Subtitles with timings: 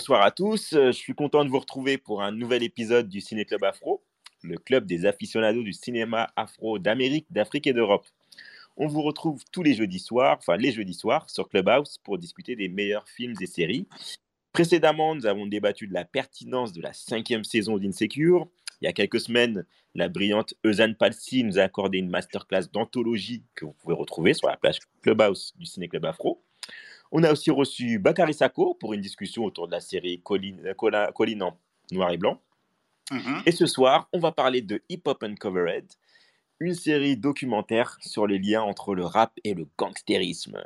[0.00, 3.44] Bonsoir à tous, je suis content de vous retrouver pour un nouvel épisode du Ciné
[3.44, 4.02] Club Afro,
[4.42, 8.06] le club des aficionados du cinéma afro d'Amérique, d'Afrique et d'Europe.
[8.78, 12.56] On vous retrouve tous les jeudis soirs, enfin les jeudis soirs, sur Clubhouse pour discuter
[12.56, 13.86] des meilleurs films et séries.
[14.54, 18.48] Précédemment, nous avons débattu de la pertinence de la cinquième saison d'Insecure.
[18.80, 23.44] Il y a quelques semaines, la brillante Eusanne Palsy nous a accordé une masterclass d'anthologie
[23.54, 26.42] que vous pouvez retrouver sur la page Clubhouse du Ciné Club Afro.
[27.12, 31.58] On a aussi reçu Bakary Sako pour une discussion autour de la série Colline, en
[31.90, 32.40] noir et blanc.
[33.10, 33.42] Mm-hmm.
[33.46, 35.86] Et ce soir, on va parler de Hip Hop Uncovered,
[36.60, 40.62] une série documentaire sur les liens entre le rap et le gangstérisme.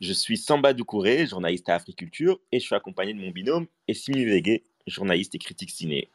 [0.00, 4.24] Je suis Samba Doucouré, journaliste à Africulture, et je suis accompagné de mon binôme Essimi
[4.24, 6.08] Vegue, journaliste et critique ciné.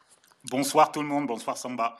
[0.49, 1.97] Bonsoir tout le monde, bonsoir Samba.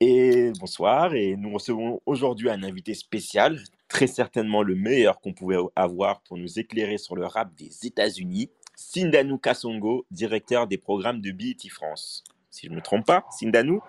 [0.00, 3.58] Et bonsoir, et nous recevons aujourd'hui un invité spécial,
[3.88, 8.50] très certainement le meilleur qu'on pouvait avoir pour nous éclairer sur le rap des États-Unis,
[8.76, 12.22] Sindanou Kassongo, directeur des programmes de BET France.
[12.50, 13.82] Si je ne me trompe pas, Sindanou?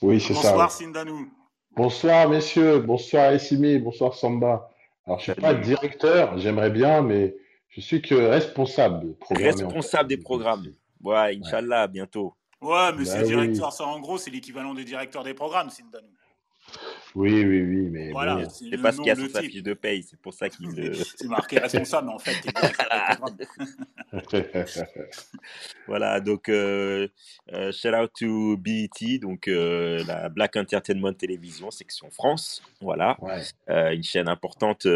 [0.00, 0.50] Oui, c'est ça.
[0.50, 1.28] Bonsoir Sindanou.
[1.74, 4.70] Bonsoir messieurs, bonsoir Essimi, bonsoir Samba.
[5.06, 7.36] Alors je ne suis pas directeur, j'aimerais bien, mais
[7.68, 9.16] je suis que responsable.
[9.30, 10.66] Responsable des programmes.
[11.02, 12.34] Ouais, Inch'Allah, bientôt.
[12.60, 16.08] Ouais, mais bah c'est directeur, ça en gros, c'est l'équivalent des directeurs des programmes, Sindanou.
[17.14, 19.74] Oui, oui, oui, mais voilà, c'est pas ce qu'il y a sur sa fiche de
[19.74, 20.94] paye, c'est pour ça qu'il.
[20.94, 22.36] c'est marqué responsable, mais en fait,
[25.86, 27.08] voilà, donc euh,
[27.52, 33.16] euh, shout out to BET, donc euh, la Black Entertainment Television, section France, voilà,
[33.68, 34.86] une chaîne importante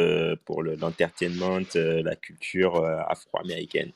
[0.44, 3.92] pour l'entertainment, la culture afro-américaine.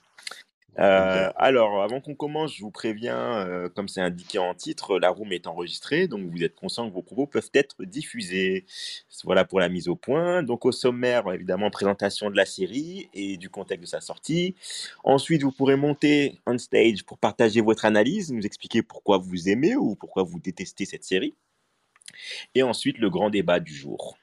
[0.79, 5.09] Euh, alors, avant qu'on commence, je vous préviens, euh, comme c'est indiqué en titre, la
[5.09, 8.67] room est enregistrée, donc vous êtes conscient que vos propos peuvent être diffusés.
[9.25, 10.43] Voilà pour la mise au point.
[10.43, 14.55] Donc, au sommaire, évidemment, présentation de la série et du contexte de sa sortie.
[15.05, 19.77] Ensuite, vous pourrez monter on stage pour partager votre analyse, nous expliquer pourquoi vous aimez
[19.77, 21.35] ou pourquoi vous détestez cette série.
[22.55, 24.17] Et ensuite, le grand débat du jour.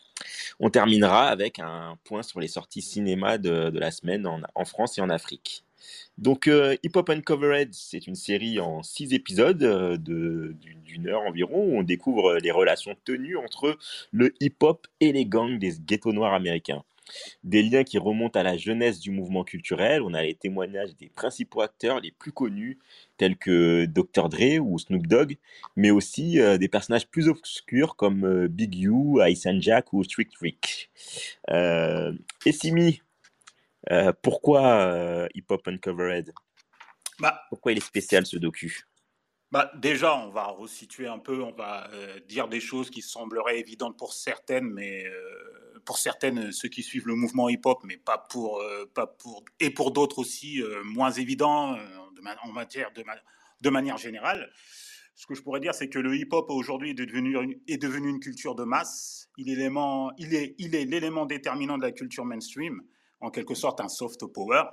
[0.59, 5.02] On terminera avec un point sur les sorties cinéma de, la semaine en France et
[5.02, 5.66] en Afrique.
[6.18, 11.66] Donc, euh, Hip Hop Uncovered, c'est une série en six épisodes euh, d'une heure environ
[11.66, 13.78] où on découvre les relations tenues entre
[14.12, 16.84] le hip-hop et les gangs des ghettos noirs américains.
[17.44, 20.02] Des liens qui remontent à la jeunesse du mouvement culturel.
[20.04, 22.80] On a les témoignages des principaux acteurs les plus connus,
[23.18, 24.30] tels que Dr.
[24.30, 25.38] Dre ou Snoop Dogg,
[25.76, 30.92] mais aussi euh, des personnages plus obscurs comme Big U, Ice Jack ou Trick Rick.
[31.50, 33.02] et Simi,
[33.92, 36.34] euh, pourquoi euh, Hip Hop Uncovered?
[37.20, 38.84] Bah, Pourquoi il est spécial ce docu?
[39.52, 43.60] Bah, Déjà, on va resituer un peu, on va euh, dire des choses qui sembleraient
[43.60, 45.06] évidentes pour certaines, mais
[45.86, 48.64] pour certaines, ceux qui suivent le mouvement hip-hop, mais pas pour,
[48.96, 51.78] pas pour, et pour d'autres aussi moins évidents
[52.44, 53.04] en matière de,
[53.62, 54.50] de, manière générale.
[55.14, 58.10] Ce que je pourrais dire, c'est que le hip-hop aujourd'hui est devenu, une, est devenu
[58.10, 59.30] une culture de masse.
[59.38, 62.82] Il est l'élément, il est, il est l'élément déterminant de la culture mainstream
[63.23, 64.63] en quelque sorte un soft power.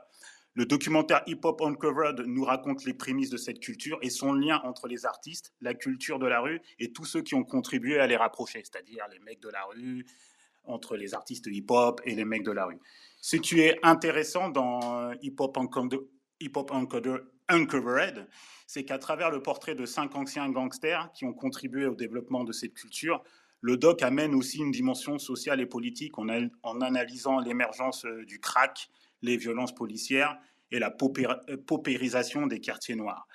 [0.55, 4.61] Le documentaire Hip Hop Uncovered nous raconte les prémices de cette culture et son lien
[4.65, 8.09] entre les artistes, la culture de la rue et tous ceux qui ont contribué à
[8.09, 10.05] les rapprocher, c'est-à-dire les mecs de la rue,
[10.65, 12.81] entre les artistes hip-hop et les mecs de la rue.
[13.21, 15.57] Ce qui est intéressant dans Hip Hop,
[17.49, 18.29] Uncovered,
[18.67, 22.53] c'est qu'à travers le portrait de cinq anciens gangsters qui ont contribué au développement de
[22.53, 23.23] cette culture,
[23.61, 28.91] le doc amène aussi une dimension sociale et politique en, analysant l'émergence euh, du crack,
[29.23, 30.39] les violences policières
[30.71, 33.27] et la euh, paupérisation des quartiers noirs.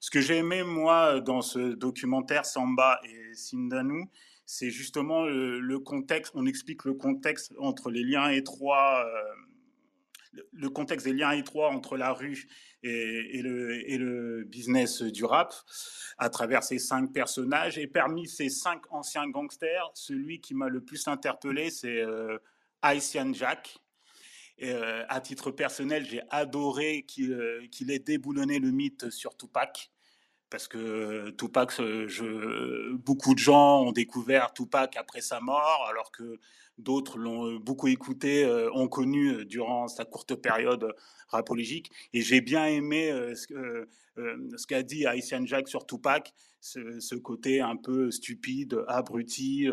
[0.00, 4.08] Ce que j'ai aimé, moi, dans ce documentaire Samba et Sindanou,
[4.46, 11.06] c'est justement le, contexte, on explique le contexte entre les liens étroits, euh, le contexte
[11.06, 12.48] des liens étroits entre la rue
[12.82, 15.54] et, le, business du rap
[16.16, 17.78] à travers ces cinq personnages.
[17.78, 22.38] Et parmi ces cinq anciens gangsters, celui qui m'a le plus interpellé, c'est euh,
[23.32, 23.78] Jack.
[24.58, 29.90] Et, euh, à titre personnel, j'ai adoré qu'il euh, ait déboulonné le mythe sur Tupac.
[30.50, 36.38] Parce que Tupac, je, beaucoup de gens ont découvert Tupac après sa mort, alors que
[36.78, 40.94] d'autres l'ont beaucoup écouté, ont connu durant sa courte période
[41.28, 41.90] rapologique.
[42.12, 43.12] Et j'ai bien aimé
[44.18, 49.68] ce, ce qu'a dit Haitian Jack sur Tupac, ce, côté un peu stupide, abruti,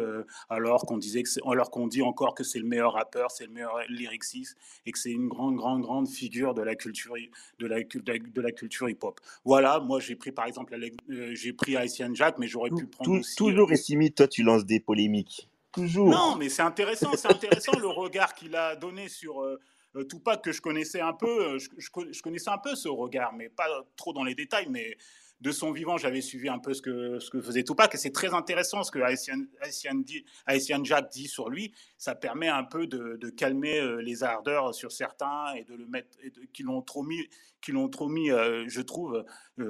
[0.50, 3.52] alors qu'on disait que alors qu'on dit encore que c'est le meilleur rappeur, c'est le
[3.52, 4.56] meilleur lyriciste
[4.86, 7.16] et que c'est une grande, grande, grande figure de la culture,
[7.60, 9.20] de la, de la culture hip-hop.
[9.44, 10.78] Voilà, moi j'ai pris par exemple,
[11.10, 13.36] j'ai pris Haitian Jack, mais j'aurais pu prendre aussi.
[13.36, 15.50] Toujours, Essimi, toi tu lances des polémiques.
[15.72, 16.08] Toujours.
[16.08, 19.60] Non, mais c'est intéressant, c'est intéressant le regard qu'il a donné sur euh,
[20.04, 23.68] Tupac que je connaissais un peu, euh, je, connaissais un peu ce regard, mais pas
[23.96, 24.98] trop dans les détails, mais
[25.42, 28.12] de son vivant, j'avais suivi un peu ce que, ce que faisait Tupac, et c'est
[28.12, 31.74] très intéressant ce que Haitian, Jack dit sur lui.
[31.98, 36.18] Ça permet un peu de, calmer euh, les ardeurs sur certains et de le mettre,
[36.54, 37.28] qui l'ont trop mis,
[37.62, 39.26] qui l'ont trop mis, je trouve,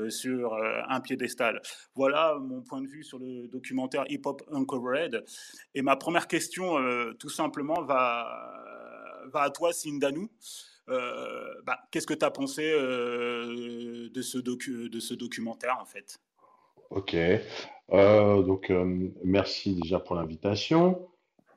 [0.10, 1.62] sur un piédestal.
[1.96, 5.24] Voilà mon point de vue sur le documentaire Hip Hop Uncovered.
[5.74, 6.76] Et ma première question,
[7.18, 8.76] tout simplement, va
[9.32, 10.30] va à toi, Sindanou.
[10.90, 15.86] Euh, bah, Qu'est-ce que tu as pensé euh, de, ce docu de ce documentaire, en
[15.86, 16.20] fait?
[16.92, 17.16] Ok.
[17.92, 18.72] Euh, donc,
[19.24, 21.08] merci déjà pour l'invitation.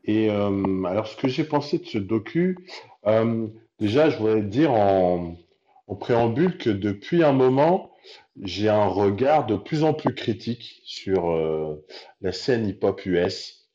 [0.05, 2.57] Et alors, ce que j'ai pensé de ce docu,
[3.79, 5.37] déjà, je voudrais dire en,
[6.01, 7.93] préambule que depuis un moment,
[8.43, 11.37] j'ai un regard de plus en plus critique sur
[12.23, 13.69] la scène hip-hop US,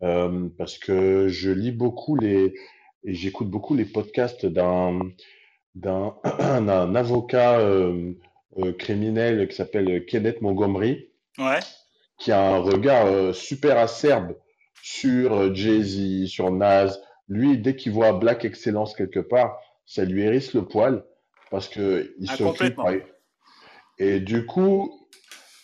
[0.00, 2.54] parce que je lis beaucoup les,
[3.04, 5.00] et j'écoute beaucoup les podcasts d'un
[5.74, 8.12] d'un avocat euh,
[8.58, 11.60] euh, criminel qui s'appelle Kenneth Montgomery, ouais.
[12.18, 14.34] qui a un regard euh, super acerbe
[14.82, 16.96] sur Jay-Z, sur Nas.
[17.28, 19.56] Lui, dès qu'il voit Black Excellence quelque part,
[19.86, 21.04] ça lui hérisse le poil
[21.50, 23.02] parce que il ah, se
[23.98, 25.06] Et du coup,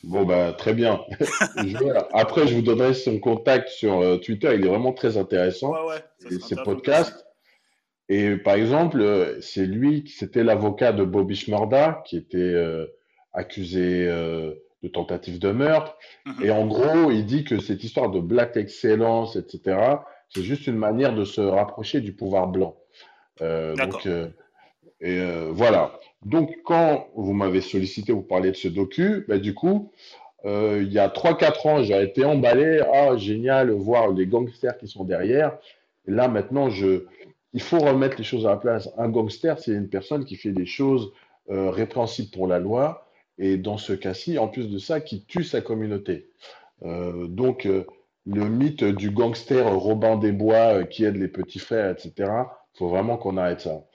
[0.05, 1.01] bon bah très bien.
[2.13, 4.55] après, je vous donnerai son contact sur Twitter.
[4.55, 5.73] Il est vraiment très intéressant.
[5.73, 7.26] Ouais, ouais, ses podcasts.
[8.09, 12.87] Et par exemple, euh, c'est lui qui c'était l'avocat de Bobby Shmurda qui était euh,
[13.33, 15.97] accusé euh, de tentative de meurtre.
[16.25, 16.45] Mhm.
[16.45, 19.79] Et en gros, il dit que cette histoire de black excellence, etc.,
[20.29, 22.77] c'est juste une manière de se rapprocher du pouvoir blanc.
[23.41, 24.09] donc,
[25.01, 25.21] et
[25.51, 26.01] voilà.
[26.25, 29.93] Donc, quand vous m'avez sollicité, vous parler de ce docu, bah, du coup,
[30.45, 32.83] il y a 3-4 ans, j'ai été emballé.
[32.93, 35.57] Ah, génial, voir les gangsters qui sont derrière.
[36.09, 37.05] Et là, maintenant, je,
[37.57, 38.91] il faut remettre les choses à la place.
[38.99, 41.13] Un gangster, c'est une personne qui fait des choses
[41.49, 43.09] euh, répréhensibles pour la loi,
[43.39, 46.29] et dans ce cas-ci, en plus de ça, qui tue sa communauté.
[46.85, 47.87] Euh, donc, euh,
[48.27, 52.89] le mythe du gangster Robin des Bois qui aide les petits frères, etc., il faut
[52.89, 53.87] vraiment qu'on arrête ça.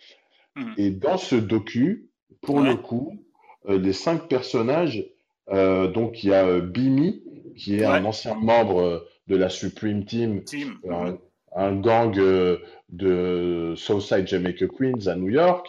[0.56, 0.74] Hmm.
[0.78, 2.10] Et dans ce docu,
[2.42, 3.13] pour le coup,
[3.68, 5.06] les cinq personnages,
[5.48, 7.22] donc il y a Bimi,
[7.56, 10.42] qui est un ancien membre de la Supreme Team,
[11.56, 12.57] un gang euh,
[12.89, 15.68] de Southside Jamaica Queens à New York.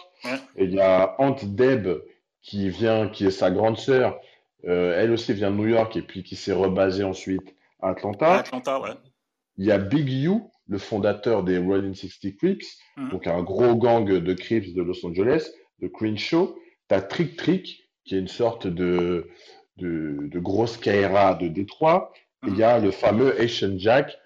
[0.57, 1.89] Et il y a Aunt Deb
[2.43, 4.21] qui vient, qui est sa grande sœur.
[4.67, 8.35] Euh, elle aussi vient de New York et puis qui s'est rebasée ensuite à Atlanta.
[8.35, 8.91] Atlanta, ouais.
[9.57, 13.11] Il y a Big U, le fondateur des Rolling 60 Crips, mhm.
[13.11, 15.51] donc un gros gang de Crips de Los Angeles,
[15.81, 16.57] de Crenshaw.
[16.89, 19.29] Tu as Trick Trick, qui est une sorte de,
[19.79, 22.13] de, de grosse Kaira de Détroit.
[22.47, 24.17] il y a le fameux Asian Jack,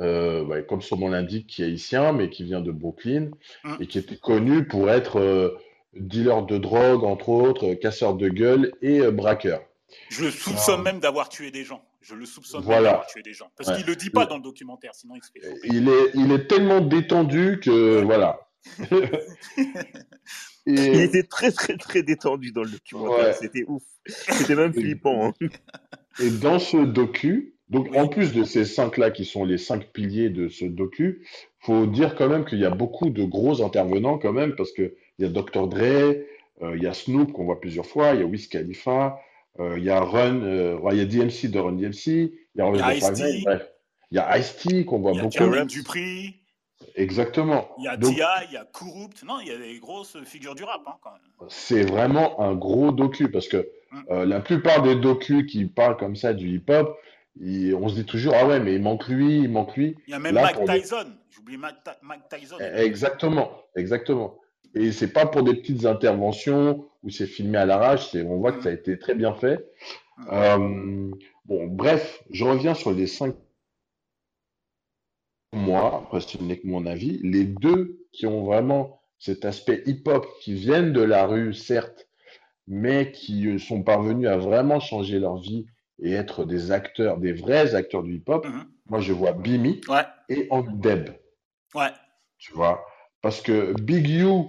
[0.00, 3.30] euh, comme son nom l'indique, qui est haïtien, mais qui vient de Brooklyn,
[3.64, 3.76] hum.
[3.80, 5.56] et qui était connu pour être euh,
[5.94, 9.62] dealer de drogue, entre autres, casseur de gueule et euh, braqueur.
[10.10, 11.84] Je le soupçonne même d'avoir tué des gens.
[12.00, 13.50] Je le soupçonne même d'avoir tué des gens.
[13.56, 16.10] Parce qu'il ne le dit pas dans le documentaire, sinon il se fait Il est,
[16.14, 18.40] il est tellement détendu que, voilà.
[20.66, 23.34] Il était très, très, très détendu dans le documentaire.
[23.36, 23.84] C'était ouf.
[24.04, 25.28] C'était même flippant.
[25.28, 25.46] Hein.
[26.18, 30.30] Et dans ce docu, donc, en plus de ces cinq-là qui sont les cinq piliers
[30.30, 31.26] de ce docu,
[31.58, 34.92] faut dire quand même qu'il y a beaucoup de gros intervenants quand même, parce qu'il
[35.18, 35.66] y a Dr.
[35.66, 36.14] Dre,
[36.62, 39.18] euh, il y a Snoop qu'on voit plusieurs fois, il y a Wiz Khalifa,
[39.58, 42.60] euh, il y a Run, euh, il y a DMC de Run DMC, il y
[42.60, 43.44] a Ice-T,
[44.12, 45.34] il y a Ice-T qu'on voit beaucoup.
[45.40, 46.36] Il y a Dupri.
[46.94, 47.68] Exactement.
[47.78, 49.22] Il y a Tia, il y a Kurupt.
[49.24, 50.82] Non, il y a des grosses figures du rap.
[50.86, 51.48] Hein, quand même.
[51.48, 54.22] C'est vraiment un gros docu parce que mm.
[54.24, 56.96] la plupart des docus qui parlent comme ça du hip-hop,
[57.40, 59.96] on se dit toujours, ah ouais, mais il manque lui, il manque lui.
[60.06, 61.06] Il y a même Mike Tyson.
[61.30, 61.76] J'oublie Mike,
[62.30, 62.56] Tyson.
[62.58, 64.38] Exactement, exactement.
[64.74, 68.62] Et c'est pas pour des petites interventions où c'est filmé à l'arrache, on voit que
[68.62, 69.70] ça a été très bien fait.
[70.32, 71.10] Euh,
[71.44, 73.34] bon, bref, je reviens sur les cinq
[75.52, 80.26] moi, après ce n'est que mon avis, les deux qui ont vraiment cet aspect hip-hop,
[80.42, 82.08] qui viennent de la rue, certes,
[82.66, 85.66] mais qui sont parvenus à vraiment changer leur vie
[86.02, 88.64] et être des acteurs, des vrais acteurs du hip-hop, mhm.
[88.88, 89.80] moi je vois Bimi
[90.28, 91.10] et Deb.
[91.74, 91.92] Ouais.
[92.38, 92.84] Tu vois?
[93.22, 94.44] Parce que Big U,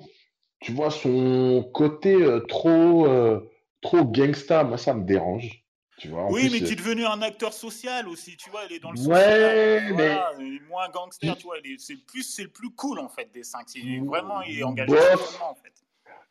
[0.60, 3.50] tu vois, son côté euh, trop, euh,
[3.82, 5.64] trop gangsta, moi ça me dérange.
[6.00, 8.80] Tu vois, oui, mais qui est devenu un acteur social aussi, tu vois, il est
[8.80, 9.16] dans le social.
[9.16, 10.16] Ouais, mais...
[10.38, 13.42] il est moins gangster, tu vois, c'est le plus, le plus cool en fait des
[13.42, 13.66] cinq.
[14.06, 15.74] vraiment, il est engagé socialement en fait.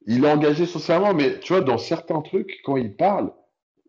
[0.07, 3.33] Il est engagé socialement, mais tu vois, dans certains trucs, quand il parle,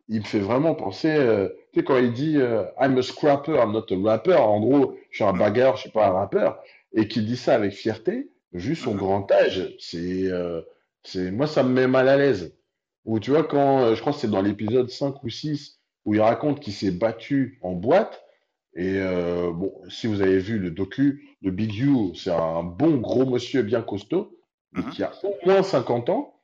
[0.10, 3.54] il me fait vraiment penser, euh, tu sais, quand il dit euh, I'm a scrapper,
[3.54, 6.62] I'm not a rapper, en gros, je suis un bagarre, je suis pas un rappeur,
[6.94, 10.62] et qu'il dit ça avec fierté, vu son grand âge, c'est, euh,
[11.04, 12.56] c'est, moi, ça me met mal à l'aise.
[13.06, 16.22] Ou tu vois, quand, je crois que c'est dans l'épisode 5 ou 6, où il
[16.22, 18.24] raconte qu'il s'est battu en boîte,
[18.76, 19.00] et
[19.54, 23.64] bon, si vous avez vu le docu de Big U, c'est un bon gros monsieur
[23.64, 24.38] bien costaud,
[24.74, 24.90] mhm.
[24.90, 26.38] qui a au moins 50 ans,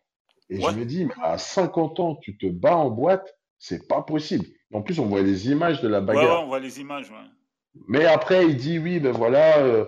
[0.50, 4.02] et je me dis, mais à 50 ans, tu te bats en boîte, c'est pas
[4.02, 4.46] possible.
[4.74, 6.24] En plus, on voit les images de la bagarre.
[6.24, 7.86] Ouais, on voit les images, ouais.
[7.88, 9.86] Mais après, il dit oui, ben voilà, euh,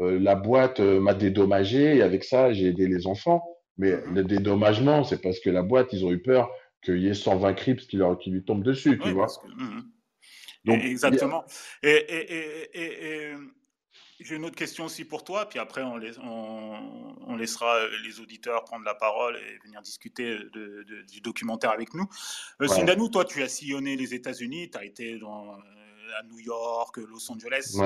[0.00, 3.44] euh, la boîte euh, m'a dédommagé et avec ça, j'ai aidé les enfants.
[3.76, 4.14] Mais mm-hmm.
[4.14, 6.50] le dédommagement, c'est parce que la boîte, ils ont eu peur
[6.82, 9.26] qu'il y ait 120 crips qui, leur, qui lui tombent dessus, tu vois.
[10.64, 11.44] Donc, Exactement.
[11.82, 13.32] Et, et, et,
[14.20, 16.00] j'ai une autre question aussi pour toi, puis après on,
[17.26, 20.38] on, laissera euh, les auditeurs prendre la parole et venir discuter
[21.08, 22.08] du documentaire avec nous.
[22.60, 26.40] Euh, Sindanou, toi tu as sillonné les États-Unis, tu as été dans, euh, à New
[26.40, 27.76] York, Los Angeles.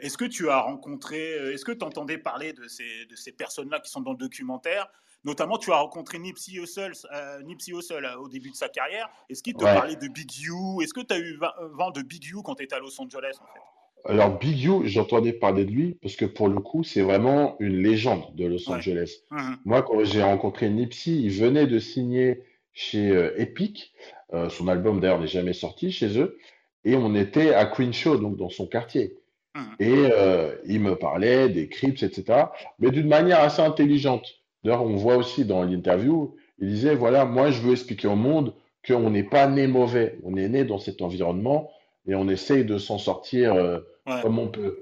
[0.00, 3.80] est-ce que tu as rencontré, est-ce que tu entendais parler de ces, de ces personnes-là
[3.80, 4.88] qui sont dans le documentaire?
[5.24, 6.92] Notamment, tu as rencontré Nipsey Hussle,
[7.44, 9.08] Nipsey Hussle au début de sa carrière.
[9.30, 11.38] Est-ce qu'il te parlait de Big U Est-ce que tu as eu
[11.72, 13.73] vent de Big U quand tu étais à Los Angeles en fait?
[14.06, 17.82] Alors, Big U, j'entendais parler de lui parce que pour le coup, c'est vraiment une
[17.82, 19.20] légende de Los Angeles.
[19.30, 19.56] Mhm.
[19.64, 22.42] Moi, quand j'ai rencontré Nipsey, il venait de signer
[22.72, 23.94] chez euh, Epic.
[24.34, 26.38] Euh, son album, d'ailleurs, n'est jamais sorti chez eux.
[26.84, 29.16] Et on était à Crenshaw, donc dans son quartier.
[29.54, 29.62] Mhm.
[29.80, 32.44] Et euh, il me parlait des Crips, etc.
[32.78, 34.26] Mais d'une manière assez intelligente.
[34.64, 38.54] D'ailleurs, on voit aussi dans l'interview, il disait, voilà, moi, je veux expliquer au monde
[38.86, 40.18] qu'on n'est pas né mauvais.
[40.24, 41.70] On est né dans cet environnement
[42.06, 43.54] et on essaye de s'en sortir
[44.22, 44.78] comme on peut.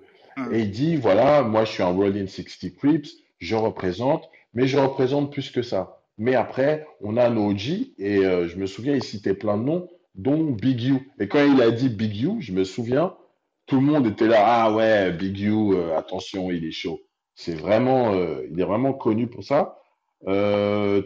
[0.50, 4.79] Et il dit, voilà, moi je suis un Rolling 60 Crips, je représente, mais je
[4.79, 6.02] représente plus que ça.
[6.19, 9.64] Mais après, on a nos OG, et euh, je me souviens, il citait plein de
[9.64, 11.11] noms, dont Big U.
[11.19, 13.14] Et quand il a dit Big U, je me souviens,
[13.67, 17.00] tout le monde était là, ah ouais, Big U, euh, attention, il est chaud.
[17.35, 19.79] C'est vraiment, euh, il est vraiment connu pour ça.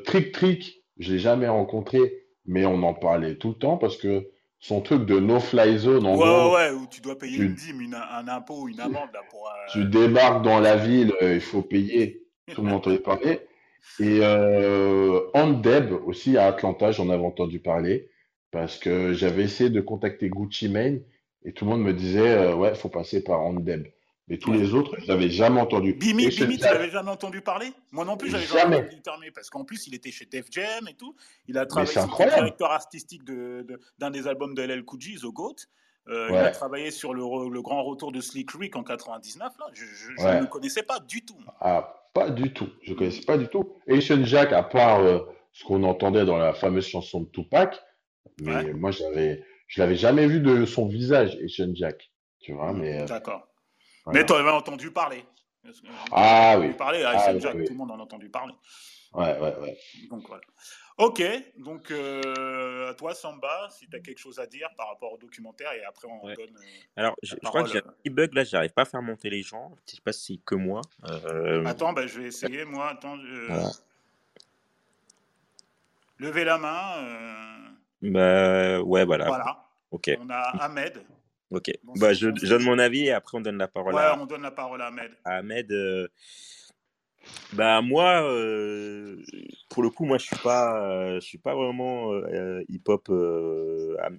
[0.05, 4.29] Trick Trick, je l'ai jamais rencontré, mais on en parlait tout le temps parce que
[4.67, 6.07] son truc de no-fly zone.
[6.07, 9.11] En ouais, ouais, où tu dois payer une dîme, un impôt, une amende.
[9.15, 12.27] Là, pour, euh, Tu débarques dans la ville, euh, il faut payer.
[12.53, 13.41] Tout le monde entendait parler.
[14.01, 18.11] Et euh, Andeb aussi à Atlanta, j'en avais entendu parler
[18.51, 21.01] parce que j'avais essayé de contacter Gucci Mane
[21.45, 23.87] et tout le monde me disait euh, ouais, faut passer par Andeb.
[24.29, 25.95] Mais tous les autres, je n'avais jamais entendu.
[25.95, 27.73] Bimi, Bimi tu n'avais jamais entendu parler?
[27.93, 29.31] Moi non plus, j'avais jamais entendu parler.
[29.31, 31.15] Parce qu'en plus, il était chez Def Jam et tout.
[31.47, 35.57] Il a travaillé sur le directeur artistique d'un des albums de LL Cool The Goat.
[36.09, 39.53] Euh, il a travaillé sur le, grand retour de Slick Rick en 99.
[39.59, 39.67] Là.
[39.73, 41.39] Je, ne le connaissais pas du tout.
[41.61, 42.69] Ah, pas du tout.
[42.83, 43.77] Je ne connaissais pas du tout.
[43.89, 45.21] Asian Jack, à part euh,
[45.53, 47.81] ce qu'on entendait dans la fameuse chanson de Tupac,
[48.41, 49.37] mais moi, je ne
[49.79, 52.11] l'avais jamais vu de son visage, Asian Jack.
[52.41, 53.01] Tu vois, mais.
[53.01, 53.19] Euh,
[54.13, 55.25] Mais tu avais entendu parler.
[56.13, 56.73] Ah oui.
[56.75, 58.55] Parler, ah, Jack, tout le monde en a entendu parler.
[59.13, 59.79] Ouais, ouais, ouais.
[60.11, 60.43] Donc voilà.
[60.99, 61.23] Ok,
[61.59, 65.19] donc euh, à toi Samba, si tu as quelque chose à dire par rapport au
[65.19, 66.39] documentaire et après on donne.
[66.39, 69.29] Euh, Alors je, crois que j'ai un petit bug là, j'arrive pas à faire monter
[69.29, 69.77] les gens.
[69.87, 70.81] Je sais pas si c'est que moi.
[71.11, 72.91] Euh, attends, bah, je vais essayer moi.
[72.91, 73.17] Attends,
[76.19, 77.75] Levez la main.
[78.01, 79.27] Bah ouais, voilà.
[79.27, 79.67] Voilà.
[79.91, 80.11] Ok.
[80.19, 81.05] On a Ahmed.
[81.51, 81.71] Ok.
[81.97, 84.19] bah, je, donne mon avis et après on donne la parole ouais, à.
[84.19, 85.13] on donne la parole à Ahmed.
[85.25, 85.73] Ahmed.
[85.73, 86.09] Euh,
[87.53, 89.21] bah moi, euh,
[89.69, 92.13] pour le coup, moi je suis pas, euh, je suis pas vraiment
[92.69, 93.09] hip-hop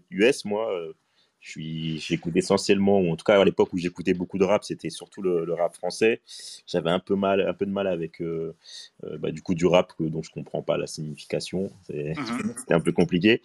[0.10, 0.46] US.
[0.46, 0.94] Moi,
[1.42, 5.22] j'écoute essentiellement, ou en tout cas à l'époque où j'écoutais beaucoup de rap, c'était surtout
[5.22, 6.22] le, rap français.
[6.66, 8.56] J'avais un peu mal, un peu de mal avec euh,
[9.04, 11.72] euh, bah, du coup du rap dont je comprends pas la signification.
[11.90, 12.54] Mhm.
[12.58, 13.42] C'était un peu compliqué,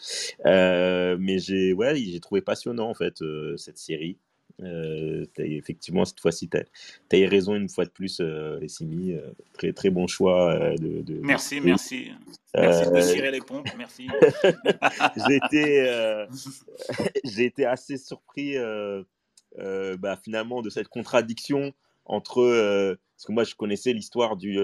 [0.47, 3.23] euh, mais j'ai ouais, j'ai trouvé passionnant en fait
[3.57, 4.19] cette série.
[4.61, 9.13] Euh, effectivement, cette fois-ci, tu as, eu raison une fois de plus, euh, Simi.
[9.13, 10.53] Euh, très, très bon choix.
[10.53, 12.11] Euh, de, de, merci, merci.
[12.55, 13.69] Merci de tirer les pompes.
[13.77, 14.09] Merci.
[15.29, 16.27] j'ai, été,
[17.25, 18.57] j'ai été assez surpris
[19.57, 21.73] bah, finalement de cette contradiction
[22.05, 22.97] entre.
[23.17, 24.61] parce que moi, je connaissais l'histoire du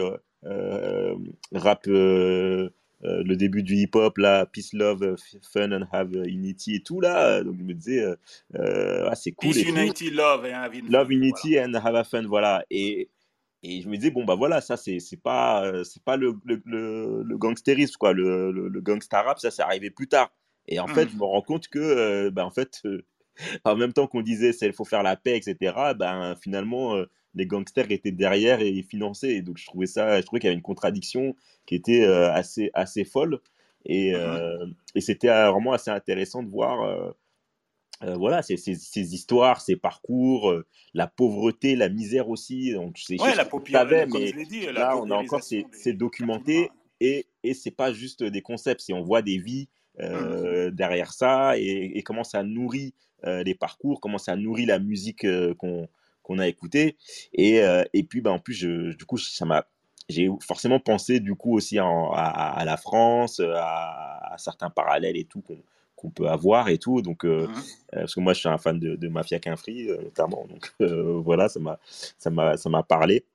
[1.53, 1.89] rap
[3.03, 5.17] le début du hip-hop, là, Peace, Love,
[5.53, 7.43] Fun and Have Unity et tout, là.
[7.43, 8.05] Donc, je me disais,
[8.55, 9.53] ah, c'est cool.
[9.53, 10.93] Peace, Unity, Love and Have Unity.
[10.93, 12.65] Love, Unity and Have a Fun, voilà.
[12.71, 13.09] Et,
[13.63, 17.39] et je me disais, bon, bah voilà, ça, c'est pas, c'est pas le, le, le,
[17.39, 18.13] gangsterisme, quoi.
[18.13, 20.33] Le, le, gangsta rap, ça, c'est arrivé plus tard.
[20.67, 21.11] Et en fait, mmh.
[21.13, 22.83] je me rends compte que, bah, en fait,
[23.65, 26.97] en même temps qu'on disait, il faut faire la paix, etc., ben, finalement,
[27.35, 29.29] les gangsters étaient derrière et financés.
[29.29, 31.35] Et donc, je trouvais ça, je trouvais qu'il y avait une contradiction
[31.67, 33.41] qui était assez, assez folle.
[33.85, 37.15] Et, mmh et c'était vraiment assez intéressant de voir.
[38.03, 40.53] voilà, ces, ces, ces, histoires, ces parcours,
[40.95, 42.73] la pauvreté, la misère aussi.
[42.73, 46.71] Donc, c'est ouais, la popularité, mais je l'ai dit, là, on a encore c'est documenté
[47.01, 49.69] et, et c'est pas juste des concepts, c'est on voit des vies
[50.01, 52.95] mmh derrière ça et, et, comment ça nourrit
[53.25, 55.89] les parcours, comment ça nourrit la musique qu'on
[56.29, 56.97] qu'on a écouté.
[57.33, 59.67] Et, euh, et puis, bah, en plus, je, du coup, ça m'a
[60.11, 65.43] j'ai forcément pensé du coup aussi à, la France, à, certains parallèles et tout
[65.97, 67.03] qu'on peut avoir et tout.
[67.03, 67.55] Donc, euh, mmh
[67.95, 70.47] euh, parce que moi, je suis un fan de, de Mafia Qu'un Free, notamment.
[70.49, 70.73] Donc,
[71.25, 71.79] voilà, ça m'a,
[72.19, 73.27] ça m'a, ça m'a parlé.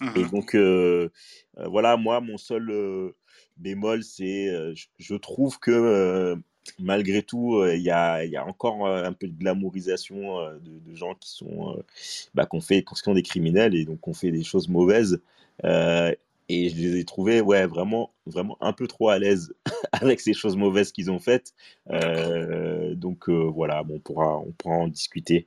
[0.00, 0.56] Mmh et donc,
[1.56, 3.12] voilà, moi, mon seul
[3.56, 4.48] bémol, c'est,
[4.98, 6.36] je, trouve que
[6.78, 10.58] malgré tout, euh, il y, a, y, a, encore euh, un peu de glamourisation euh,
[10.60, 11.82] de, gens qui sont,
[12.34, 15.20] bah, qu'on fait, qui sont des criminels et donc qu'on fait des choses mauvaises.
[15.64, 19.54] et je les ai trouvés, ouais, vraiment, vraiment un peu trop à l'aise
[19.92, 21.54] avec ces choses mauvaises qu'ils ont faites.
[22.94, 25.46] donc voilà, bon, on pourra, on pourra en discuter.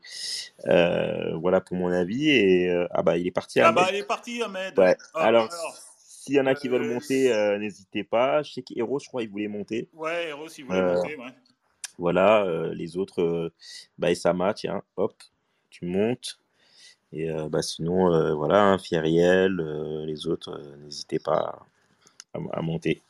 [0.65, 2.29] voilà pour mon avis.
[2.29, 3.59] Et ah bah il est parti.
[3.59, 4.77] Ah bah il est parti, Ahmed.
[4.79, 4.97] Ouais.
[5.13, 5.49] Ah, alors
[6.25, 8.41] s'il y en a qui veulent monter, euh, n'hésitez pas.
[8.41, 9.89] Je sais qu'Héros, je crois, il voulait monter.
[9.93, 11.31] Ouais, Héros, il voulait euh, monter, ouais.
[11.99, 13.53] Voilà, euh, les autres,
[13.99, 15.13] bah, Sama, tiens, hop,
[15.69, 16.39] tu montes.
[17.13, 19.55] Et bah, sinon, voilà, hein, Fieriel,
[20.05, 21.59] les autres, n'hésitez pas
[22.33, 23.01] à, monter.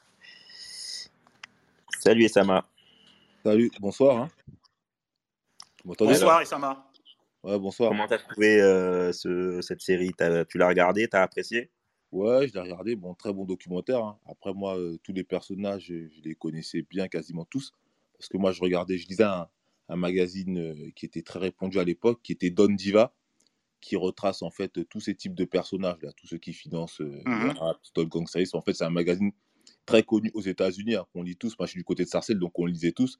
[1.97, 2.67] Salut Esama.
[3.43, 4.17] Salut, bonsoir.
[4.17, 4.29] Hein.
[5.85, 6.85] Bonsoir Esama.
[7.41, 7.89] Ouais, bonsoir.
[7.89, 8.59] Comment t'as trouvé
[9.13, 10.11] ce, cette série?
[10.49, 11.71] Tu l'as regardé T'as apprécié?
[12.15, 12.95] Ouais, je l'ai regardé.
[12.95, 14.01] Bon, très bon documentaire.
[14.01, 14.17] Hein.
[14.25, 17.73] Après, moi, euh, tous les personnages, je les connaissais bien, quasiment tous.
[18.17, 19.49] Parce que moi, je regardais, je lisais un,
[19.89, 23.13] magazine euh, qui était très répandu à l'époque, qui était Don Diva,
[23.81, 27.21] qui retrace en fait tous ces types de personnages, là, tous ceux qui financent euh,
[27.25, 27.79] mmh rap,
[28.53, 29.33] En fait, c'est un magazine
[29.85, 31.59] très connu aux États-Unis, hein, qu'on lit tous.
[31.59, 33.19] Moi, je suis du côté de Sarcelles, donc on lisait tous.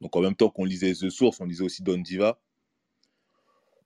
[0.00, 2.40] Donc, en même temps qu'on lisait The Source, on lisait aussi Don Diva.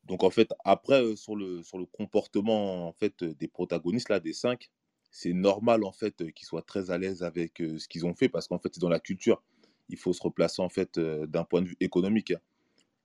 [0.07, 4.21] Donc en fait, après, euh, sur, le, sur le comportement en fait, des protagonistes, là,
[4.21, 4.71] des cinq,
[5.11, 8.49] c'est normal en fait qu'ils soient très à l'aise avec ce qu'ils ont fait parce
[8.49, 9.43] qu'en fait, c'est dans la culture.
[9.89, 12.33] Il faut se replacer en fait d'un point de vue économique.
[12.33, 12.41] Hein.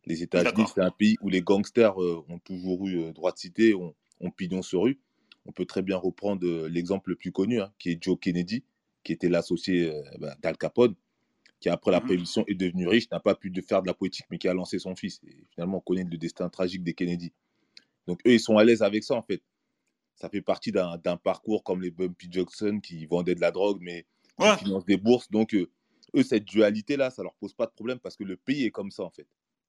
[0.06, 3.94] Les États-Unis, c'est un pays où les gangsters ont toujours eu droit de cité, ont,
[4.36, 5.00] pignon sur rue.
[5.46, 8.64] On peut très bien reprendre l'exemple le plus connu, hein, qui est Joe Kennedy,
[9.04, 10.96] qui était l'associé bah, d'Al Capone
[11.62, 14.26] qui après la mmh est devenu riche, n'a pas pu de faire de la politique,
[14.32, 15.22] mais qui a lancé son fils.
[15.28, 17.32] Et finalement, on connaît le destin tragique des Kennedy.
[18.08, 19.44] Donc eux, ils sont à l'aise avec ça, en fait.
[20.16, 24.08] Ça fait partie d'un parcours comme les Bumpy Johnson qui vendaient de la drogue, mais
[24.40, 25.30] qui financent des bourses.
[25.30, 25.70] Donc eux,
[26.24, 29.04] cette dualité-là, ça leur pose pas de problème parce que le pays est comme ça,
[29.04, 29.28] en fait.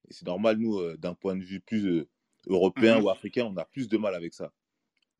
[0.09, 2.09] Et c'est normal, nous, euh, d'un point de vue plus euh,
[2.47, 4.51] européen mmh ou africain, on a plus de mal avec ça.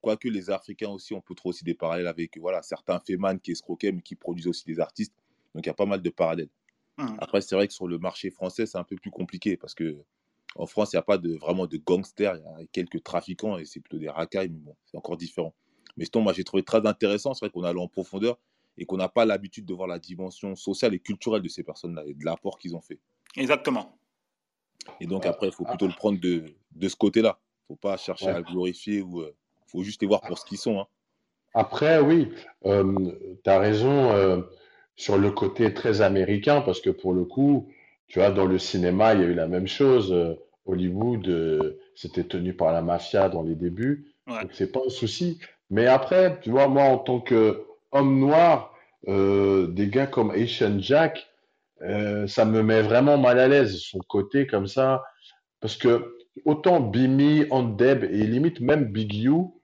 [0.01, 3.53] Quoique les Africains aussi, on peut trouver aussi des parallèles avec voilà, certains fémans qui
[3.53, 5.15] escroquaient, mais qui produisent aussi des artistes.
[5.55, 6.49] Donc il y a pas mal de parallèles.
[7.03, 7.17] Mmh.
[7.19, 10.03] Après, c'est vrai que sur le marché français, c'est un peu plus compliqué parce que
[10.57, 13.59] en France, il n'y a pas de, vraiment de gangsters, il y a quelques trafiquants
[13.59, 15.55] et c'est plutôt des racailles, mais bon, c'est encore différent.
[15.97, 18.39] Mais sinon, moi, j'ai trouvé très intéressant, c'est vrai qu'on allait en profondeur
[18.79, 22.05] et qu'on n'a pas l'habitude de voir la dimension sociale et culturelle de ces personnes-là
[22.07, 22.99] et de l'apport qu'ils ont fait.
[23.37, 23.99] Exactement.
[25.01, 27.39] Et donc, après, il faut plutôt le prendre de, de ce côté-là.
[27.41, 29.37] Il ne faut pas chercher à le glorifier ou il euh,
[29.67, 30.81] faut juste les voir pour ce qu'ils sont.
[30.81, 30.87] Hein.
[31.55, 32.31] Après, oui,
[32.65, 34.11] euh, tu as raison.
[34.13, 34.43] Euh,
[35.03, 37.69] sur le côté très américain, parce que pour le coup,
[38.07, 40.13] tu vois, dans le cinéma, il y a eu la même chose.
[40.13, 40.35] Euh,
[40.65, 45.41] Hollywood, euh, c'était tenu par la mafia dans les débuts, donc c'est pas un souci.
[45.71, 48.73] Mais après, tu vois, moi, en tant qu'homme noir,
[49.09, 51.29] euh, des gars comme Asian Jack,
[52.29, 55.03] ça me met vraiment mal à l'aise, son côté comme ça,
[55.59, 59.61] parce que autant Bimi, Andeb et limite même Big You,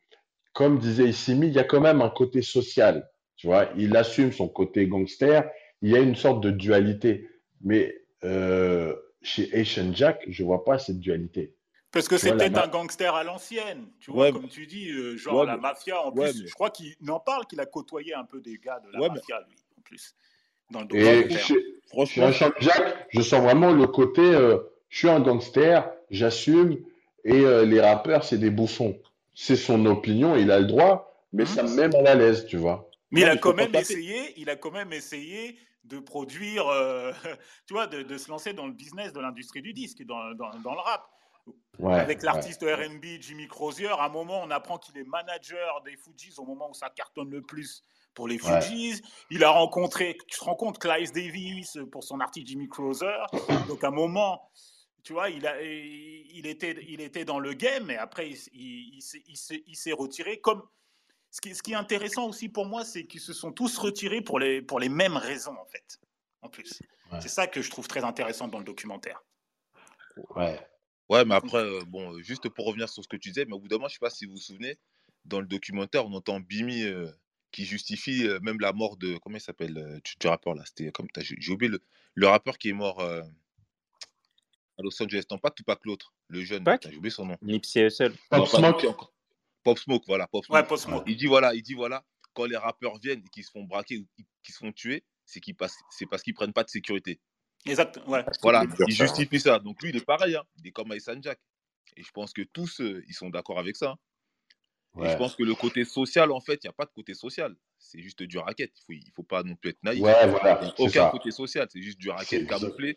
[0.52, 3.08] comme disait Issimi, il y a quand même un côté social.
[3.38, 5.48] Tu vois, il assume son côté gangster.
[5.80, 7.30] Il y a une sorte de dualité.
[7.62, 11.54] Mais euh, chez Asian Jack, je vois pas cette dualité.
[11.92, 15.56] Parce que c'était un gangster à l'ancienne, tu vois, comme tu dis, euh, genre la
[15.56, 16.02] mafia.
[16.02, 18.92] En plus, je crois qu'il en parle qu'il a côtoyé un peu des gars de
[18.92, 20.14] la mafia, lui, en plus.
[20.70, 21.54] Dans le Et chez,
[21.86, 24.58] franchement, Asian Jack, je sens vraiment le côté, euh,
[24.90, 26.76] je suis un gangster, j'assume,
[27.24, 28.98] et les rappeurs, c'est des bouffons.
[29.34, 31.46] C'est son opinion, il a le droit, mais mmh.
[31.46, 32.87] ça me met mal à l'aise, tu vois.
[33.10, 37.12] Mais il a quand même essayé, il a quand même essayé de produire, euh,
[37.66, 40.74] tu vois, de, se lancer dans le business de l'industrie du disque, dans, dans, dans
[40.74, 41.08] le rap.
[41.84, 46.34] Avec l'artiste RB Jimmy Crozier, à un moment, on apprend qu'il est manager des Fujis
[46.38, 47.82] au moment où ça cartonne le plus
[48.14, 49.00] pour les Fujis.
[49.30, 53.16] Il a rencontré, tu te rends compte, Clive Davis pour son artiste Jimmy Crozier.
[53.68, 54.50] Donc, à un moment,
[55.04, 59.76] tu vois, il, a, il, était, il était dans le game, et après, il, il
[59.76, 60.40] s'est retiré.
[60.40, 60.62] Comme,
[61.30, 64.20] ce qui, ce qui, est intéressant aussi pour moi, c'est qu'ils se sont tous retirés
[64.20, 66.00] pour les, pour les mêmes raisons, en fait,
[66.42, 66.80] en plus.
[67.20, 69.22] C'est ça que je trouve très intéressant dans le documentaire.
[70.36, 70.60] Ouais.
[71.08, 73.58] Ouais, mais après, euh, bon, juste pour revenir sur ce que tu disais, mais au
[73.58, 74.78] bout d'un moment, je sais pas si vous vous souvenez,
[75.24, 77.10] dans le documentaire, on entend Bimi euh,
[77.50, 81.08] qui justifie euh, même la mort de, comment il s'appelle, du, rappeur là, c'était comme,
[81.16, 81.80] j'ai oublié le,
[82.14, 83.22] le, rappeur qui est mort à
[84.78, 87.36] Los Angeles, non pas Tupac l'autre, le jeune, j'ai oublié son nom.
[87.40, 88.14] Nipsey Hussle.
[88.28, 88.86] Pop Smoke.
[89.68, 90.58] Pop Smoke, voilà, Pop Smoke.
[90.58, 91.04] Ouais, Pop Smoke.
[91.06, 92.02] Il dit voilà, il dit voilà,
[92.32, 94.06] quand les rappeurs viennent et qu'ils se font braquer ou
[94.42, 97.20] qu'ils se font tuer, c'est qu'ils passent, c'est parce qu'ils prennent pas de sécurité.
[97.66, 98.24] Exact, ouais.
[98.40, 99.58] Voilà, il justifie ça.
[99.58, 100.44] Donc lui, il est pareil, hein.
[100.56, 101.38] il est comme Aïssan Jack.
[101.96, 103.96] Et je pense que tous, euh, ils sont d'accord avec ça.
[105.02, 107.12] Et je pense que le côté social, en fait, il n'y a pas de côté
[107.12, 107.54] social.
[107.78, 108.72] C'est juste du racket.
[108.88, 110.00] Il ne faut, il faut pas non plus être naïf.
[110.00, 111.68] Ouais, voilà, aucun côté social.
[111.70, 112.96] C'est juste du racket camouflé.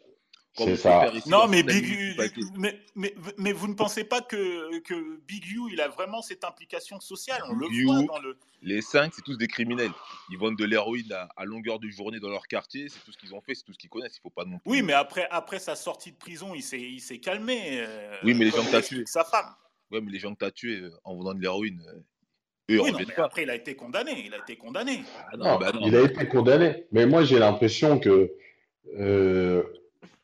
[0.58, 1.12] C'est ça.
[1.28, 2.18] Non, mais, Big
[2.58, 6.44] mais, mais, mais, vous ne pensez pas que, que Big U, il a vraiment cette
[6.44, 7.42] implication sociale?
[7.48, 8.38] On le voit dans le.
[8.62, 9.92] Les cinq, c'est tous des criminels.
[10.30, 12.90] Ils vendent de l'héroïne à, longueur de journée dans leur quartier.
[12.90, 14.18] C'est tout ce qu'ils ont fait, c'est tout ce qu'ils connaissent.
[14.18, 14.72] Il faut pas non plus.
[14.72, 17.80] Oui, mais après, après sa sortie de prison, il s'est calmé.
[17.80, 19.04] Euh, oui, mais les gens que tu as tués.
[19.06, 19.56] Sa femme.
[19.90, 21.82] Oui, mais les gens que tu as tués euh, en vendant de l'héroïne.
[21.88, 24.24] Euh, oui, non, mais après, il a été condamné.
[24.26, 25.04] Il a été condamné.
[25.32, 26.86] Ah non, bah non, il a été condamné.
[26.92, 28.32] Mais moi, j'ai l'impression que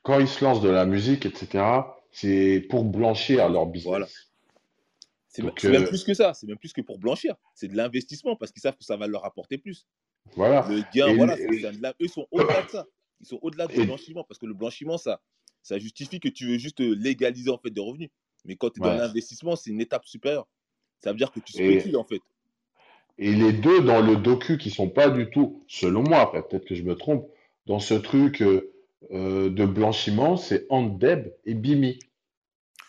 [0.03, 1.63] quand ils se lancent de la musique, etc.,
[2.11, 4.31] c'est pour blanchir leur business.
[5.27, 7.35] C'est même euh, plus que ça, c'est même plus que pour blanchir.
[7.53, 9.85] C'est de l'investissement parce qu'ils savent que ça va leur apporter plus.
[10.35, 10.65] Voilà.
[10.67, 11.35] Le gain, voilà,
[12.01, 12.85] eux sont au-delà de ça.
[13.19, 15.21] Ils sont au-delà du blanchiment parce que le blanchiment, ça,
[15.61, 18.09] ça justifie que tu veux juste légaliser en fait des revenus.
[18.45, 20.47] Mais quand tu es dans l'investissement, c'est une étape supérieure.
[21.01, 22.21] Ça veut dire que tu spécules en fait.
[23.19, 26.75] Et les deux dans le docu qui sont pas du tout, selon moi, peut-être que
[26.75, 27.27] je me trompe,
[27.65, 28.41] dans ce truc.
[28.41, 28.71] Euh,
[29.11, 31.99] euh, de blanchiment, c'est Andeb et Bimi.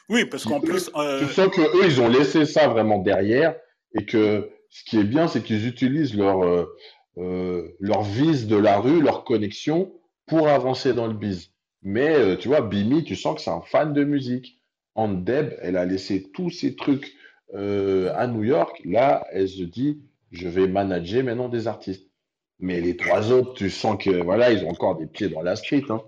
[0.08, 0.90] Oui, parce qu'en plus.
[0.96, 1.20] Euh...
[1.20, 3.54] Tu sens qu'eux, ils ont laissé ça vraiment derrière
[3.94, 6.64] et que ce qui est bien, c'est qu'ils utilisent leur, euh,
[7.18, 9.92] euh leur vis de la rue, leur connexion
[10.26, 11.50] pour avancer dans le biz.
[11.82, 14.60] Mais euh, tu vois, Bimi, tu sens que c'est un fan de musique.
[14.94, 17.14] Andeb, elle a laissé tous ces trucs
[17.54, 18.78] à New York.
[18.84, 22.08] Là, elle se dit, je vais manager maintenant des artistes.
[22.60, 25.56] Mais les trois autres, tu sens que voilà, ils ont encore des pieds dans la
[25.56, 25.84] street.
[25.90, 26.02] Hein.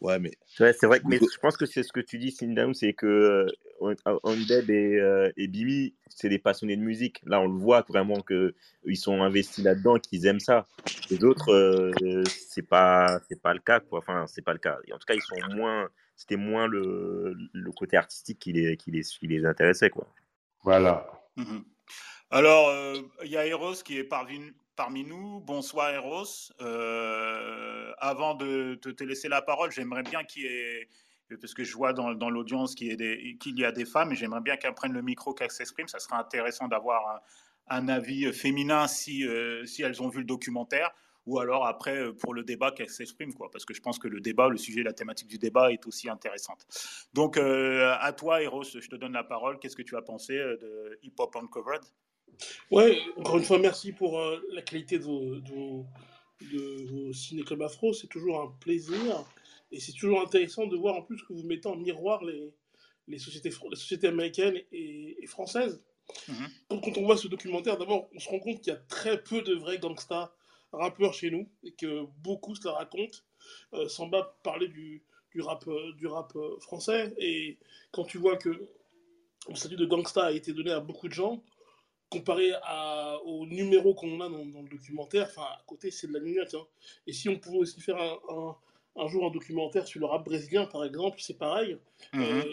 [0.00, 0.32] Ouais, mais.
[0.46, 3.46] c'est vrai, mais je pense que c'est ce que tu dis, Sindaum, c'est que
[3.80, 7.20] Ondeb et, euh, et Bimi, c'est des passionnés de musique.
[7.26, 10.66] Là, on le voit vraiment qu'ils sont investis là-dedans, qu'ils aiment ça.
[11.10, 13.98] Les autres, euh, c'est pas, c'est pas le cas, quoi.
[13.98, 14.78] Enfin, c'est pas le cas.
[14.92, 18.90] en tout cas, ils sont moins, c'était moins le, le, côté artistique qui les, qui
[18.90, 20.06] les, qui les intéressait, quoi.
[20.62, 21.10] Voilà.
[21.36, 21.64] Mhm.
[22.30, 25.40] Alors, euh, il y a Eros qui est parvenu, parmi nous.
[25.40, 26.54] Bonsoir Eros.
[26.62, 30.88] Euh, avant de, te laisser la parole, j'aimerais bien qu'il y ait,
[31.38, 34.72] parce que je vois dans, l'audience qu'il y, a des femmes, et j'aimerais bien qu'elles
[34.72, 35.86] prennent le micro, qu'elles s'expriment.
[35.86, 37.20] Ça serait intéressant d'avoir
[37.68, 40.90] un, avis féminin si, euh, si elles ont vu le documentaire,
[41.26, 43.50] ou alors après euh, pour le débat qu'elles s'expriment, quoi.
[43.50, 46.08] Parce que je pense que le débat, le sujet, la thématique du débat est aussi
[46.08, 46.64] intéressante.
[47.12, 49.58] Donc à toi, Eros, je te donne la parole.
[49.58, 51.82] Qu'est-ce que tu as pensé de Hip Hop Uncovered?
[52.70, 55.36] Ouais, encore une fois, merci pour euh, la qualité de vos,
[56.40, 57.92] de, ciné-club afro.
[57.92, 59.24] C'est toujours un plaisir.
[59.72, 62.52] Et c'est toujours intéressant de voir en plus que vous mettez en miroir les,
[63.06, 65.82] les, sociétés, les sociétés américaines et, françaises.
[66.28, 66.80] Mm-hmm.
[66.80, 69.42] Quand on voit ce documentaire, d'abord, on se rend compte qu'il y a très peu
[69.42, 70.32] de vrais gangsters
[70.72, 73.18] rappeurs chez nous et que beaucoup se la racontent.
[73.74, 75.64] Euh, Samba parlait du, du rap,
[75.96, 77.14] du rap euh, français.
[77.18, 77.58] Et
[77.92, 78.48] quand tu vois que
[79.48, 81.42] le statut de gangsta a été donné à beaucoup de gens,
[82.10, 86.20] comparé à, au numéro qu'on a dans, le documentaire, enfin, à côté, c'est de la
[86.20, 86.54] minute.
[86.54, 86.66] Hein.
[87.06, 88.56] Et si on pouvait aussi faire un,
[88.96, 91.78] un, jour un documentaire sur le rap brésilien, par exemple, c'est pareil.
[92.12, 92.22] Mhm.
[92.22, 92.44] Euh,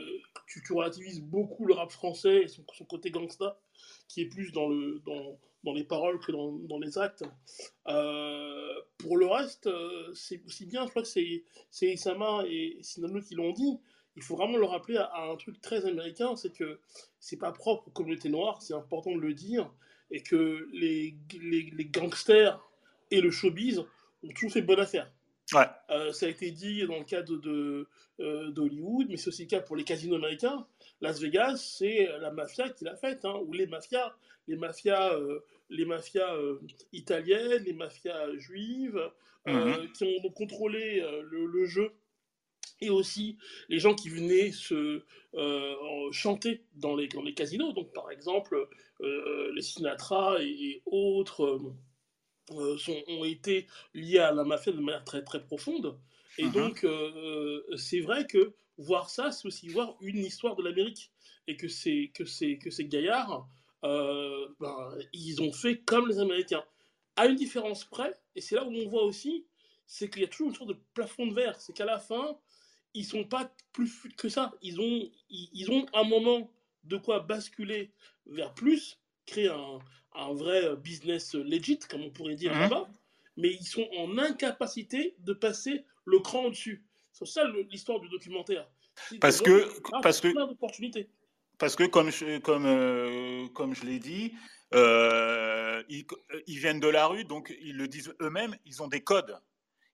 [0.48, 3.60] tu, tu, relativises beaucoup le rap français et son, côté gangsta,
[4.08, 7.24] qui est plus dans, le, dans, dans les paroles que dans, dans les actes.
[7.88, 11.43] Euh, pour le reste, euh, c'est aussi bien, je crois que c'est
[11.82, 13.80] Isama et Sinano qui l'ont dit
[14.17, 16.80] il faut vraiment le rappeler à, un truc très américain, c'est que
[17.19, 19.71] c'est pas propre aux communautés noires, c'est important de le dire,
[20.10, 22.60] et que les, les, gangsters
[23.12, 25.12] et le showbiz ont toujours fait bonne affaire.
[25.53, 25.67] Ouais.
[25.91, 27.88] Euh, ça a été dit dans le cadre de,
[28.19, 30.65] euh, d'Hollywood, mais c'est aussi le cas pour les casinos américains.
[30.99, 34.15] Las Vegas, c'est la mafia qui l'a faite, hein, ou les mafias,
[34.47, 36.34] les mafias euh, les mafias
[36.91, 38.99] italiennes, les mafias juives,
[39.45, 41.93] mmh qui ont contrôlé le, jeu
[42.81, 43.37] et aussi
[43.69, 45.03] les gens qui venaient se
[46.11, 47.73] chanter dans les, dans les casinos.
[47.73, 48.67] Donc, par exemple,
[48.99, 51.61] les Sinatra et, autres
[52.49, 55.97] sont, ont été liés à la mafia de manière très, très profonde.
[56.37, 56.85] Et mmh donc,
[57.75, 61.11] c'est vrai que voir ça, c'est aussi voir une histoire de l'Amérique.
[61.49, 62.23] Et que, c'est, que,
[62.55, 63.47] que ces gaillards,
[63.81, 66.63] ben, ils ont fait comme les Américains.
[67.15, 69.45] À une différence près, et c'est là où on voit aussi,
[69.85, 71.59] c'est qu'il y a toujours une sorte de plafond de verre.
[71.59, 72.37] C'est qu'à la fin,
[72.97, 74.51] ils sont pas plus que ça.
[74.63, 76.51] Ils ont, ils, ont un moment
[76.83, 77.91] de quoi basculer
[78.25, 79.79] vers plus, créer un,
[80.15, 82.60] un vrai business legit, comme on pourrait dire mmh.
[82.60, 82.89] là-bas,
[83.38, 86.83] mais ils sont en incapacité de passer le cran au-dessus.
[87.12, 88.67] C'est ça l'histoire du documentaire.
[89.21, 89.69] Parce que,
[90.01, 90.33] parce que,
[91.60, 94.33] parce que, comme je, comme, euh, comme je l'ai dit,
[94.73, 96.05] euh, ils,
[96.47, 99.38] ils, viennent de la rue, donc ils le disent eux-mêmes, ils ont des codes.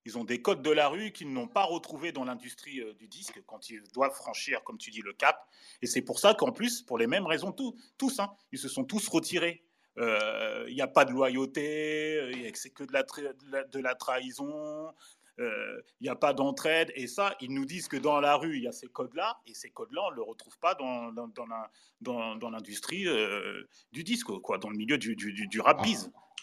[0.06, 3.08] Ils ont des codes de la rue qu'ils n'ont pas retrouvés dans l'industrie euh, du
[3.08, 5.48] disque quand ils doivent franchir, comme tu dis, le cap.
[5.82, 8.84] Et c'est pour ça qu'en plus, pour les mêmes raisons, tous, hein, ils se sont
[8.84, 9.64] tous retirés.
[9.98, 14.92] Il n'y a pas de loyauté, c'est que de la, de la trahison,
[15.40, 16.92] il euh, n'y a pas d'entraide.
[16.96, 19.54] Et ça, ils nous disent que dans la rue, il y a ces codes-là, et
[19.54, 24.70] ces codes-là, on ne le retrouve pas dans, dans, l'industrie euh, du disque, quoi, dans
[24.70, 25.84] le milieu du, du, rap ah.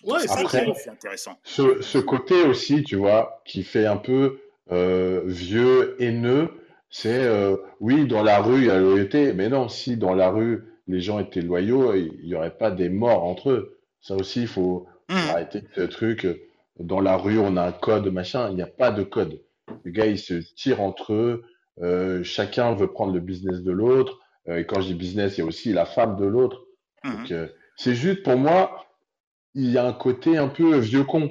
[0.04, 1.38] Ouais, c'est intéressant.
[1.44, 4.38] Ce, ce, côté aussi, tu vois, qui fait un peu
[4.72, 6.48] euh, vieux, haineux,
[6.90, 7.28] c'est
[7.78, 11.00] oui, dans la rue, il y a loyauté, mais non, si dans la rue, les
[11.00, 13.78] gens étaient loyaux, il n'y aurait pas des morts entre eux.
[14.00, 15.14] Ça aussi, il faut mmh.
[15.14, 16.26] arrêter ce truc
[16.80, 18.48] dans la rue, on a un code, machin.
[18.50, 19.40] Il n'y a pas de code.
[19.84, 21.44] Les gars, ils se tirent entre eux.
[21.82, 24.18] Euh, chacun veut prendre le business de l'autre.
[24.48, 26.64] Euh, et quand je dis business, il y a aussi la femme de l'autre.
[27.04, 28.84] Donc, euh, c'est juste pour moi,
[29.54, 31.30] il y a un côté un peu vieux con.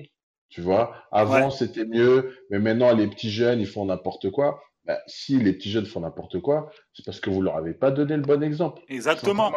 [0.49, 4.59] Tu vois, avant c'était mieux, mais maintenant les petits jeunes ils font n'importe quoi.
[4.85, 7.91] Bah, si les petits jeunes font n'importe quoi, c'est parce que vous leur avez pas
[7.91, 8.81] donné le bon exemple.
[8.87, 9.51] Exactement.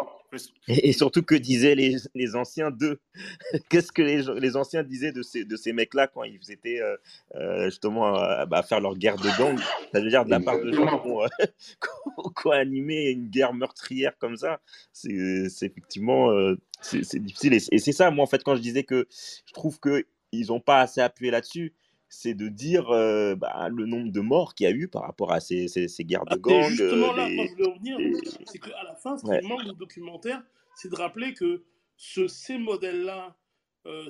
[0.68, 3.00] Et, surtout que disaient les, les anciens d'eux?
[3.68, 6.96] Qu'est-ce que les, les, anciens disaient de ces, de ces mecs-là quand ils étaient euh,
[7.34, 9.58] euh, justement à, bah, faire leur guerre de gang
[9.92, 14.16] Ça veut dire de la part de gens qui ont, euh, animé une guerre meurtrière
[14.18, 14.60] comme ça.
[14.92, 15.12] C'est
[15.62, 16.30] effectivement
[16.80, 17.54] c'est difficile.
[17.54, 20.80] Et, c'est ça, moi, en fait, quand je disais que je trouve qu'ils n'ont pas
[20.80, 21.74] assez appuyé là-dessus,
[22.14, 22.88] c'est de dire
[23.38, 26.04] bah, le nombre de morts qu'il y a eu par rapport à ces, ces, ces
[26.04, 26.68] guerres de gang.
[26.68, 27.98] justement, là, moi, je voulais revenir,
[28.44, 30.42] c'est qu'à la fin, ce qui manque du documentaire,
[30.76, 31.64] c'est de rappeler que
[31.96, 33.34] ce, ces modèles-là,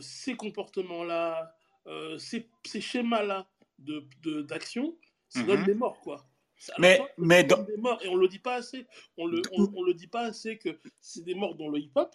[0.01, 1.55] ces comportements-là,
[2.19, 3.47] ces, ces schémas-là
[4.49, 4.97] d'action, de,
[5.29, 6.27] ça donne mmh des morts, quoi.
[6.79, 7.62] mais, mais dans...
[7.62, 8.85] des morts, et on le dit pas assez.
[9.17, 12.15] On le, on, le dit pas assez que c'est des morts dans le hip-hop,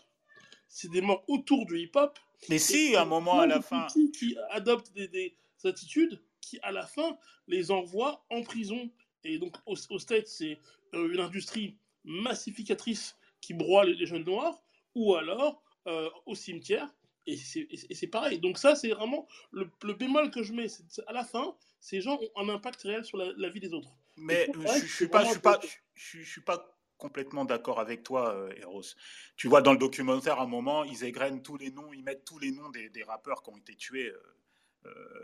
[0.67, 2.19] c'est des morts autour du hip-hop.
[2.49, 3.87] Mais si, à un moment, à la fin.
[4.13, 7.17] Qui adoptent des, des attitudes qui, à la fin,
[7.47, 8.89] les envoient en prison.
[9.23, 10.59] Et donc, au, au States, c'est
[10.93, 14.63] euh, une industrie massificatrice qui broie les, jeunes noirs,
[14.95, 16.93] ou alors euh, au cimetière.
[17.25, 18.39] Et c'est pareil.
[18.39, 20.67] Donc, ça, c'est vraiment le, bémol que je mets.
[21.07, 23.91] à la fin, ces gens ont un impact réel sur la, vie des autres.
[24.15, 25.59] Mais je ne suis, pas, je suis, pas,
[25.93, 28.81] je, suis pas complètement d'accord avec toi, euh, Eros.
[29.35, 32.23] Tu vois, dans le documentaire, à un moment, ils égrènent tous les noms, ils mettent
[32.23, 34.36] tous les noms des, des rappeurs qui ont été tués euh,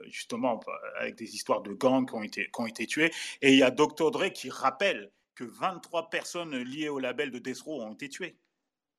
[0.07, 0.59] justement
[0.99, 3.11] avec des histoires de gangs qui ont été, qui ont été tués.
[3.41, 4.11] Et il y a Dr.
[4.11, 8.35] Dre qui rappelle que 23 personnes liées au label de Death Row ont été tuées.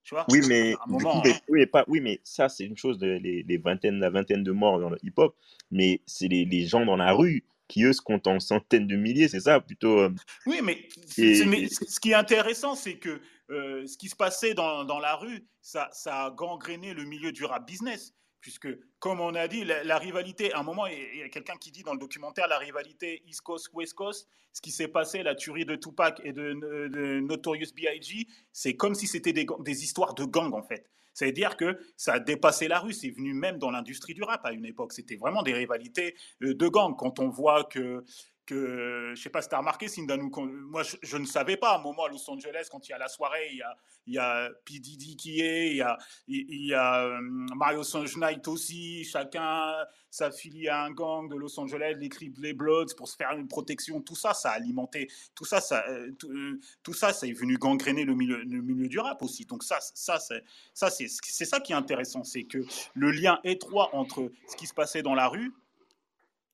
[0.03, 1.33] Tu vois oui, mais, moment, hein.
[1.49, 4.79] oui, pas, oui, mais ça, c'est une chose, les, les, vingtaines, la vingtaine de morts
[4.79, 5.35] dans le hip-hop,
[5.71, 8.97] mais c'est les, les, gens dans la rue qui, eux, se comptent en centaines de
[8.97, 10.01] milliers, c'est ça, plutôt.
[10.01, 10.15] Euh.
[10.45, 14.99] Oui, mais, ce qui est intéressant, c'est que euh, ce qui se passait dans, dans
[14.99, 18.13] la rue, ça, ça a gangréné le milieu du rap business
[18.45, 21.71] puisque, comme on a dit, la, rivalité, à un moment, il y a quelqu'un qui
[21.71, 25.65] dit dans le documentaire, la rivalité East Coast-West Coast, ce qui s'est passé, la tuerie
[25.65, 30.53] de Tupac et de, Notorious B.I.G., c'est comme si c'était des, des, histoires de gangs,
[30.53, 30.91] en fait.
[31.15, 34.53] C'est-à-dire que ça a dépassé la rue, c'est venu même dans l'industrie du rap à
[34.53, 34.93] une époque.
[34.93, 36.97] C'était vraiment des rivalités euh, de gangs.
[36.99, 38.05] Quand on voit que
[38.47, 40.31] que je sais pas si tu as remarqué, Sindanou,
[40.69, 42.99] moi je, ne savais pas à un moment à Los Angeles, quand il y a
[42.99, 43.77] la soirée, il y a,
[44.07, 44.79] il y a P.
[44.79, 47.83] Diddy qui est, il y a, il y a euh, Mario
[48.17, 49.75] Knight aussi, chacun
[50.11, 54.01] s'affilie à un gang de Los Angeles, les Crips, Bloods pour se faire une protection,
[54.01, 57.57] tout ça, ça a alimenté, tout ça, ça, euh, euh, tout, ça, ça est venu
[57.57, 59.45] gangréner le milieu, le milieu du rap aussi.
[59.45, 62.59] Donc ça, ça c'est ça, c'est ça qui est intéressant, c'est que
[62.95, 65.53] le lien étroit entre ce qui se passait dans la rue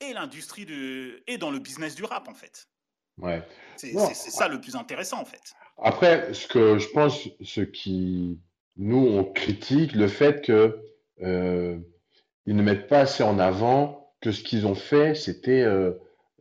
[0.00, 2.68] et l'industrie de et dans le business du rap en fait.
[3.18, 3.42] Ouais.
[3.76, 5.54] C'est ça le plus intéressant en fait.
[5.82, 8.38] Après, ce que je pense, ce qui
[8.76, 10.78] nous on critique le fait que
[11.18, 15.66] ils ne mettent pas assez en avant que ce qu'ils ont fait, c'était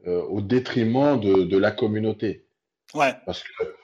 [0.06, 2.46] au détriment de, de, la communauté.
[2.94, 3.14] Ouais.
[3.26, 3.76] Parce que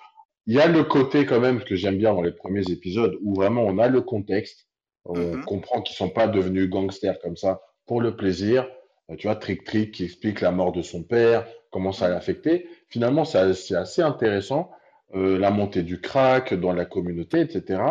[0.48, 3.34] il y a le côté quand même que j'aime bien dans les premiers épisodes où
[3.36, 4.68] vraiment on a le contexte,
[5.06, 5.44] on mm-hmm.
[5.44, 8.68] comprend qu'ils sont pas devenus gangsters comme ça pour le plaisir.
[9.12, 12.18] Euh, tu vois, Trick Trick qui explique la mort de son père, comment ça l'a
[12.18, 12.68] affecté.
[12.90, 14.72] Finalement, c'est assez intéressant,
[15.14, 17.82] euh, la montée du crack dans la communauté, etc.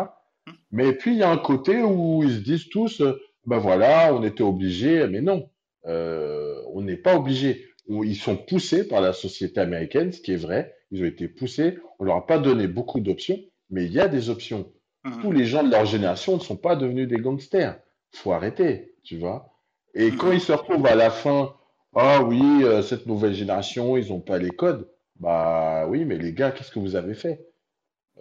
[0.71, 3.03] Mais puis il y a un côté où ils se disent tous,
[3.47, 5.49] ben voilà, on était obligés, mais non,
[5.87, 7.67] euh, on n'est pas obligé.
[7.89, 10.75] Ils sont poussés par la société américaine, ce qui est vrai.
[10.91, 11.79] Ils ont été poussés.
[11.99, 13.39] On leur a pas donné beaucoup d'options,
[13.71, 14.73] mais il y a des options.
[15.05, 15.21] Mhm.
[15.21, 17.79] Tous les gens de leur génération ne sont pas devenus des gangsters.
[18.13, 19.54] Faut arrêter, tu vois.
[19.95, 21.55] Et quand ils se retrouvent à la fin,
[21.95, 24.91] ah oui, euh, cette nouvelle génération, ils n'ont pas les codes.
[25.21, 27.47] Bah oui, mais les gars, qu'est-ce que vous avez fait?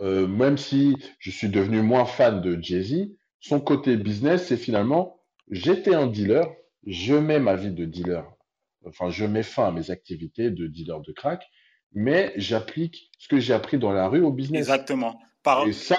[0.02, 3.10] Euh, Même si je suis devenu moins fan de Jay-Z,
[3.40, 6.48] son côté business, c'est finalement, j'étais un dealer,
[6.86, 8.24] je mets ma vie de dealer,
[8.86, 11.44] enfin, je mets fin à mes activités de dealer de crack,
[11.94, 14.62] mais j'applique ce que j'ai appris dans la rue au business.
[14.62, 15.20] Exactement.
[15.66, 15.98] Et ça,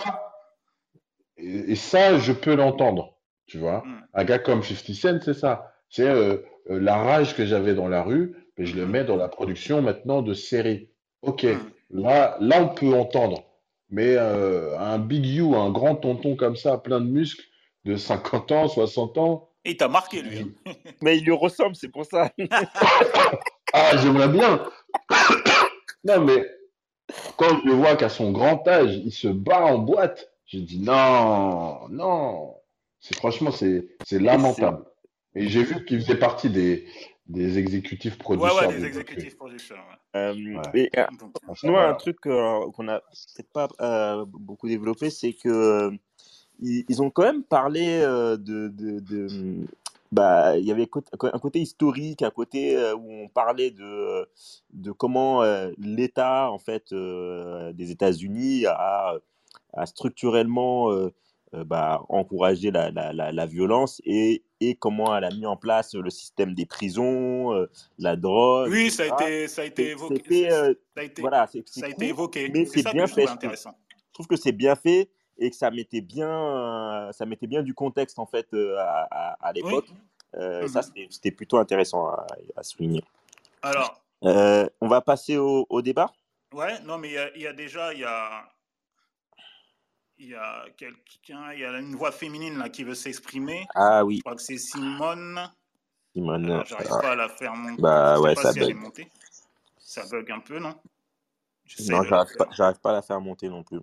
[1.36, 3.13] et, ça, je peux l'entendre,
[3.46, 3.82] tu vois.
[3.84, 4.00] Hmm.
[4.14, 5.72] Un gars comme 50 Cent, c'est ça.
[5.88, 6.38] C'est euh,
[6.70, 8.90] euh, la rage que j'avais dans la rue, mais je le hmm.
[8.90, 10.88] mets dans la production maintenant de séries.
[11.22, 12.00] Ok, hmm.
[12.00, 13.44] là, là, on peut entendre.
[13.90, 17.44] Mais euh, un Big You, un grand tonton comme ça, plein de muscles,
[17.84, 19.50] de 50 ans, 60 ans.
[19.64, 20.54] Et il t'a marqué, lui.
[21.02, 22.30] mais il lui ressemble, c'est pour ça.
[23.72, 24.64] ah, j'aimerais bien.
[26.06, 26.46] Non, mais
[27.38, 31.88] quand je vois qu'à son grand âge, il se bat en boîte, je dis non,
[31.88, 32.54] non.
[33.04, 34.82] C'est franchement, c'est lamentable.
[35.34, 36.86] Et j'ai vu qu'il faisait partie des,
[37.26, 38.56] des exécutifs producteurs.
[38.56, 39.84] Ouais, ouais, des exécutifs producteurs.
[40.16, 40.32] Euh,
[40.72, 41.06] et, euh,
[41.76, 45.90] un truc euh, qu'on a peut-être pas beaucoup développé, c'est que
[46.60, 48.36] ils, ont quand même parlé de,
[48.68, 49.66] de,
[50.14, 50.88] bah, il y avait
[51.22, 54.28] un côté historique, un côté euh, où on parlait de,
[54.72, 59.16] de comment euh, l'État en fait euh, des États-Unis a,
[59.72, 60.90] a, structurellement
[61.66, 66.10] bah, encouragé la, la, la, violence et, et, comment elle a mis en place le
[66.10, 67.66] système des prisons,
[67.98, 68.70] la drogue.
[68.70, 70.50] Oui, ça a été, ça a été évoqué.
[70.50, 72.50] ça a été, voilà, ça a été évoqué.
[72.52, 73.28] Mais c'est bien fait.
[73.28, 73.76] Intéressant.
[74.08, 77.62] Je trouve que c'est bien fait et que ça mettait bien, euh, ça mettait bien
[77.62, 79.88] du contexte en fait euh, à, à, l'époque.
[80.34, 83.02] Euh, ça, mmh c'était plutôt intéressant à, souligner.
[83.62, 86.12] Alors, on va passer au, au, débat.
[86.52, 88.44] Ouais, non, mais il y, a déjà, il y a,
[90.18, 93.66] il y a quelqu'un, il y a une voix féminine là qui veut s'exprimer.
[93.74, 94.16] Ah oui.
[94.16, 95.50] Je crois que c'est Simone.
[96.12, 96.62] Simone.
[96.66, 97.82] J'arrive pas à la faire monter.
[97.82, 99.08] Bah ouais, ça bug.
[99.78, 100.74] Ça bug un peu, non?
[101.88, 103.80] Non, j'arrive pas, pas à la faire monter non plus.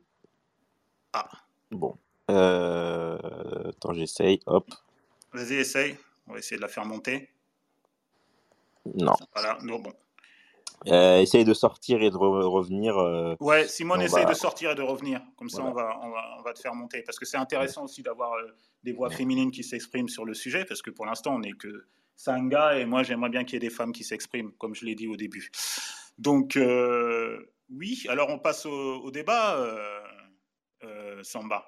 [1.13, 1.29] Ah.
[1.69, 1.97] Bon.
[2.29, 3.69] Euh...
[3.69, 4.39] Attends, j'essaye.
[4.45, 4.69] Hop.
[5.33, 5.97] Vas-y, essaye.
[6.27, 7.29] On va essayer de la faire monter.
[8.95, 9.15] Non.
[9.33, 9.93] Voilà, non, bon.
[10.87, 12.97] Euh, essaye de sortir et de revenir.
[12.97, 13.35] Euh...
[13.39, 15.21] Ouais, Simone, essaye de sortir et de revenir.
[15.37, 17.03] Comme ça, on, va, on, va, on, va, te faire monter.
[17.03, 18.47] Parce que c'est intéressant aussi d'avoir euh,
[18.83, 20.65] des voix féminines qui s'expriment sur le sujet.
[20.65, 21.85] Parce que pour l'instant, on n'est que
[22.47, 22.79] gars.
[22.79, 25.07] Et moi, j'aimerais bien qu'il y ait des femmes qui s'expriment, comme je l'ai dit
[25.07, 25.51] au début.
[26.17, 27.37] Donc, euh,
[27.69, 28.03] oui.
[28.09, 29.57] Alors, on passe au, au débat.
[31.21, 31.63] Samba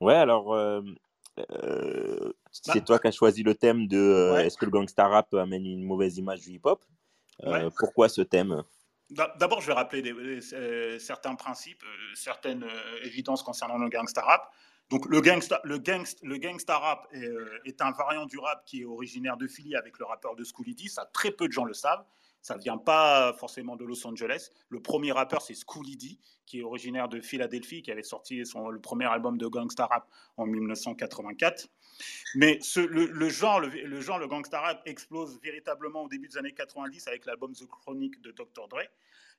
[0.00, 2.80] Ouais, alors, euh, c'est bah.
[2.80, 6.16] toi qui as choisi le thème de est-ce que le gangsta rap amène une mauvaise
[6.16, 6.82] image du hip-hop?
[7.76, 8.62] Pourquoi ce thème?
[9.10, 10.40] D'abord, je vais rappeler
[10.98, 11.82] certains principes,
[12.14, 12.66] certaines
[13.04, 14.52] évidences concernant le gangsta rap.
[14.90, 17.28] Donc, le gangsta, le gangsta, le gangsta rap est,
[17.66, 20.74] est, un variant du rap qui est originaire de Philly avec le rappeur de Schoolie
[20.74, 20.88] D.
[20.88, 22.04] Ça, très peu de gens le savent.
[22.40, 24.50] Ça ne vient pas forcément de Los Angeles.
[24.68, 28.70] Le premier rappeur, c'est Schoolie D, qui est originaire de Philadelphie, qui avait sorti son,
[28.70, 31.68] le premier album de gangsta rap en 1984.
[32.34, 36.52] Mais le, genre, le, le, genre, le gangsta rap explose véritablement au début des années
[36.52, 38.68] 90 avec l'album The Chronic de Dr.
[38.68, 38.82] Dre.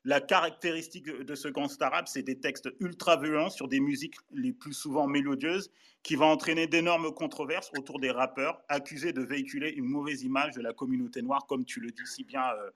[0.06, 4.54] La caractéristique de ce gangsta rap, c'est des textes ultra violents sur des musiques les
[4.54, 5.72] plus souvent mélodieuses
[6.04, 10.62] qui vont entraîner d'énormes controverses autour des rappeurs accusés de véhiculer une mauvaise image de
[10.62, 12.72] la communauté noire, comme tu le dis si bien, euh,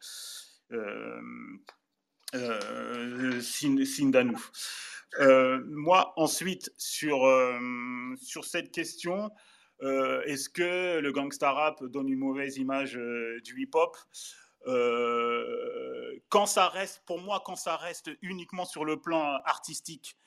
[0.74, 1.22] euh,
[2.36, 4.52] euh, Sindanouf.
[5.20, 9.32] Euh, moi, ensuite, sur, euh, sur cette question,
[10.26, 12.94] est-ce que le gangsta rap donne une mauvaise image
[13.44, 13.98] du hip-hop?
[14.68, 20.18] Euh, quand ça reste, pour moi, quand ça reste uniquement sur le plan artistique,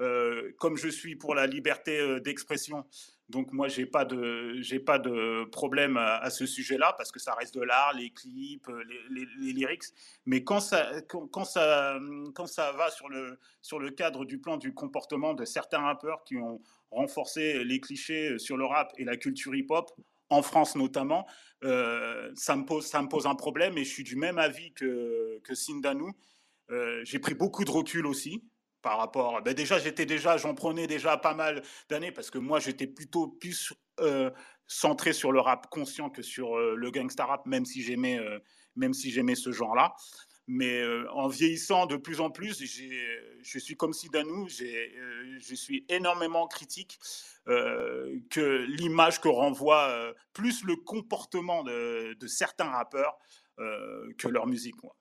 [0.00, 2.84] euh, comme je suis pour la liberté euh, d'expression,
[3.28, 7.34] Donc moi, j'ai pas de, j'ai pas de problème à, ce sujet-là parce que ça
[7.34, 8.68] reste de l'art, les clips,
[9.10, 9.84] les, les, lyrics.
[10.24, 11.98] Mais quand ça, quand, ça,
[12.34, 16.24] quand ça va sur le, sur le cadre du plan du comportement de certains rappeurs
[16.24, 16.60] qui ont
[16.90, 19.90] renforcé les clichés sur le rap et la culture hip-hop,
[20.30, 21.26] en France notamment,
[21.64, 22.94] euh, ça, me pose,
[23.26, 26.12] un problème et je suis du même avis que, que Sindanou.
[26.70, 28.44] Euh, j'ai pris beaucoup de recul aussi
[28.82, 29.42] par rapport.
[29.42, 33.28] Ben déjà, j'étais déjà, j'en prenais déjà pas mal d'années parce que moi, j'étais plutôt
[33.28, 34.30] plus euh,
[34.66, 38.20] centré sur le rap conscient que sur le gangsta rap, même si j'aimais,
[38.76, 39.94] même si j'aimais ce genre-là.
[40.48, 46.98] Mais en vieillissant de plus en plus, je suis comme Sidanou, je suis énormément critique
[47.44, 53.18] que l'image que renvoie plus le comportement de, certains rappeurs
[53.56, 54.82] que leur musique.
[54.82, 54.96] Moi.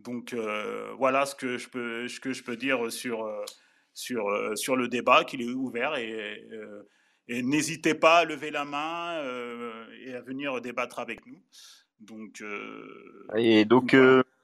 [0.00, 3.44] Donc euh, voilà ce que je peux, dire sur, euh,
[4.12, 6.46] euh, le débat, qu'il est ouvert et
[7.28, 9.22] n'hésitez pas à lever la main
[10.04, 11.40] et à venir débattre avec nous.
[12.00, 12.42] Donc,
[13.36, 13.94] et donc,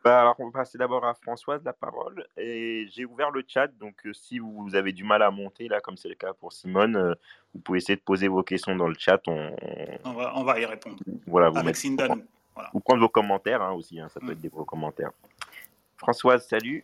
[0.04, 2.26] bah, alors on va passer d'abord à Françoise la parole.
[2.36, 5.96] Et j'ai ouvert le chat, donc si vous avez du mal à monter, là, comme
[5.96, 7.16] c'est le cas pour Simone,
[7.54, 9.20] vous pouvez essayer de poser vos questions dans le chat.
[9.26, 9.56] On,
[10.04, 10.98] on, va, on va, y répondre.
[11.26, 11.76] Voilà, vous avec.
[12.56, 12.70] Voilà.
[12.72, 14.32] Ou prendre vos commentaires hein, aussi, hein, ça peut mm.
[14.32, 15.10] être des vos commentaires.
[15.98, 16.82] Françoise, salut.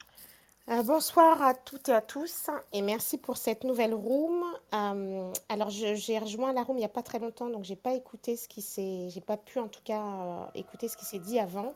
[0.69, 4.45] Euh, bonsoir à toutes et à tous et merci pour cette nouvelle room.
[4.73, 7.95] Euh, alors j'ai rejoint la room il n'y a pas très longtemps donc j'ai pas
[7.95, 11.19] écouté ce qui s'est, j'ai pas pu en tout cas euh, écouter ce qui s'est
[11.19, 11.75] dit avant.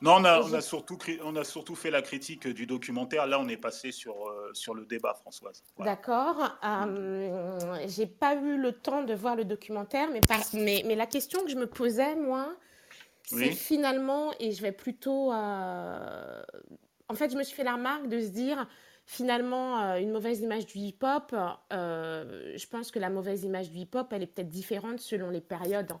[0.00, 3.24] Non, on a, surtout, on a surtout fait la critique du documentaire.
[3.28, 5.62] Là, on est passé sur, sur le débat, Françoise.
[5.78, 6.58] D'accord.
[7.86, 10.20] j'ai pas eu le temps de voir le documentaire, mais,
[10.54, 12.52] mais, mais la question que je me posais, moi,
[13.26, 15.30] c'est finalement, et je vais plutôt.
[17.12, 18.66] Euh, en fait, je me suis fait la remarque de se dire,
[19.06, 21.34] finalement, euh, une mauvaise image du hip-hop,
[21.72, 25.40] euh, je pense que la mauvaise image du hip-hop, elle est peut-être différente selon les
[25.40, 25.92] périodes.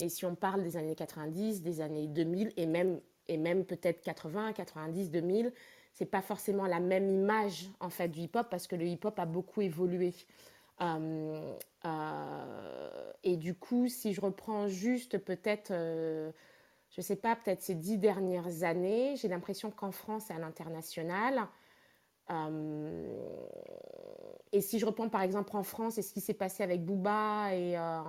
[0.00, 4.00] Et si on parle des années 90, des années 2000, et même, et même peut-être
[4.02, 5.52] 80, 90, 2000,
[5.92, 9.26] c'est pas forcément la même image en fait du hip-hop parce que le hip-hop a
[9.26, 10.14] beaucoup évolué.
[13.24, 15.72] et du coup, si je reprends juste peut-être
[16.90, 20.38] je ne sais pas, peut-être ces dix dernières années, j'ai l'impression qu'en France et à
[20.38, 21.48] l'international,
[22.30, 23.16] euh,
[24.52, 27.54] et si je reprends par exemple en France et ce qui s'est passé avec Booba
[27.54, 28.00] et euh,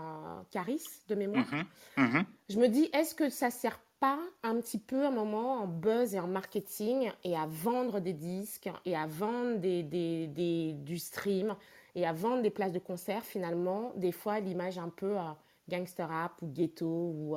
[0.51, 2.25] Caris de mémoire, mhm, mhm.
[2.49, 6.15] je me dis est-ce que ça sert pas un petit peu un moment en buzz
[6.15, 11.55] et en marketing et à vendre des disques et à vendre des, des, du stream
[11.95, 15.31] et à vendre des places de concert finalement des fois l'image un peu euh,
[15.67, 17.35] gangster rap ou ghetto ou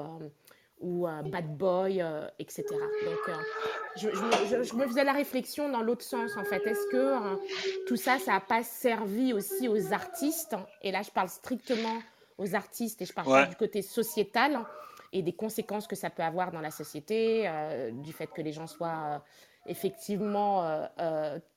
[0.82, 2.64] ou Bad Boy, euh, etc.
[2.70, 3.32] Donc, euh,
[3.96, 4.08] je,
[4.62, 6.66] je, me faisais la réflexion dans l'autre sens, en fait.
[6.66, 7.36] Est-ce que euh,
[7.86, 10.56] tout ça, ça n'a pas servi aussi aux artistes?
[10.82, 12.02] Et là, je parle strictement
[12.36, 14.58] aux artistes et je parle du côté sociétal
[15.12, 17.48] et des conséquences que ça peut avoir dans la société,
[17.92, 19.22] du fait que les gens soient
[19.66, 20.88] effectivement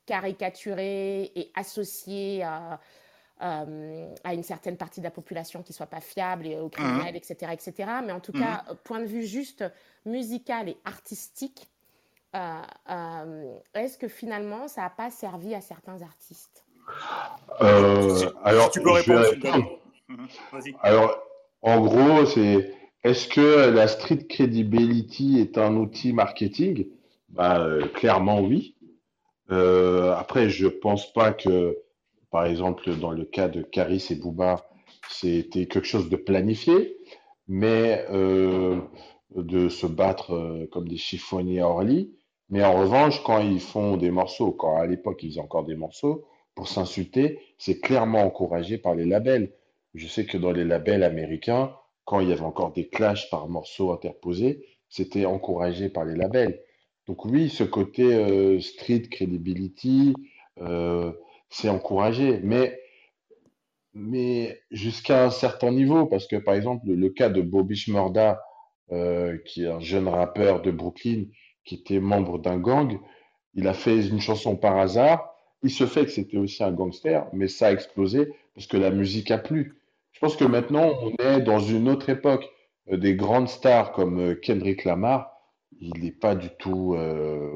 [0.06, 2.82] caricaturés et associés à
[3.42, 7.18] euh, à une certaine partie de la population qui soit pas fiable et au criminel,
[7.18, 7.52] etc., mhm.
[7.52, 7.90] etc.
[8.06, 8.42] Mais en tout mhm.
[8.42, 9.66] cas, point de vue juste
[10.06, 11.68] musical et artistique,
[12.34, 12.40] euh,
[12.90, 16.64] euh, est-ce que finalement, ça n'a pas servi à certains artistes?
[17.60, 19.26] Alors, tu peux répondre.
[20.82, 21.18] Alors,
[21.62, 22.74] en gros, c'est
[23.04, 26.88] est-ce que la street credibility est un outil marketing?
[27.28, 28.78] Bah, Clairement, oui.
[29.50, 31.76] après, je pense pas que
[32.36, 34.70] par exemple, dans le cas de Caris et Bouba,
[35.10, 36.98] c'était quelque chose de planifié,
[37.48, 38.82] mais euh,
[39.34, 42.14] de se battre euh, comme des chiffonniers à Orly.
[42.50, 45.78] Mais en revanche, quand ils font des morceaux, quand à l'époque ils faisaient encore des
[45.78, 46.26] morceaux,
[46.56, 49.54] pour s'insulter, c'est clairement encouragé par les labels.
[49.94, 51.72] Je sais que dans les labels américains,
[52.04, 56.60] quand il y avait encore des clashs par morceaux interposés, c'était encouragé par les labels.
[57.08, 60.14] Donc oui, ce côté euh, street credibility,
[61.50, 62.80] c'est encouragé, mais,
[63.94, 68.42] mais jusqu'à un certain niveau, parce que par exemple, le, cas de Bobby Shmurda,
[68.92, 71.26] euh, qui est un jeune rappeur de Brooklyn,
[71.64, 73.00] qui était membre d'un gang,
[73.54, 75.34] il a fait une chanson par hasard.
[75.64, 78.92] Il se fait que c'était aussi un gangster, mais ça a explosé parce que la
[78.92, 79.82] musique a plu.
[80.12, 82.48] Je pense que maintenant, on est dans une autre époque.
[82.92, 85.32] Euh, des grandes stars comme euh, Kendrick Lamar,
[85.80, 86.96] il n'est pas du tout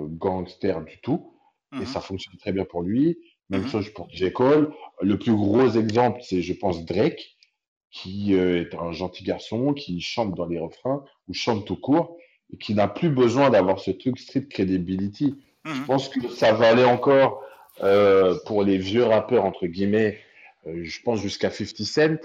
[0.09, 1.33] gangster du tout,
[1.71, 1.85] et mhm.
[1.85, 3.17] ça fonctionne très bien pour lui.
[3.49, 3.67] Même mhm.
[3.67, 4.31] chose pour J.
[4.31, 4.71] Cole.
[5.01, 7.37] Le plus gros exemple, c'est, je pense, Drake,
[7.91, 12.17] qui euh, est un gentil garçon, qui chante dans les refrains, ou chante tout court,
[12.53, 15.35] et qui n'a plus besoin d'avoir ce truc street credibility.
[15.65, 15.85] Je mhm.
[15.85, 17.43] pense que ça va aller encore
[17.81, 20.19] euh, pour les vieux rappeurs, entre guillemets,
[20.67, 22.19] euh, je pense jusqu'à 50 Cent.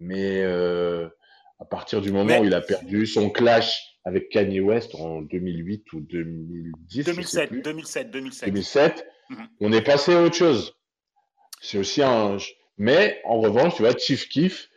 [0.00, 5.22] Mais à partir du moment où il a perdu son clash avec Kanye West en
[5.22, 7.04] 2008 ou 2010.
[7.04, 8.48] 2007, 2007, 2007.
[8.48, 9.06] 2007,
[9.60, 10.76] on est passé à autre chose.
[11.60, 12.36] C'est aussi un.
[12.76, 14.68] Mais en revanche, tu vois, Chief Keef,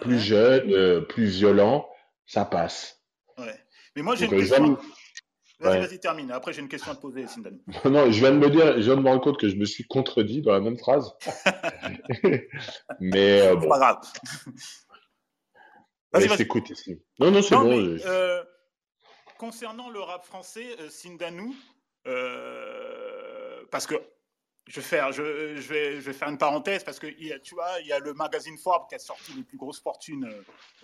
[0.00, 1.88] plus jeune, euh, plus violent,
[2.26, 3.00] ça passe.
[3.36, 3.54] Ouais.
[3.96, 4.78] Mais moi, j'ai une euh, question.
[5.60, 6.30] Vas-y, vas-y, termine.
[6.30, 7.58] Après, j'ai une question à te poser, Sindan.
[7.84, 9.66] non, je viens de me dire, je viens de me rendre compte que je me
[9.66, 11.12] suis contredit dans la même phrase.
[13.00, 13.68] mais euh, bon.
[13.68, 13.98] pas grave.
[16.12, 16.72] Vas-y, vas-y.
[16.72, 17.02] ici.
[17.18, 17.70] Non, non, c'est bon.
[17.72, 18.42] euh,
[19.38, 21.54] concernant le rap français, Sindanou,
[23.70, 23.94] parce que
[24.66, 27.06] je vais, faire, je, vais, je vais faire une parenthèse parce que
[27.38, 30.28] tu vois, il y a le magazine Forbes qui a sorti les plus grosses fortunes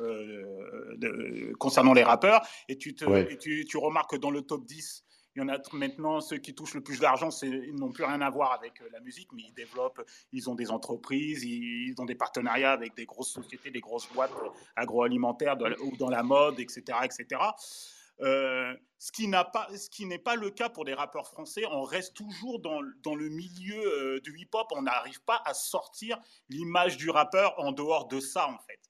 [0.00, 2.44] euh, de, concernant les rappeurs.
[2.68, 5.04] Et, tu, te, et tu, tu, remarques que dans le top 10,
[5.36, 8.22] il y en a maintenant, ceux qui touchent le plus d'argent, ils n'ont plus rien
[8.22, 12.06] à voir avec euh, la musique, mais ils développent, ils ont des entreprises, ils, ont
[12.06, 14.32] des partenariats avec des grosses sociétés, des grosses boîtes
[14.76, 16.82] agroalimentaires ou dans la mode, etc.
[17.04, 17.40] etc.
[18.20, 21.64] Euh, ce qui n'est pas le cas pour des rappeurs français.
[21.70, 24.66] On reste toujours dans, dans le milieu euh, du hip-hop.
[24.72, 28.80] On n'arrive pas à sortir l'image du rappeur en dehors de ça, en fait.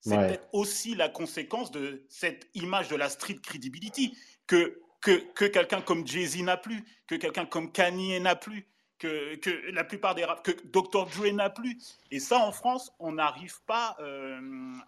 [0.00, 5.46] C'est peut-être aussi la conséquence de cette image de la street credibility que, que, que
[5.46, 8.68] quelqu'un comme Jay-Z n'a plus, que quelqu'un comme Kanye n'a plus,
[8.98, 11.06] que, que, la plupart des que Dr.
[11.06, 11.78] Dre n'a plus.
[12.10, 14.40] Et ça, en France, on n'arrive pas euh,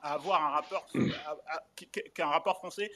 [0.02, 0.86] à avoir un rappeur,
[2.14, 2.90] qu'un rappeur français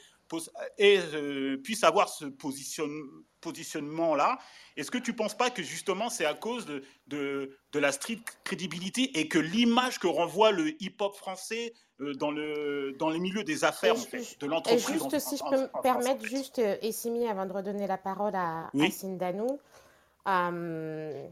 [0.77, 4.39] et euh, puisse avoir ce positionnement-là.
[4.77, 8.21] Est-ce que tu ne penses pas que justement c'est à cause de, de, la street
[8.43, 13.43] credibility et que l'image que renvoie le hip-hop français euh, dans, le, dans les milieux
[13.43, 17.53] des affaires, de l'entreprise Juste, si je peux me permettre, juste, euh, Essimi, avant de
[17.53, 18.91] redonner la parole à, oui.
[18.91, 19.59] Sindanou,
[20.25, 21.29] le,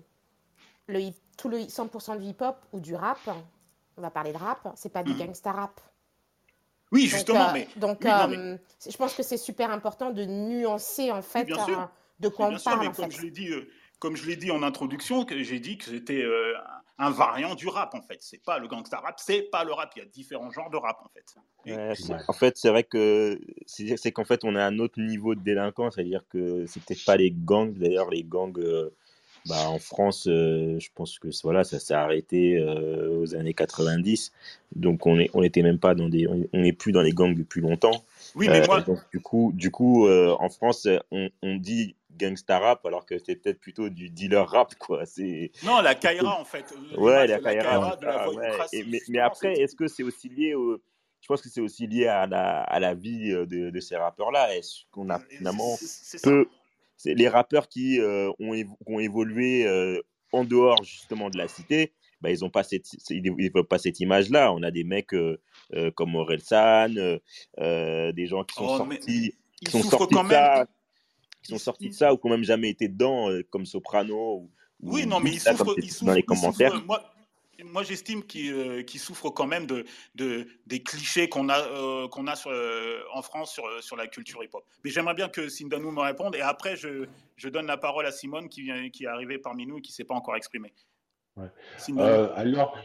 [1.37, 3.19] tout le 100% du hip-hop ou du rap,
[3.97, 5.19] on va parler de rap, c'est pas du hmm.
[5.19, 5.79] gangsta rap.
[6.91, 7.53] Oui, justement.
[7.53, 8.57] mais, donc euh,
[8.89, 11.75] je pense que c'est super important de nuancer en fait euh,
[12.19, 12.87] de quoi on parle.
[12.87, 13.69] Mais comme, je l'ai dit, euh,
[13.99, 16.25] comme je l'ai dit en introduction, j'ai dit que c'était
[16.97, 18.17] un variant du rap en fait.
[18.21, 19.91] C'est pas le gangsta rap, c'est pas le rap.
[19.95, 22.23] Il y a différents genres de rap en fait.
[22.27, 25.95] en fait, c'est vrai que c'est qu'en fait on a un autre niveau de délinquance,
[25.95, 27.73] c'est-à-dire que c'était pas les gangs.
[27.73, 28.59] D'ailleurs, les gangs
[29.49, 34.31] bah, en France, euh, je pense que voilà, ça s'est arrêté euh, aux années 90.
[34.75, 37.33] Donc on est, on était même pas dans des, on n'est plus dans les gangs
[37.33, 38.03] depuis longtemps.
[38.35, 38.83] Oui, mais euh, moi...
[39.11, 43.59] du coup, du coup, en France, on, on, dit gangsta rap alors que c'est peut-être
[43.59, 45.05] plutôt du dealer rap, quoi.
[45.07, 45.51] C'est.
[45.65, 46.65] Non, la Kaira en fait.
[46.95, 47.97] Ouais, la Kaira.
[49.09, 50.79] mais, après, est-ce que c'est aussi lié au
[51.21, 54.55] je pense que c'est aussi lié à la, à la vie de, de ces rappeurs-là.
[54.55, 55.75] Est-ce qu'on a finalement
[56.23, 56.47] peu,
[56.99, 58.53] c'est les rappeurs qui euh, ont,
[58.85, 60.01] ont, évolué euh,
[60.33, 62.87] en dehors justement de la cité, bah, ils n'ont pas cette,
[63.69, 64.51] pas cette image-là.
[64.51, 65.37] On a des mecs euh,
[65.95, 70.67] comme Orelsan, des gens qui sont oh, sortis, qui sont sortis de ça,
[71.41, 74.49] qui sont sortis de ça ou qui n'ont même jamais été dedans, comme Soprano.
[74.81, 77.01] oui, non, mais ils souffrent, dans les commentaires moi,
[77.83, 79.85] j'estime qu'il euh, souffre quand même de,
[80.15, 84.07] de des clichés qu'on a, euh, qu'on a sur, euh, en France sur, sur la
[84.07, 84.63] culture hip-hop.
[84.83, 86.35] Mais j'aimerais bien que Sindanou me réponde.
[86.35, 87.05] Et après, je,
[87.35, 89.91] je, donne la parole à Simone qui, vient, qui est arrivée parmi nous et qui
[89.91, 90.73] ne s'est pas encore exprimée.
[92.35, 92.77] alors,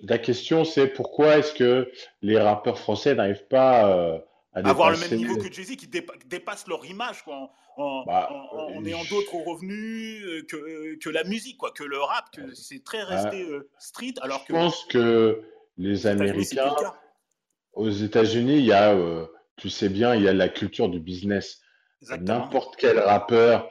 [0.00, 1.90] la question, c'est pourquoi est-ce que
[2.22, 4.22] les rappeurs français n'arrivent pas
[4.54, 8.28] avoir le même niveau que Jay-Z, qui dépasse leur image quoi, en, bah,
[8.84, 13.02] ayant d'autres revenus euh, que, que, la musique, quoi, que le rap, que c'est très
[13.02, 14.14] resté euh, street.
[14.20, 15.42] Alors que, je pense que
[15.78, 16.74] les Américains,
[17.72, 19.26] aux États-Unis, il y a, euh,
[19.56, 21.60] tu sais bien, il y a la culture du business.
[22.20, 23.70] N'importe quel rappeur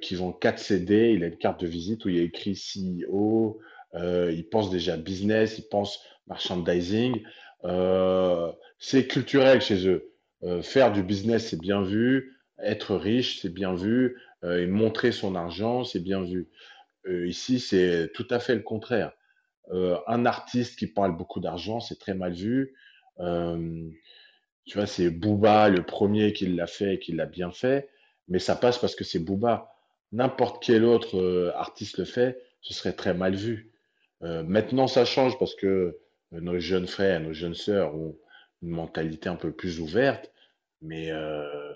[0.00, 2.54] qui vend 4 CD, il a une carte de visite où il y a écrit
[2.54, 3.60] CEO,
[3.94, 7.22] il pense déjà business, il pense merchandising.
[7.64, 8.50] Euh,
[8.80, 10.10] c'est culturel chez eux.
[10.42, 12.36] Euh, faire du business, c'est bien vu.
[12.58, 14.18] Être riche, c'est bien vu.
[14.42, 16.48] Euh, et montrer son argent, c'est bien vu.
[17.06, 19.12] ici, c'est tout à fait le contraire.
[20.06, 22.74] un artiste qui parle beaucoup d'argent, c'est très mal vu.
[23.18, 27.88] tu vois, c'est Booba le premier qui l'a fait et qui l'a bien fait,
[28.28, 29.72] mais ça passe parce que c'est Booba.
[30.12, 33.72] N'importe quel autre artiste le fait, ce serait très mal vu.
[34.20, 35.98] maintenant, ça change parce que
[36.32, 38.16] nos jeunes frères, nos jeunes sœurs ont
[38.62, 40.30] une mentalité un peu plus ouverte,
[40.82, 41.72] mais euh,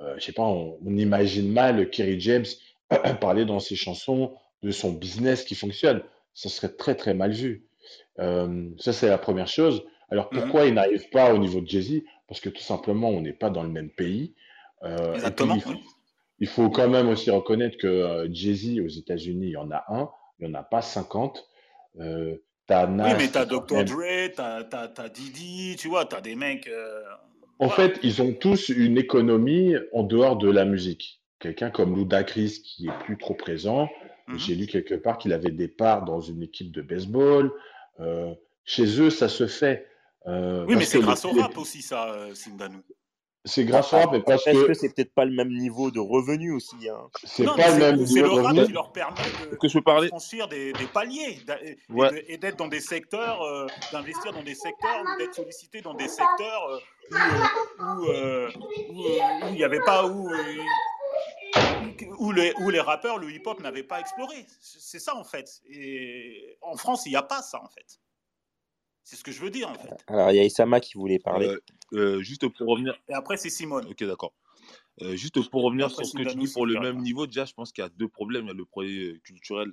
[0.00, 2.46] euh, je sais pas, on, imagine mal Kerry James
[3.20, 6.02] parler dans ses chansons de son business qui fonctionne.
[6.34, 7.66] Ça serait très très mal vu.
[8.18, 9.84] Euh, ça c'est la première chose.
[10.10, 12.02] Alors mmh pourquoi il n'arrive pas au niveau de Jay-Z?
[12.28, 14.34] Parce que tout simplement on n'est pas dans le même pays.
[16.40, 20.10] Il, faut, quand même aussi reconnaître que Jay-Z aux États-Unis, il y en a un,
[20.38, 21.48] il n'y en a pas 50.
[22.70, 23.84] Oui, mais t'as Dr.
[23.84, 24.64] Dre, t'as,
[24.96, 26.70] as, Didi, tu vois, t'as des mecs.
[27.58, 31.20] en fait, ils ont tous une économie en dehors de la musique.
[31.38, 33.90] Quelqu'un comme Ludacris qui est plus trop présent.
[34.28, 34.38] Mhm.
[34.38, 37.52] J'ai lu quelque part qu'il avait des parts dans une équipe de baseball.
[38.00, 38.32] Euh,
[38.64, 39.86] chez eux, ça se fait.
[40.26, 42.82] Euh, oui, mais c'est grâce au rap aussi, ça, euh, Sindanou.
[43.46, 44.50] C'est grâce au rap, mais parce que.
[44.50, 47.78] Est-ce que c'est peut-être pas le même niveau de revenu aussi hein C'est pas le
[47.78, 48.36] même niveau de revenu.
[48.36, 50.08] C'est le rap qui leur permet de, que je parler...
[50.08, 51.38] franchir des, des paliers
[52.28, 53.40] et d'être dans des secteurs,
[53.92, 56.80] d'investir dans des secteurs ou d'être sollicité dans des secteurs
[57.10, 58.06] où
[59.48, 60.30] il n'y avait pas où
[62.18, 64.46] où les, où les rappeurs, le hip-hop n'avait pas exploré.
[64.60, 65.62] C'est ça en fait.
[65.68, 68.00] Et en France, il n'y a pas ça en fait.
[69.04, 69.90] C'est ce que je veux dire en fait.
[70.06, 71.46] Alors il y a Isama qui voulait parler.
[71.46, 71.60] Euh,
[71.92, 72.98] euh, juste pour revenir.
[73.08, 73.86] Et après c'est Simone.
[73.86, 74.34] Ok d'accord.
[75.02, 77.52] Euh, juste pour revenir sur ce que tu dis pour le même niveau, déjà je
[77.52, 78.44] pense qu'il y a deux problèmes.
[78.44, 79.72] Il y a le problème culturel,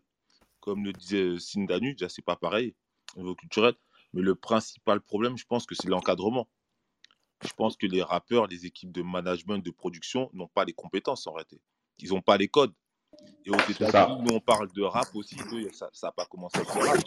[0.60, 2.76] comme le disait Sindanu, déjà c'est pas pareil
[3.16, 3.74] au niveau culturel.
[4.14, 6.50] Mais le principal problème, je pense que c'est l'encadrement.
[7.42, 11.26] Je pense que les rappeurs, les équipes de management, de production n'ont pas les compétences
[11.28, 11.62] en réalité.
[12.00, 12.74] Ils n'ont pas les codes.
[13.46, 15.36] Et aux États-Unis, nous, on parle de rap aussi.
[15.72, 17.00] ça n'a pas commencé avec le rap.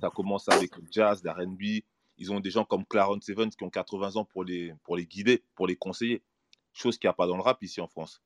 [0.00, 1.82] Ça commence avec le jazz, l'R&B.
[2.16, 5.06] Ils ont des gens comme Clarence Evans qui ont 80 ans pour les, pour les
[5.06, 6.22] guider, pour les conseiller.
[6.72, 8.22] Chose qu'il n'y a pas dans le rap ici en France.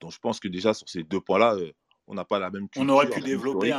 [0.00, 1.72] Donc je pense que déjà sur ces deux points-là, euh,
[2.10, 2.82] on n'a pas la même culture.
[2.82, 3.72] On aurait pu développer,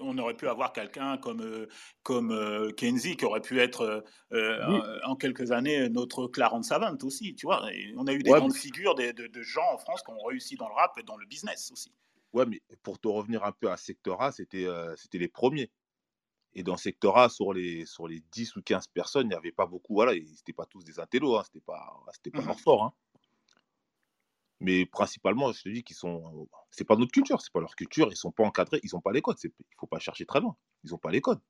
[0.00, 1.68] on aurait pu avoir quelqu'un comme, euh,
[2.02, 7.34] comme euh, Kenzie qui aurait pu être euh, en quelques années notre Clarence Savant aussi,
[7.34, 7.62] tu vois.
[7.96, 10.68] on a eu des grandes figures de, de, gens en France qui ont réussi dans
[10.68, 11.92] le rap et dans le business aussi.
[12.32, 14.66] Ouais, mais pour te revenir un peu à Sector A, c'était
[14.96, 15.70] c'était les premiers.
[16.56, 19.52] Et dans Sector A, sur les, sur les 10 ou 15 personnes, il n'y avait
[19.52, 22.84] pas beaucoup, voilà, c'était pas tous des intellos, hein, c'était pas, c'était pas mmh fort.
[22.84, 22.92] Hein.
[24.64, 26.48] Mais principalement, je te dis qu'ils sont.
[26.70, 29.12] C'est pas notre culture, c'est pas leur culture, ils sont pas encadrés, ils ont pas
[29.12, 29.36] les codes.
[29.44, 31.40] Il faut pas chercher très loin, ils ont pas les codes.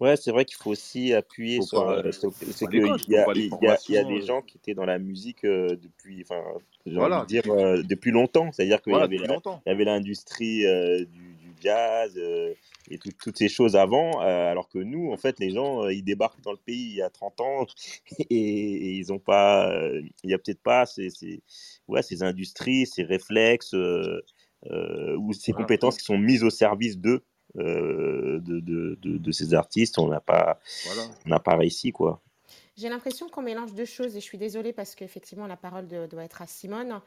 [0.00, 1.88] Ouais, c'est vrai qu'il faut aussi appuyer sur.
[1.88, 5.44] Euh, c'est qu'il y, a, il y, a des gens qui étaient dans la musique
[5.44, 6.42] euh, depuis, enfin,
[6.86, 8.50] voilà, dire euh, depuis longtemps.
[8.50, 10.64] C'est-à-dire qu'il y avait l'industrie
[11.06, 12.18] du, du, jazz
[12.90, 16.04] et toutes ces choses avant, euh, alors que nous, en fait, les gens, euh, ils
[16.04, 17.66] débarquent dans le pays il y a 30 ans
[18.30, 21.42] et, ils n'ont pas, euh, il n'y a peut-être pas ces, ces,
[21.88, 27.22] ouais, ces industries, ces réflexes ou ces compétences qui sont mises au service d'eux.
[27.56, 30.58] de, de, de, ces artistes, on n'a pas,
[31.26, 32.20] on pas réussi quoi.
[32.76, 36.24] J'ai l'impression qu'on mélange deux choses et je suis désolée parce qu'effectivement la parole doit
[36.24, 37.00] être à Simone,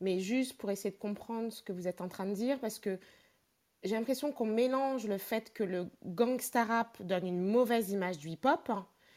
[0.00, 2.80] mais juste pour essayer de comprendre ce que vous êtes en train de dire parce
[2.80, 2.98] que
[3.86, 8.30] j'ai l'impression qu'on mélange le fait que le gangsta rap donne une mauvaise image du
[8.30, 8.70] hip-hop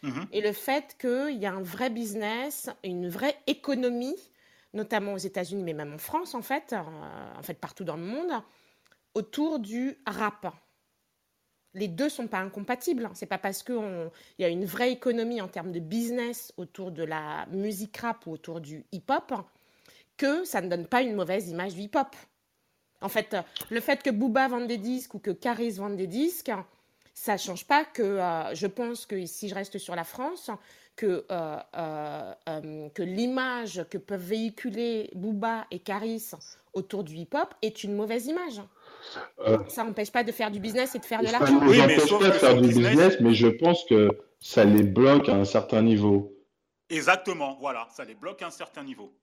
[0.03, 0.27] mhm.
[0.31, 4.15] et le fait qu'il y a un vrai business, une vraie économie,
[4.73, 8.03] notamment aux États-Unis, mais même en France en fait, euh, en fait partout dans le
[8.03, 8.31] monde,
[9.13, 10.53] autour du rap.
[11.75, 13.07] Les deux sont pas incompatibles.
[13.13, 14.09] C'est pas parce qu'il
[14.39, 18.31] y a une vraie économie en termes de business autour de la musique rap ou
[18.31, 19.33] autour du hip-hop
[20.17, 22.15] que ça ne donne pas une mauvaise image du hip-hop.
[23.01, 23.35] En fait,
[23.69, 26.51] le fait que Booba vende des disques ou que Caris vende des disques,
[27.13, 30.51] ça ne change pas que euh, je pense que si je reste sur la France,
[30.95, 36.31] que, euh, euh, que l'image que peuvent véhiculer Booba et Caris
[36.73, 38.61] autour du hip-hop est une mauvaise image.
[39.67, 41.59] ça n'empêche pas de faire du business et de faire de l'argent.
[41.63, 45.35] Oui, mais pas de faire du business, mais je pense que ça les bloque à
[45.35, 46.33] un certain niveau.
[46.89, 49.13] Exactement, voilà, ça les bloque à un certain niveau.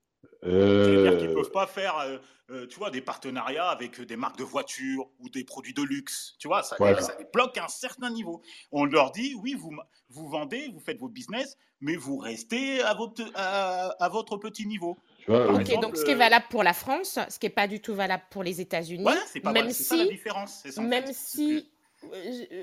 [0.46, 2.18] C'est-à-dire qu'ils ne peuvent pas faire, euh,
[2.50, 6.36] euh, tu vois, des partenariats avec des marques de voitures ou des produits de luxe.
[6.38, 8.42] Tu vois, ça, ça, les bloque à un certain niveau.
[8.72, 9.72] On leur dit, oui, vous,
[10.10, 14.96] vous vendez, vous faites votre business, mais vous restez à votre, à, votre petit niveau.
[15.28, 17.80] ok, donc ce qui est euh, valable pour la France, ce qui n'est pas du
[17.80, 19.02] tout valable pour les États-Unis.
[19.02, 20.64] Voilà, c'est pas même si, ça la différence.
[20.78, 21.68] même si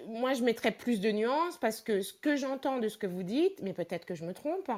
[0.08, 3.24] moi, je mettrais plus de nuances parce que ce que j'entends de ce que vous
[3.24, 4.72] dites, mais peut-être que je me trompe,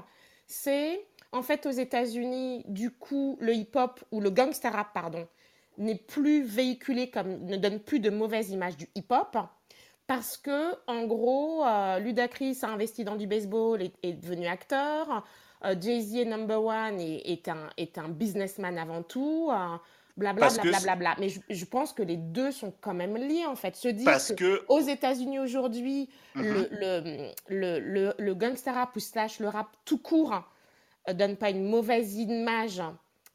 [0.47, 1.05] c'est
[1.35, 5.27] en fait, aux États-Unis, du coup, le hip-hop ou le gangster rap, pardon,
[5.77, 9.37] n'est plus véhiculé comme, ne donne plus de mauvaise image du hip-hop.
[10.07, 15.25] Parce que, en gros, euh, Ludacris a investi dans du baseball et est devenu acteur.
[15.65, 19.51] Euh, Jay-Z est number one et est un, est un businessman avant tout.
[20.15, 20.63] Blablabla.
[20.63, 23.75] Euh, bla, bla, Mais je, pense que les deux sont quand même liés, en fait.
[23.75, 26.43] Se dire Parce que, aux États-Unis aujourd'hui, mhm.
[26.43, 30.45] le, le, le, le, le gangster rap ou slash le rap tout court
[31.13, 32.81] donne pas une mauvaise image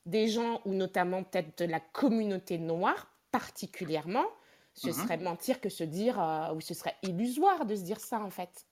[0.06, 4.26] des gens ou notamment peut-être de la communauté noire particulièrement,
[4.74, 4.92] ce mhm.
[4.92, 8.30] serait mentir que se dire, euh, ou ce serait illusoire de se dire ça en
[8.30, 8.66] fait.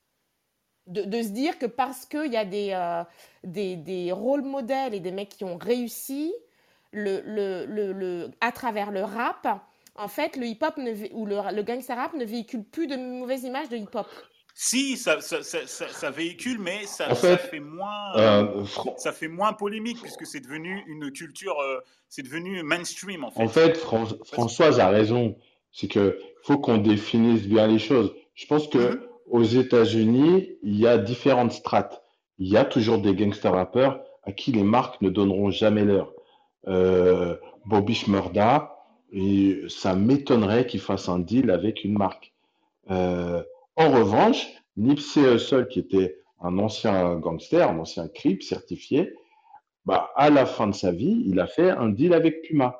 [0.86, 3.05] De, se dire que parce qu'il y a des, euh,
[3.44, 6.32] des, des, rôles modèles et des mecs qui ont réussi
[6.92, 9.46] le, le, le, à travers le rap,
[9.96, 10.78] en fait, le hip-hop
[11.12, 14.07] ou le, le gangster rap ne véhicule plus de mauvaises images de hip-hop.
[14.61, 18.64] Si, ça, ça, ça, ça, véhicule, mais ça, fait, moins, euh,
[18.96, 21.78] ça fait moins polémique puisque c'est devenu une culture, euh,
[22.09, 23.40] c'est devenu mainstream en fait.
[23.40, 25.36] En fait, Françoise a raison.
[25.70, 28.12] C'est que faut qu'on définisse bien les choses.
[28.34, 32.02] Je pense que aux États-Unis, il y a différentes strates.
[32.40, 36.12] Il y a toujours des gangster rappeurs à qui les marques ne donneront jamais l'heure.
[36.66, 38.76] Euh, Bobby Shmurda,
[39.12, 42.32] et ça m'étonnerait qu'il fasse un deal avec une marque.
[42.90, 43.40] Euh,
[43.79, 49.14] en revanche, Nipsey Hussle, qui était un ancien gangster, un ancien crip certifié,
[49.87, 52.76] bah, à la fin de sa vie, il a fait un deal avec Puma.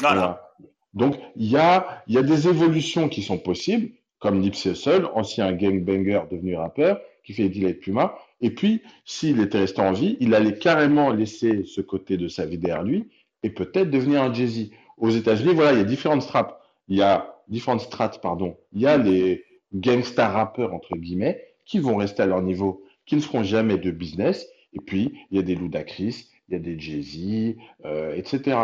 [0.00, 0.52] Voilà.
[0.92, 5.52] Donc, il y a, y a des évolutions qui sont possibles, comme Nipsey Hussle, ancien
[5.52, 8.14] gangbanger devenu rappeur, qui fait des deals avec Puma.
[8.42, 12.44] Et puis, s'il était resté en vie, il allait carrément laisser ce côté de sa
[12.44, 13.08] vie derrière lui
[13.42, 14.70] et peut-être devenir un Jay-Z.
[14.98, 16.60] Aux États-Unis, voilà, il y a différentes strates.
[16.88, 18.58] Il y a différentes strates, pardon.
[18.72, 19.44] Il y a les,
[19.74, 23.90] gangsta rappeurs, entre guillemets, qui vont rester à leur niveau, qui ne feront jamais de
[23.90, 24.48] business.
[24.72, 28.58] Et puis, il y a des Ludacris, il y a des Jay-Z, euh, etc.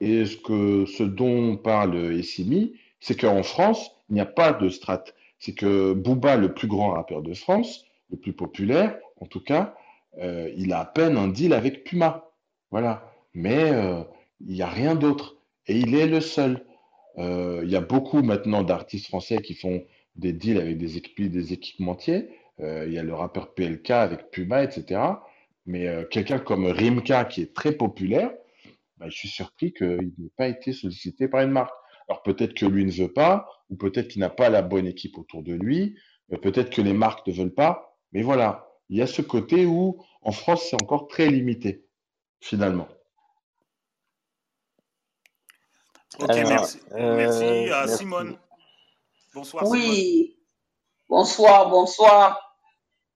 [0.00, 4.68] Et ce, que, ce dont parle Essimi, c'est qu'en France, il n'y a pas de
[4.68, 5.04] strat.
[5.38, 9.74] C'est que Booba, le plus grand rappeur de France, le plus populaire, en tout cas,
[10.18, 12.30] euh, il a à peine un deal avec Puma.
[12.70, 13.10] Voilà.
[13.32, 14.02] Mais euh,
[14.40, 15.36] il n'y a rien d'autre.
[15.66, 16.64] Et il est le seul.
[17.18, 19.84] il y a beaucoup maintenant d'artistes français qui font
[20.16, 22.28] des deals avec des, des équipementiers.
[22.60, 25.00] Euh, il y a le rappeur PLK avec Puma, etc.
[25.66, 28.32] Mais euh, quelqu'un comme Rimka, qui est très populaire,
[28.98, 31.74] bah, je suis surpris qu'il n'ait pas été sollicité par une marque.
[32.08, 35.16] Alors peut-être que lui ne veut pas, ou peut-être qu'il n'a pas la bonne équipe
[35.16, 35.96] autour de lui,
[36.32, 37.96] euh, peut-être que les marques ne veulent pas.
[38.12, 41.86] Mais voilà, il y a ce côté où en France, c'est encore très limité,
[42.40, 42.88] finalement.
[46.18, 46.80] Ok, merci.
[46.92, 48.36] merci à Simone.
[49.34, 49.66] Bonsoir.
[49.68, 50.38] Oui,
[51.08, 52.56] bonsoir, bonsoir.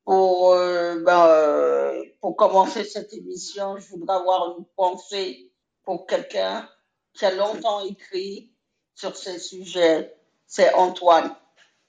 [0.04, 5.52] Pour, euh, ben, euh, pour commencer cette émission, je voudrais avoir une pensée
[5.84, 6.68] pour quelqu'un
[7.14, 8.52] qui a longtemps écrit
[8.94, 10.14] sur ces sujets.
[10.46, 11.34] C'est Antoine.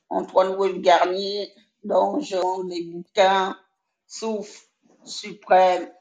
[0.10, 1.54] Antoine Will Garnier,
[1.84, 2.38] dont je
[2.70, 3.58] les bouquins
[4.08, 4.62] Souffle,
[5.06, 5.92] Suprême.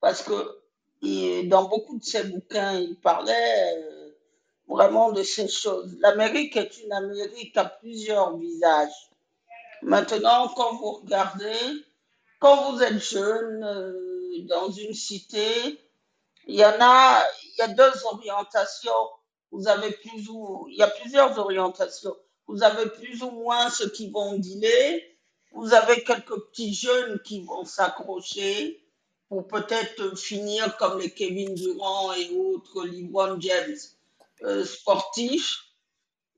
[0.00, 0.62] Parce que
[1.48, 3.95] dans beaucoup de ses bouquins, il parlait euh,
[4.66, 5.96] vraiment de ces choses.
[6.00, 9.10] L'Amérique est une Amérique à plusieurs visages.
[9.82, 11.84] Maintenant, quand vous regardez,
[12.40, 15.80] quand vous êtes jeune euh, dans une cité,
[16.46, 18.90] il y en a, il y a deux orientations.
[19.50, 22.16] Vous avez plus ou, il y a plusieurs orientations.
[22.46, 25.02] Vous avez plus ou moins ceux qui vont dealer.
[25.52, 28.82] Vous avez quelques petits jeunes qui vont s'accrocher
[29.28, 33.76] pour peut-être finir comme les Kevin Durant et autres, LeBron James
[34.64, 35.56] sportif.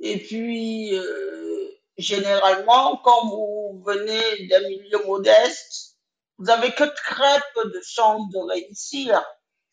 [0.01, 5.97] Et puis, euh, généralement, quand vous venez d'un milieu modeste,
[6.39, 9.23] vous avez que très peu de chances de réussir.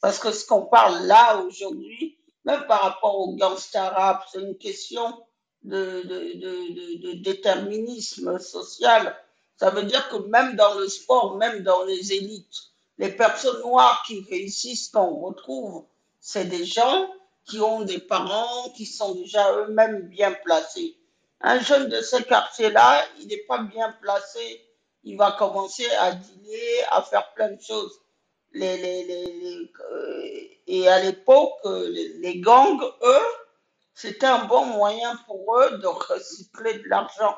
[0.01, 4.57] Parce que ce qu'on parle là aujourd'hui, même par rapport au gangster rap, c'est une
[4.57, 5.23] question
[5.63, 9.15] de, de, de, de, déterminisme social.
[9.57, 12.55] Ça veut dire que même dans le sport, même dans les élites,
[12.97, 15.85] les personnes noires qui réussissent qu'on retrouve,
[16.19, 17.09] c'est des gens
[17.45, 20.97] qui ont des parents qui sont déjà eux-mêmes bien placés.
[21.41, 24.61] Un jeune de ce quartier-là, il n'est pas bien placé,
[25.03, 28.01] il va commencer à dîner, à faire plein de choses.
[28.55, 29.67] Euh,
[30.67, 33.27] et à l'époque, les, gangs, eux,
[33.93, 37.35] c'était un bon moyen pour eux de recycler de l'argent.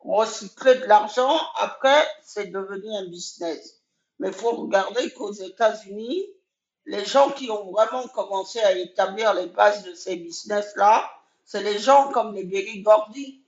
[0.00, 3.80] Recycler de l'argent, après, c'est devenu un business.
[4.18, 6.24] Mais il faut regarder qu'aux États-Unis,
[6.88, 11.08] les gens qui ont vraiment commencé à établir les bases de ces business-là,
[11.44, 13.42] c'est les gens comme les Berry Gordy.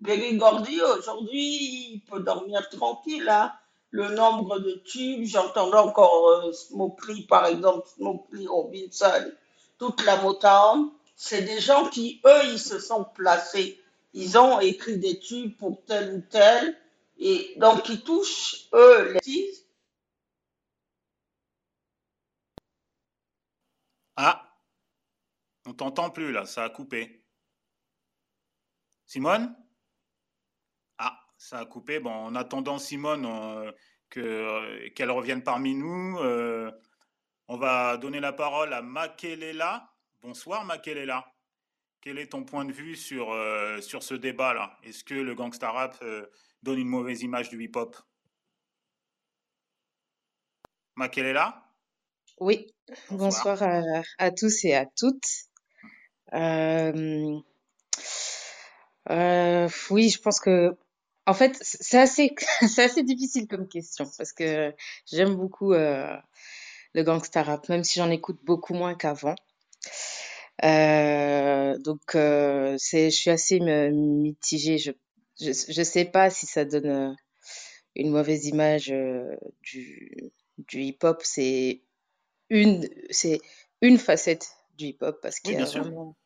[0.00, 3.28] Berry Gordy, aujourd'hui, il peut dormir tranquille.
[3.30, 3.50] Hein.
[3.90, 6.52] Le nombre de tubes, j'entendais encore euh,
[7.28, 9.32] par exemple, Smokey Robinson,
[9.78, 13.80] toute la Motown, c'est des gens qui, eux, ils se sont placés.
[14.12, 16.76] Ils ont écrit des tubes pour tel ou tel,
[17.18, 19.20] et donc ils touchent, eux, les
[24.24, 24.56] Ah,
[25.66, 27.24] on t'entend plus là, ça a coupé.
[29.04, 29.52] Simone?
[30.98, 31.98] Ah, ça a coupé.
[31.98, 33.72] Bon, en attendant Simone euh,
[34.10, 36.70] que, euh, qu'elle revienne parmi nous, euh,
[37.48, 39.92] on va donner la parole à Makelela.
[40.20, 41.34] Bonsoir Makelela.
[42.00, 43.34] Quel est ton point de vue sur,
[43.80, 44.78] sur ce débat-là?
[44.84, 46.02] Est-ce que le gangsta rap
[46.62, 47.96] donne une mauvaise image du hip-hop?
[50.94, 51.61] Makelela?
[52.40, 52.74] Oui,
[53.10, 53.62] bonsoir,
[54.18, 55.28] à, tous et à toutes.
[56.32, 57.38] Euh,
[59.10, 60.76] euh, oui, je pense que,
[61.26, 62.34] en fait, c'est assez,
[62.68, 64.74] c'est assez difficile comme question parce que
[65.10, 66.16] j'aime beaucoup euh,
[66.94, 69.36] le gangsta rap, même si j'en écoute beaucoup moins qu'avant.
[70.62, 74.78] Donc, c'est, je suis assez mitigée.
[74.78, 74.92] Je,
[75.40, 77.16] je, je sais pas si ça donne
[77.94, 78.92] une mauvaise image
[79.62, 81.20] du, du hip-hop.
[81.24, 81.82] C'est
[82.52, 83.40] une, c'est
[83.80, 84.46] une facette
[84.76, 86.16] du hip-hop parce qu'il y a vraiment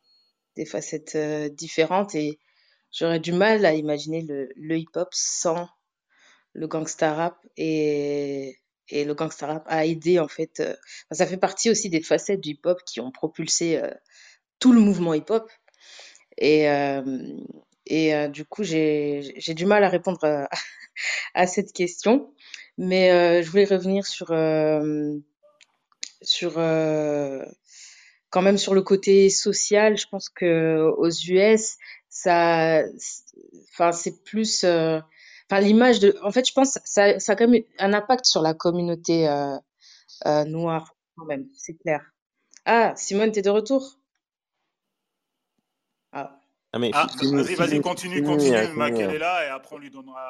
[0.56, 2.38] des facettes euh, différentes et
[2.92, 5.68] j'aurais du mal à imaginer le, le hip-hop sans
[6.52, 8.56] le gangsta rap et,
[8.88, 10.60] et le gangsta rap a aidé en fait.
[10.60, 10.74] Euh,
[11.12, 13.90] ça fait partie aussi des facettes du hip-hop qui ont propulsé euh,
[14.58, 15.50] tout le mouvement hip-hop.
[16.38, 16.66] Et,
[17.86, 20.48] et du coup, j'ai du mal à répondre à,
[21.34, 22.34] à cette question.
[22.76, 24.32] Mais je voulais revenir sur,
[26.22, 26.54] sur
[28.30, 29.96] quand même sur le côté social.
[29.96, 31.76] Je pense que aux US,
[32.08, 32.82] ça,
[33.72, 37.62] enfin, c'est plus, enfin, l'image de, en fait, je pense ça, ça a quand même
[37.78, 39.28] un impact sur la communauté
[40.46, 42.00] noire quand même, c'est clair.
[42.64, 43.98] Ah, Simone, t'es de retour?
[46.76, 46.78] Ah.
[46.78, 50.20] Mais ah, vas-y, vas-y, continue, continue, Maquelle est là et après on lui donnera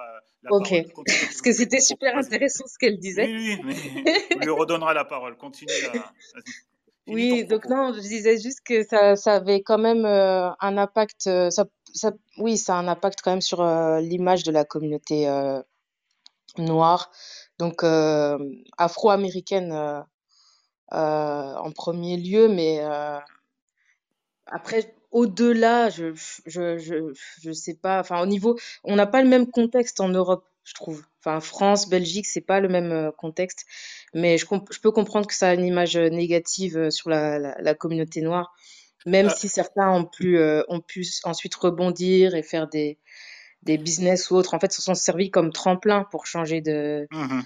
[0.43, 3.27] la Ok, parce que c'était super intéressant ce qu'elle disait.
[3.27, 3.75] Oui, oui,
[4.31, 5.37] mais on lui redonnera la parole.
[5.37, 6.13] Continue là.
[7.09, 11.29] Oui, donc non, je disais juste que ça, ça avait quand même euh, un impact,
[11.29, 14.65] euh, ça, ça, oui, ça a un impact quand même sur euh, l'image de la
[14.65, 15.63] communauté euh,
[16.59, 17.13] noire,
[17.59, 18.39] donc euh,
[18.77, 20.03] afro-américaine euh,
[20.91, 22.81] en premier lieu, mais
[24.47, 26.13] après, au-delà, je,
[26.45, 28.01] je, je, je sais pas.
[28.01, 31.07] Enfin, au niveau, on n'a pas le même contexte en Europe, je trouve.
[31.21, 33.65] Enfin, France, Belgique, c'est pas le même euh, contexte.
[34.13, 37.39] Mais je, je peux comprendre que ça a une image euh, négative euh, sur la,
[37.39, 38.53] la, la communauté noire,
[39.07, 42.99] même si certains ont pu, euh, ont pu ensuite rebondir et faire des,
[43.63, 44.53] des business ou autres.
[44.53, 47.07] En fait, se sont servis comme tremplin pour changer de.
[47.11, 47.41] Mmh.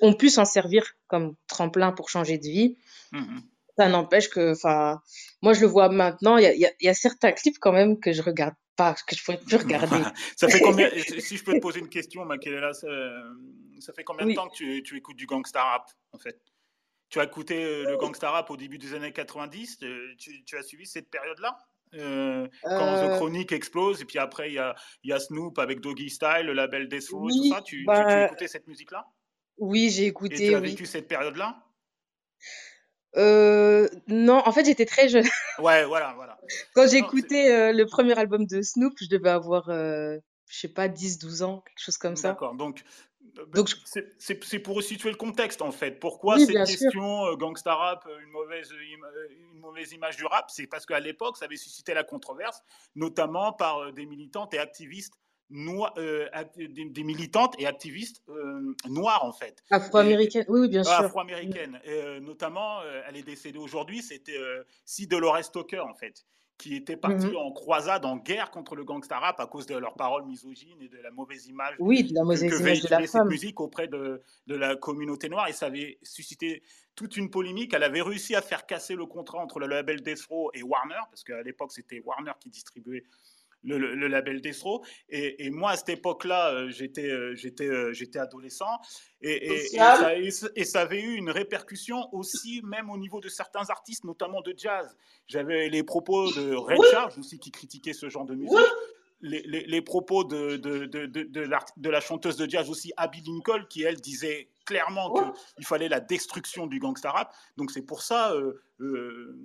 [0.00, 2.78] On pu, s'en servir comme tremplin pour changer de vie.
[3.12, 3.40] Mmh
[3.80, 5.00] ça n'empêche que, enfin,
[5.40, 7.72] moi je le vois maintenant, il y a, y, a, y a, certains clips quand
[7.72, 10.02] même que je regarde pas, que je pourrais plus regarder.
[10.36, 12.88] ça fait combien, si je peux te poser une question, Makelela, ça,
[13.78, 14.34] ça fait combien de oui.
[14.34, 16.38] temps que tu, tu, écoutes du gangsta rap, en fait?
[17.08, 20.58] Tu as écouté euh, le gangsta rap au début des années 90, euh, tu, tu
[20.58, 21.56] as suivi cette période-là?
[21.94, 23.14] Euh, quand euh...
[23.14, 26.44] The Chronic explose, et puis après il y a, y a Snoop avec Doggy Style,
[26.44, 28.04] le label Death Row, oui, tout ça, tu, bah...
[28.04, 29.06] tu, écouté cette musique-là?
[29.56, 30.34] Oui, j'ai écouté.
[30.34, 30.68] Et tu as oui.
[30.68, 31.64] vécu cette période-là?
[33.16, 35.24] Euh, non, en fait, j'étais très jeune.
[35.58, 36.38] Ouais, voilà, voilà.
[36.74, 40.16] Quand j'écoutais euh, le premier album de Snoop, je devais avoir, euh,
[40.48, 42.28] je sais pas, 10, 12 ans, quelque chose comme ça.
[42.28, 42.82] D'accord, donc,
[43.38, 46.00] euh, donc c'est pour resituer le contexte, en fait.
[46.00, 50.50] Pourquoi oui, cette question gangsta rap, une mauvaise, une mauvaise image du rap?
[50.50, 52.62] C'est parce qu'à l'époque, ça avait suscité la controverse,
[52.94, 55.14] notamment par des militantes et activistes
[55.50, 59.64] Noir, euh, des, des, militantes et activistes euh, noires en fait.
[59.70, 60.92] Afro-américaines, oui, oui, bien sûr.
[60.92, 61.80] Afro-américaines.
[61.88, 64.38] Euh, notamment, elle est décédée aujourd'hui, c'était
[64.84, 66.24] Si Dolores Stoker en fait,
[66.56, 67.46] qui était partie mm -hmm.
[67.48, 70.88] en croisade, en guerre contre le gangsta rap à cause de leurs paroles misogynes et
[70.88, 73.28] de la mauvaise image, oui, de la mauvaise que, que de la cette femme.
[73.28, 76.62] musique auprès de, de, la communauté noire et ça avait suscité
[76.94, 77.72] toute une polémique.
[77.74, 81.02] Elle avait réussi à faire casser le contrat entre le label Death Row et Warner,
[81.10, 83.04] parce qu'à l'époque c'était Warner qui distribuait
[83.62, 84.84] le, le, le, label Destro.
[85.08, 88.78] Et, et, moi, à cette époque-là, euh, j'étais, euh, j'étais, euh, j'étais adolescent.
[89.22, 90.16] Et, et, ça,
[90.56, 94.54] et, ça, avait eu une répercussion aussi, même au niveau de certains artistes, notamment de
[94.56, 94.96] jazz.
[95.26, 96.86] J'avais les propos de Ray oui.
[96.90, 98.54] Charles aussi qui critiquait ce genre de musique.
[98.54, 98.62] Oui.
[99.22, 102.90] Les, les, les, propos de, de, de, de, la, de la chanteuse de jazz aussi,
[102.96, 105.12] Abby Lincoln, qui elle disait clairement
[105.56, 107.34] qu'il fallait la destruction du gangsta rap.
[107.56, 109.36] Donc c'est pour ça euh, euh,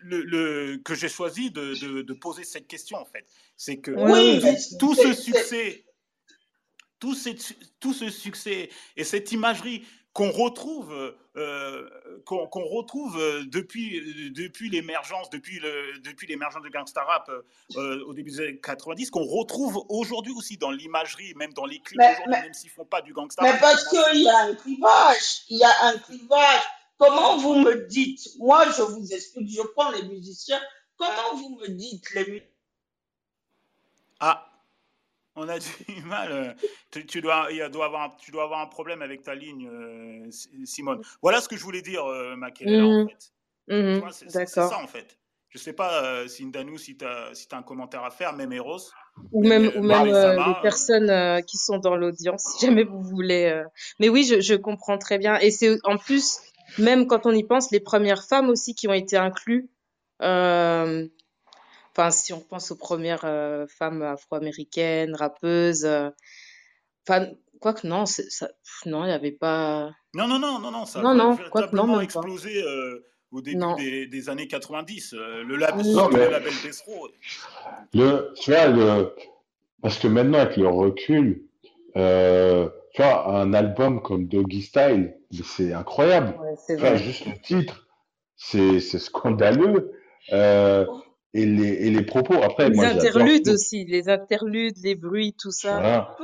[0.00, 3.24] le, le, que j'ai choisi de, poser cette question en fait.
[3.56, 4.40] C'est que oui,
[4.78, 5.84] tout, tout ce succès,
[6.98, 7.36] tout, ces,
[7.80, 10.92] tout ce succès et cette imagerie qu'on retrouve,
[11.36, 11.88] euh,
[12.26, 17.30] qu'on qu retrouve depuis, depuis l'émergence, depuis l'émergence le, de gangsta rap
[17.76, 21.80] euh, au début des années 90, qu'on retrouve aujourd'hui aussi dans l'imagerie, même dans les
[21.80, 23.60] clips aujourd'hui, même s'ils font pas du gangsta mais rap.
[23.60, 26.62] Mais parce qu'il y a un clivage, il y a un clivage.
[26.98, 30.60] Comment vous me dites, moi je vous explique, je prends les musiciens,
[30.98, 32.48] comment vous me dites les musiciens
[34.18, 34.49] Ah,
[35.36, 35.66] on a du
[36.06, 36.56] mal.
[36.90, 40.28] Tu, tu, dois, il doit avoir, tu dois avoir un problème avec ta ligne, euh,
[40.64, 41.02] Simone.
[41.22, 42.86] Voilà ce que je voulais dire, euh, Makélela, mmh.
[42.86, 43.32] en fait.
[43.68, 44.10] Mmh.
[44.10, 45.16] C'est ça, en fait.
[45.50, 48.52] Je sais pas, euh, Sindanou, si tu as, si as un commentaire à faire, même
[48.52, 48.78] Eros.
[49.32, 53.02] Ou même, ou même euh, les personnes euh, qui sont dans l'audience, si jamais vous
[53.02, 53.46] voulez.
[53.46, 53.64] euh.
[53.98, 55.38] Mais oui, je, je comprends très bien.
[55.40, 56.38] Et c'est en plus,
[56.78, 59.68] même quand on y pense, les premières femmes aussi qui ont été incluses.
[61.98, 63.26] Euh, Enfin, si on pense aux premières
[63.68, 65.86] femmes afro-américaines, rappeuses.
[67.06, 67.26] Enfin,
[67.60, 68.48] quoique non, ça,
[68.86, 69.90] non, il n'y avait pas.
[70.14, 72.62] Non, non, non, non, non, ça non, a non, véritablement explosé
[73.32, 75.14] au début des, des, années 90.
[75.14, 76.52] le label, le label
[77.92, 79.14] Le, tu vois, le,
[79.82, 81.42] parce que maintenant, avec le recul,
[81.96, 86.34] euh, tu vois, un album comme Doggy Style, c'est incroyable.
[86.68, 87.86] Ouais, juste le titre,
[88.36, 89.92] c'est scandaleux.
[90.32, 90.86] Euh,
[91.32, 96.16] et, les, et les propos, après, les interludes aussi, les interludes, les bruits, tout ça.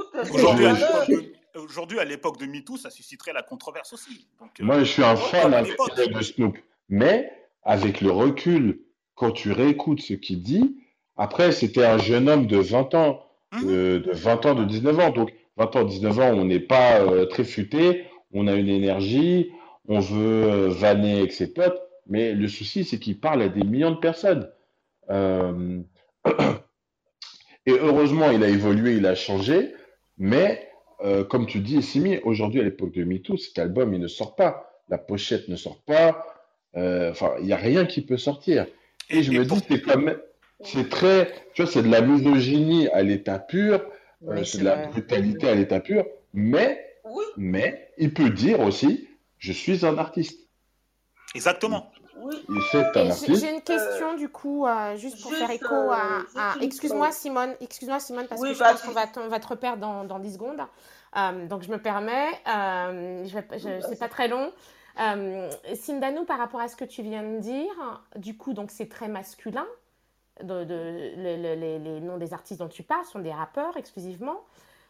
[1.55, 4.27] Aujourd'hui, à l'époque de MeToo, ça susciterait la controverse aussi.
[4.41, 5.65] Donc, euh, Moi, je suis un fan
[6.15, 6.59] de Snoop.
[6.89, 7.31] Mais,
[7.63, 8.81] avec le recul,
[9.15, 10.77] quand tu réécoutes ce qu'il dit,
[11.17, 13.67] après, c'était un jeune homme de 20 ans, mmh.
[13.67, 15.11] de, de 20 ans, de 19 ans.
[15.11, 19.51] Donc, 20 ans, 19 ans, on n'est pas euh, très futé, on a une énergie,
[19.89, 23.63] on veut euh, vanner avec ses potes, mais le souci, c'est qu'il parle à des
[23.63, 24.51] millions de personnes.
[25.11, 25.81] Euh,
[27.67, 29.75] et heureusement, il a évolué, il a changé,
[30.19, 30.63] mais
[31.29, 34.83] comme tu dis, Simi, aujourd'hui, à l'époque de MeToo, cet album, il ne sort pas.
[34.89, 36.25] La pochette ne sort pas.
[36.75, 38.67] Enfin, il n'y a rien qui peut sortir.
[39.11, 40.01] Et, je me dis, c'est quand
[40.63, 43.83] c'est très, tu vois, c'est de la misogynie à l'état pur.
[44.27, 46.95] Euh, c'est de la brutalité à l'état pur, mais,
[47.37, 50.49] mais il peut dire aussi je suis un artiste.
[51.35, 51.93] Exactement.
[53.29, 56.23] J'ai une question du coup, euh, juste pour faire écho à.
[56.37, 59.79] Euh, excuse-moi Simone, excuse-moi Simone, parce que je pense qu'on va, on va te reperdre
[59.79, 60.61] dans, dans 10 secondes.
[61.49, 64.53] donc je me permets, je, n'est pas très long.
[65.75, 69.09] Sindano, par rapport à ce que tu viens de dire, du coup, donc c'est très
[69.09, 69.67] masculin,
[70.43, 70.65] de,
[71.17, 74.41] les, noms des artistes dont tu parles sont des rappeurs exclusivement.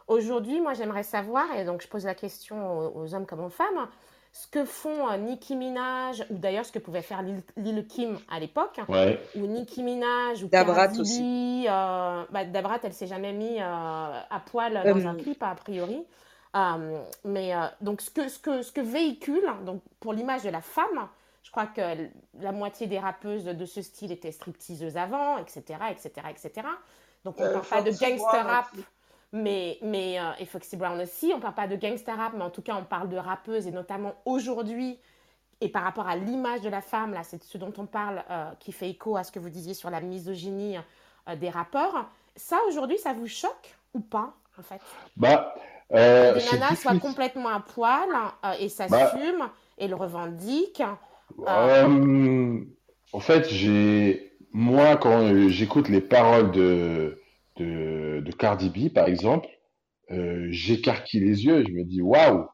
[0.09, 3.89] Aujourd'hui, moi, j'aimerais savoir, et donc je pose la question aux, hommes comme aux femmes,
[4.37, 7.23] ce que font euh, Nicki Minaj, ou d'ailleurs ce que pouvait faire
[7.57, 8.81] Lil, Kim à l'époque,
[9.35, 11.67] ou Nicki Minaj, ou Dabrat aussi.
[11.69, 16.05] Euh, bah, Dabrat, elle s'est jamais mis euh, à poil dans un clip, a priori.
[17.25, 21.09] mais donc, ce que, ce, que, ce que véhicule, donc, pour l'image de la femme,
[21.43, 21.81] je crois que
[22.41, 26.69] la moitié des rappeuses de ce style étaient stripteaseuses avant, etc., etc., etc.
[27.25, 28.69] Donc on ne euh, parle pas de gangster rap,
[29.33, 32.45] mais, mais euh, et Foxy Brown aussi, on ne parle pas de gangster rap, mais
[32.45, 34.99] en tout cas on parle de rappeuses, et notamment aujourd'hui,
[35.61, 38.51] et par rapport à l'image de la femme, là c'est ce dont on parle, euh,
[38.61, 40.77] qui fait écho à ce que vous disiez sur la misogynie
[41.39, 42.09] des rappeurs.
[42.37, 44.81] Ça aujourd'hui, ça vous choque ou pas, en fait?
[45.17, 45.55] Bah,
[45.93, 48.09] euh, que des nanas soient complètement à poil
[48.59, 50.83] et bah s'assument et le revendiquent.
[51.47, 52.61] Euh,
[53.13, 57.19] en fait, j'ai moi quand j'écoute les paroles de,
[57.57, 59.49] de, de Cardi B par exemple,
[60.11, 62.47] euh, j'écarquille les yeux, je me dis waouh.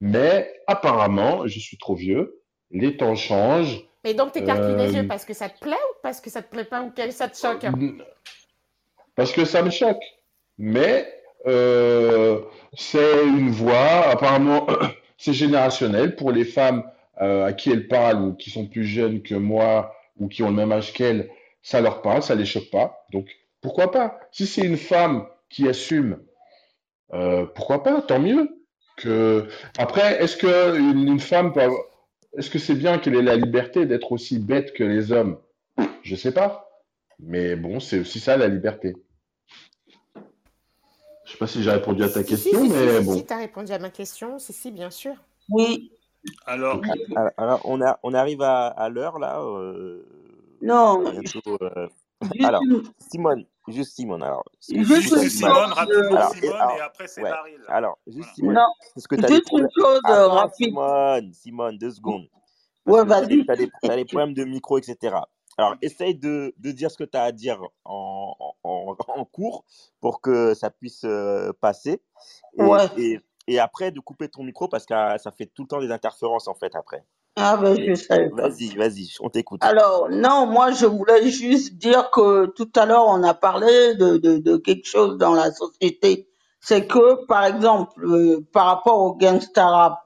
[0.00, 3.84] Mais apparemment, je suis trop vieux, les temps changent.
[4.04, 6.42] Mais donc t'écarquilles les yeux euh, parce que ça te plaît ou parce que ça
[6.42, 7.66] te plaît pas ou que ça te choque?
[9.14, 10.02] Parce que ça me choque.
[10.56, 11.06] Mais
[11.46, 12.40] euh,
[12.74, 14.66] c'est une voix, apparemment,
[15.18, 16.84] c'est générationnel pour les femmes
[17.20, 20.48] euh, à qui elle parle ou qui sont plus jeunes que moi ou qui ont
[20.48, 21.30] le même âge qu'elle,
[21.62, 23.04] ça leur parle, ça les choque pas.
[23.12, 23.26] Donc
[23.60, 24.20] pourquoi pas?
[24.32, 26.18] Si c'est une femme qui assume,
[27.12, 28.02] euh, pourquoi pas?
[28.02, 28.56] Tant mieux.
[28.96, 29.48] Que
[29.78, 31.62] après, est-ce que une, femme peut
[32.36, 35.38] est-ce que c'est bien qu'elle ait la liberté d'être aussi bête que les hommes?
[36.02, 36.70] Je sais pas.
[37.18, 38.94] Mais bon, c'est aussi ça la liberté.
[41.24, 43.14] Je sais pas si j'ai répondu à ta question, mais bon.
[43.14, 45.14] Si, tu as répondu à ma question, si, si, bien sûr.
[45.48, 45.92] Oui,
[46.46, 46.82] alors,
[47.36, 49.40] alors, on, a, on arrive à, à l'heure là.
[49.40, 50.04] Euh,
[50.62, 51.04] non.
[51.06, 51.88] Euh,
[52.44, 52.62] alors,
[52.98, 54.22] Simone, juste Simone.
[54.22, 57.30] Alors, juste Simone, rapidement alors, Simone, alors, et après c'est ouais.
[57.30, 57.60] Daryl.
[57.68, 58.54] Alors, juste Simone.
[58.54, 60.66] Non, c'est ce que juste une chose rapide.
[60.68, 62.26] Simone, Simone, deux secondes.
[62.86, 63.44] Ouais, vas-y.
[63.44, 65.16] Tu as, as, des problèmes de micro, etc.
[65.58, 69.64] Alors, essaye de, de dire ce que tu as à dire en, en, en, cours
[70.00, 72.02] pour que ça puisse euh, passer.
[72.58, 72.86] Et, ouais.
[72.96, 75.80] et, et après de couper ton micro parce que ah, ça fait tout le temps
[75.80, 77.04] des interférences en fait après.
[77.36, 78.34] Ah ben je.
[78.34, 79.60] Vas-y, vas-y, on t'écoute.
[79.62, 84.16] Alors non, moi je voulais juste dire que tout à l'heure on a parlé de,
[84.16, 86.28] de, de, quelque chose dans la société.
[86.60, 89.98] C'est que par exemple euh, par rapport au gangsta rap,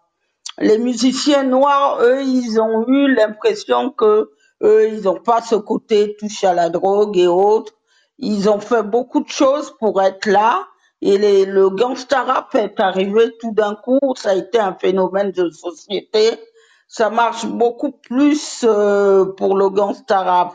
[0.59, 4.31] les musiciens noirs, eux, ils ont eu l'impression que
[4.62, 7.72] eux, ils n'ont pas ce côté touche à la drogue et autres.
[8.18, 10.64] Ils ont fait beaucoup de choses pour être là
[11.05, 15.33] et les, le gangsta rap est arrivé tout d'un coup, ça a été un phénomène
[15.33, 16.31] de société.
[16.89, 20.55] Ça marche beaucoup plus euh, pour le gangsta rap.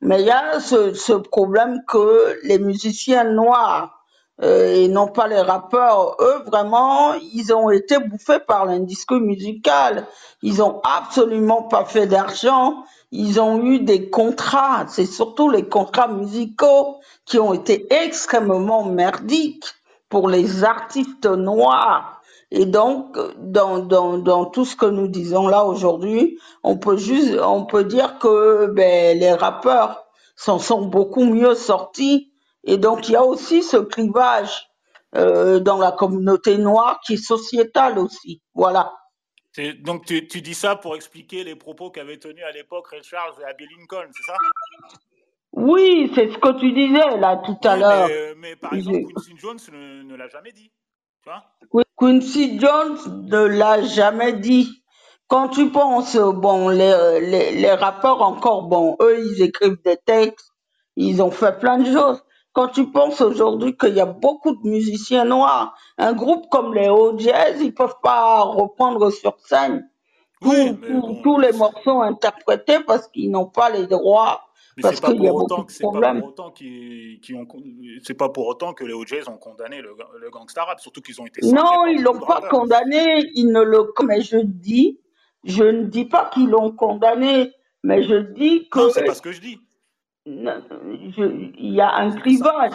[0.00, 4.02] Mais il y a ce, ce, problème que les musiciens noirs
[4.42, 6.16] euh, et non pas les rappeurs.
[6.20, 10.06] Eux, vraiment, ils ont été bouffés par l'industrie musicale.
[10.42, 12.82] Ils ont absolument pas fait d'argent.
[13.12, 14.86] Ils ont eu des contrats.
[14.88, 19.66] C'est surtout les contrats musicaux qui ont été extrêmement merdiques
[20.08, 22.21] pour les artistes noirs.
[22.54, 27.38] Et donc, dans, dans, dans tout ce que nous disons là aujourd'hui, on peut juste,
[27.40, 30.04] on peut dire que ben, les rappeurs
[30.36, 32.32] s'en sont beaucoup mieux sortis
[32.64, 34.68] et donc, il y a aussi ce clivage
[35.16, 38.42] euh, dans la communauté noire qui est sociétal aussi.
[38.54, 38.92] Voilà.
[39.80, 43.34] Donc, tu, tu, dis ça pour expliquer les propos qu'avaient tenus à l'époque Ray Charles
[43.40, 44.36] et Abby Lincoln, c'est ça?
[45.52, 48.08] Oui, c'est ce que tu disais là tout à l'heure.
[48.08, 50.70] Mais, mais, par exemple, Quincy Jones ne, ne l'a jamais dit.
[51.24, 51.44] Tu vois?
[51.98, 52.98] Quincy Jones
[53.28, 54.68] ne l'a jamais dit.
[55.28, 60.50] Quand tu penses, bon, les, les, les rappeurs encore, bon, eux, ils écrivent des textes,
[60.96, 62.22] ils ont fait plein de choses.
[62.52, 66.88] Quand tu penses aujourd'hui qu'il y a beaucoup de musiciens noirs, un groupe comme les
[66.88, 69.88] O-Jazz, ils peuvent pas reprendre sur scène
[70.42, 74.42] tous les morceaux interprétés parce qu'ils n'ont pas les droits.
[74.80, 76.22] Parce qu'il y a beaucoup de problèmes.
[78.02, 81.20] C'est pas pour autant que les OJs ont condamné le, le gangsta rap, surtout qu'ils
[81.20, 81.40] ont été.
[81.46, 83.28] Non, ils l'ont pas condamné.
[83.34, 83.92] Ils ne le.
[84.06, 85.00] Mais je dis,
[85.44, 87.52] je ne dis pas qu'ils l'ont condamné,
[87.82, 88.78] mais je dis que.
[88.78, 89.58] Non, c'est pas ce que je dis
[90.26, 92.72] il y a un clivage.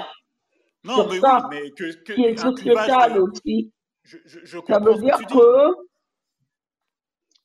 [0.83, 3.73] Non, mais ça, oui, mais que, que qui est sociétal aussi.
[4.03, 5.75] Je, je, je ça veut dire que.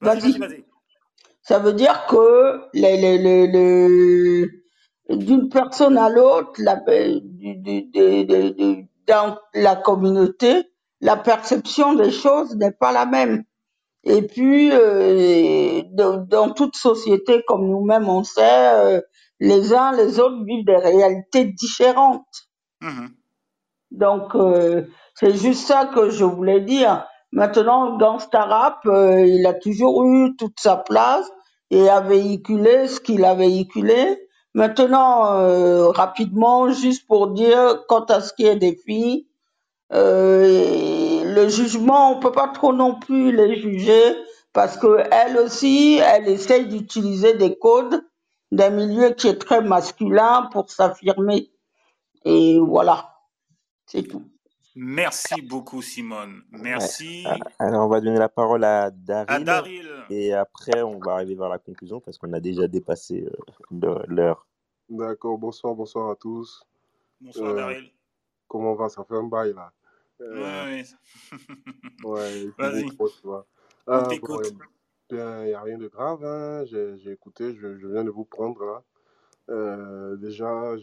[0.01, 0.65] Vas-y, vas-y, vas-y.
[1.43, 4.49] Ça veut dire que les, les, les, les
[5.11, 10.65] d'une personne à l'autre, la, du, du, du, dans la communauté,
[11.01, 13.45] la perception des choses n'est pas la même.
[14.05, 19.01] Et puis, euh, dans, dans toute société, comme nous-mêmes on sait, euh,
[19.41, 22.27] les uns les autres vivent des réalités différentes.
[22.81, 23.07] Mmh
[23.93, 24.85] Donc, euh,
[25.15, 27.07] c'est juste ça que je voulais dire.
[27.33, 31.31] Maintenant, gangsta euh, il a toujours eu toute sa place
[31.71, 34.29] et a véhiculé ce qu'il a véhiculé.
[34.55, 39.27] Maintenant, euh, rapidement, juste pour dire, quant à ce qui est des filles,
[39.91, 44.17] le jugement, on peut pas trop non plus les juger
[44.53, 48.03] parce que elle aussi, elle essaye d'utiliser des codes
[48.51, 51.51] d'un milieu qui est très masculin pour s'affirmer.
[52.25, 53.15] Et voilà,
[53.87, 54.23] c'est tout.
[54.75, 56.43] Merci beaucoup, Simone.
[56.51, 57.25] Merci.
[57.27, 57.39] Ouais.
[57.59, 59.27] Alors, on va donner la parole à Daryl.
[59.29, 59.91] À Daryl.
[60.11, 63.27] Et après, on va arriver vers la conclusion parce qu'on a déjà dépassé
[63.73, 64.47] euh, l'heure.
[64.89, 65.39] D'accord.
[65.39, 66.65] Bonsoir, bonsoir à tous.
[67.21, 67.91] Bonsoir, euh, Daryl.
[68.49, 68.89] Comment va?
[68.89, 69.73] Ça fait un bail, là.
[70.21, 70.85] Euh, ouais,
[72.05, 72.47] ouais.
[72.59, 72.85] Vas-y.
[73.01, 73.43] On
[73.87, 74.55] ah, t'écoute.
[75.11, 76.65] Il n'y a rien de grave, hein.
[76.65, 78.83] j'ai écouté, je, je, viens de vous prendre là.
[79.51, 80.75] Euh, déjà,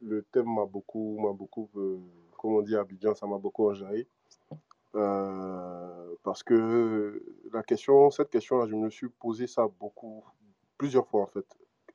[0.00, 1.98] le thème m'a beaucoup, m'a beaucoup, euh,
[2.38, 4.08] comme on dit à Abidjan, ça m'a beaucoup enjaillé.
[4.94, 7.22] Euh, parce que
[7.52, 10.24] la question, cette question-là, je me suis posé ça beaucoup,
[10.78, 11.46] plusieurs fois en fait.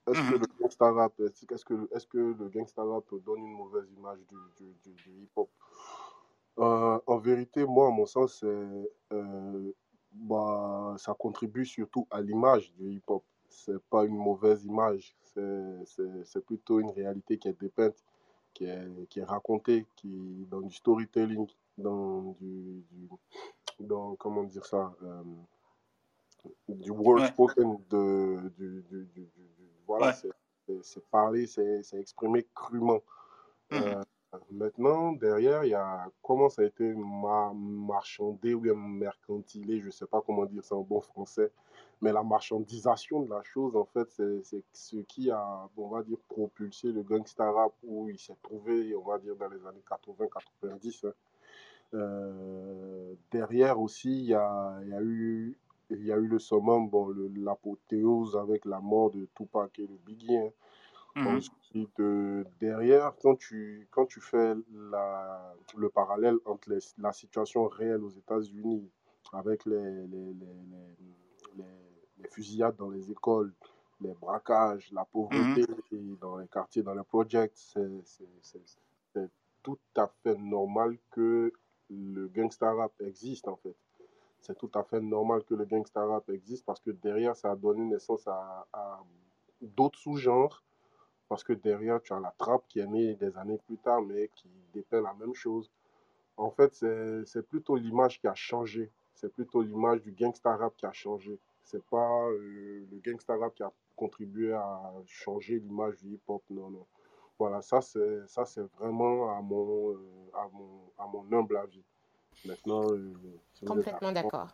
[0.06, 3.90] Est-ce que le gangsta rap, est-ce que, est que le gangsta rap donne une mauvaise
[3.98, 5.50] image du, du, du, du hip-hop?
[6.58, 8.90] En vérité, moi, à mon sens, c'est
[10.12, 13.24] bah, ça contribue surtout à l'image du hip-hop.
[13.50, 18.04] C'est pas une mauvaise image, c'est plutôt une réalité qui est dépeinte,
[18.54, 21.48] qui est, qui est racontée, qui dans du storytelling,
[21.78, 23.10] dans du, du
[23.80, 25.24] dans comment dire ça, euh,
[26.70, 29.28] du word spoken, de, du, du, du,
[29.88, 30.16] voilà,
[30.68, 30.80] ouais.
[30.84, 33.02] c'est parler, c'est exprimé crûment.
[33.72, 33.76] Mmh.
[33.76, 34.04] Euh,
[34.52, 39.92] Maintenant, derrière, il y a comment ça a été ma marchandé ou mercantilé, je ne
[39.92, 41.52] sais pas comment dire ça en bon français,
[42.02, 46.18] mais la marchandisation de la chose, en fait, c'est ce qui a, on va dire,
[46.30, 51.08] propulsé le gangsta rap où il s'est trouvé, on va dire, dans les années 80-90.
[51.08, 51.14] Hein.
[51.94, 55.58] Euh, derrière aussi, il y a, il y a eu
[55.90, 59.96] il y a eu le summum, bon, l'apothéose avec la mort de Tupac et de
[60.06, 60.36] Biggie.
[60.36, 60.50] Hein.
[61.16, 61.54] Ensuite,
[62.00, 64.54] euh, derrière, quand tu, quand tu fais
[64.92, 68.90] la, le parallèle entre les, la situation réelle aux États-Unis
[69.34, 70.34] avec les, les,
[71.58, 73.54] les, fusillades dans les écoles,
[74.02, 76.16] les braquages, la pauvreté Mmh.
[76.20, 79.30] dans les quartiers, dans les projects, c'est
[79.62, 81.54] tout à fait normal que
[81.90, 83.76] le gangsta rap existe en fait.
[84.42, 87.56] C'est tout à fait normal que le gangsta rap existe parce que derrière, ça a
[87.56, 89.00] donné naissance à, à
[89.62, 90.64] d'autres sous-genres.
[91.34, 94.30] Parce que derrière, tu as la trappe qui est née des années plus tard, mais
[94.36, 95.68] qui dépeint la même chose.
[96.38, 96.72] En fait,
[97.26, 98.92] c'est plutôt l'image qui a changé.
[99.16, 101.40] C'est plutôt l'image du gangsta rap qui a changé.
[101.64, 106.70] C'est pas euh, le gangsta rap qui a contribué à changer l'image du hip-hop, non,
[106.70, 106.86] non.
[107.40, 109.98] Voilà, ça c'est ça c'est vraiment à mon,
[110.36, 111.84] à mon, à mon humble avis.
[112.46, 112.90] Maintenant,
[113.66, 114.50] complètement d'accord.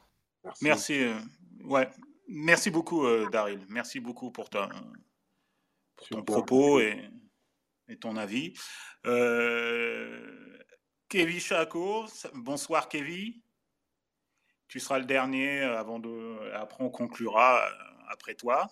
[0.45, 0.63] Merci.
[0.63, 1.07] Merci,
[1.65, 1.89] ouais.
[2.29, 3.65] Merci beaucoup, Daryl.
[3.67, 4.69] Merci beaucoup pour, ton,
[5.99, 6.97] pour ton propos et,
[7.87, 8.53] et, ton avis.
[11.09, 13.33] Kevin Chaco, bonsoir Kevin.
[14.67, 16.53] Tu seras le dernier avant de.
[16.53, 17.61] Après, on conclura
[18.09, 18.67] après toi.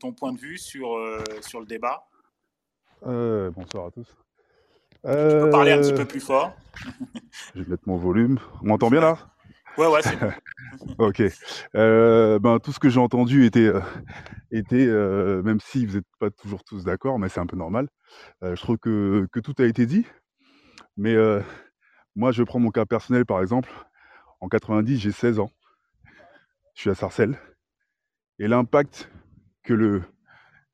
[0.00, 0.98] ton point de vue sur,
[1.40, 2.06] sur le débat?
[3.02, 4.16] Bonsoir à tous.
[5.04, 6.52] Tu peux parler un petit peu plus fort.
[7.54, 8.40] je vais mettre mon volume.
[8.62, 9.30] On m'entend bien là?
[9.78, 10.32] Ouais, ouais, c'est bon.
[10.98, 11.22] ok.
[11.76, 13.80] Euh, ben, tout ce que j'ai entendu était, euh,
[14.50, 17.88] était euh, même si vous n'êtes pas toujours tous d'accord, mais c'est un peu normal.
[18.42, 20.04] je trouve que, que, tout a été dit.
[20.96, 21.14] Mais
[22.16, 23.70] moi, je prends mon cas personnel, par exemple.
[24.40, 25.50] En 90, j'ai 16 ans.
[26.74, 27.38] Je suis à Sarcelles.
[28.40, 29.10] Et l'impact
[29.62, 30.02] que le,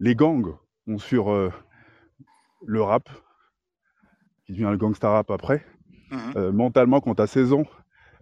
[0.00, 0.56] les gangs
[0.86, 1.30] ont sur
[2.66, 3.10] le rap,
[4.46, 5.62] qui devient le gangsta rap après,
[6.10, 7.64] mmh mentalement, quand tu as 16 ans,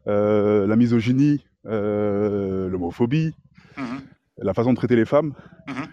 [0.07, 3.37] la misogynie, euh, l'homophobie,
[3.77, 4.01] mhm.
[4.39, 5.33] la façon de traiter les femmes,
[5.69, 5.87] mhm.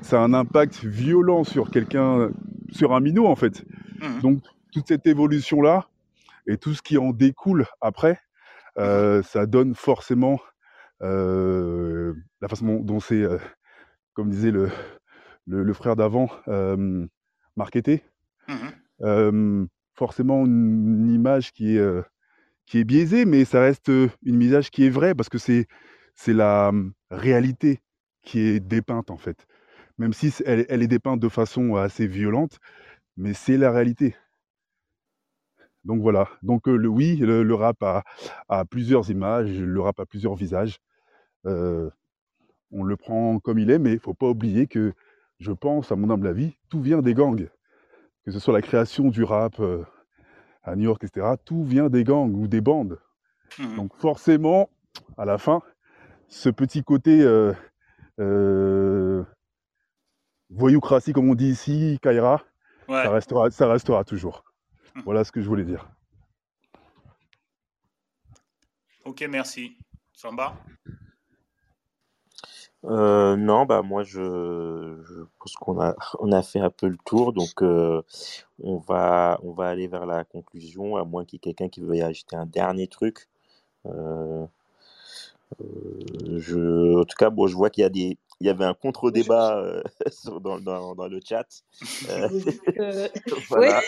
[0.00, 2.30] ça a un impact violent sur quelqu'un,
[2.70, 3.64] sur un minot en fait.
[4.00, 4.20] Mhm.
[4.20, 4.42] Donc
[4.72, 5.88] toute cette évolution-là
[6.46, 8.20] et tout ce qui en découle après,
[8.78, 10.38] euh, ça donne forcément
[11.02, 13.24] euh, la façon dont c'est,
[14.14, 14.70] comme disait le,
[15.48, 16.30] le, frère d'avant,
[17.56, 18.04] marketé,
[19.94, 22.02] forcément une, image qui est
[22.66, 25.66] qui est biaisé, mais ça reste une misage qui est vraie parce que c'est
[26.26, 27.80] la mmh, réalité
[28.22, 29.46] qui est dépeinte en fait.
[29.98, 32.58] Même si elle, est dépeinte de façon assez violente,
[33.16, 34.16] mais c'est la réalité.
[35.84, 36.28] Donc voilà.
[36.42, 38.04] Donc le oui, le, rap a,
[38.48, 40.78] a, plusieurs images, le rap a plusieurs visages.
[41.44, 44.94] on le prend comme il est, mais il faut pas oublier que
[45.40, 47.48] je pense, à mon humble avis, tout vient des gangs.
[48.24, 49.60] Que ce soit la création du rap,
[50.62, 53.00] à New York, etc., tout vient des gangs ou des bandes.
[53.58, 54.70] Mmh Donc forcément,
[55.16, 55.62] à la fin,
[56.28, 57.52] ce petit côté euh,
[58.20, 59.24] euh,
[60.50, 62.42] voyoucratie, comme on dit ici, Kaira,
[62.88, 64.44] ça, restera, ça restera toujours.
[64.94, 65.00] Mmh.
[65.04, 65.88] Voilà ce que je voulais dire.
[69.04, 69.76] Ok, merci.
[70.12, 70.56] Samba?
[72.84, 74.20] Euh, non, bah moi je,
[75.04, 78.02] je pense qu'on a on a fait un peu le tour, donc euh,
[78.62, 81.80] on va on va aller vers la conclusion, à moins qu'il y ait quelqu'un qui
[81.80, 83.28] veuille ajouter un dernier truc.
[83.86, 84.46] Euh,
[86.38, 88.74] je, en tout cas, bon, je vois qu'il y a des il y avait un
[88.74, 89.82] contre-débat euh,
[90.40, 91.46] dans, dans, dans, le chat.
[92.08, 93.08] Euh,
[93.48, 93.80] voilà.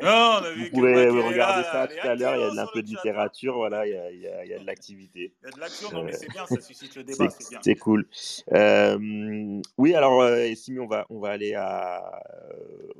[0.00, 2.36] Non, on a vu Vous pourrez regarder ça tout à l'heure.
[2.36, 4.50] Il y a un peu de littérature, voilà, il y a, il y a, il
[4.50, 5.34] y a de l'activité.
[5.42, 7.60] Il y a de l'action, non, mais c'est bien, ça suscite le débat, c'est bien.
[7.62, 8.06] C'est cool.
[8.52, 12.22] Euh, oui, alors, euh, Simi, on va, on va aller à,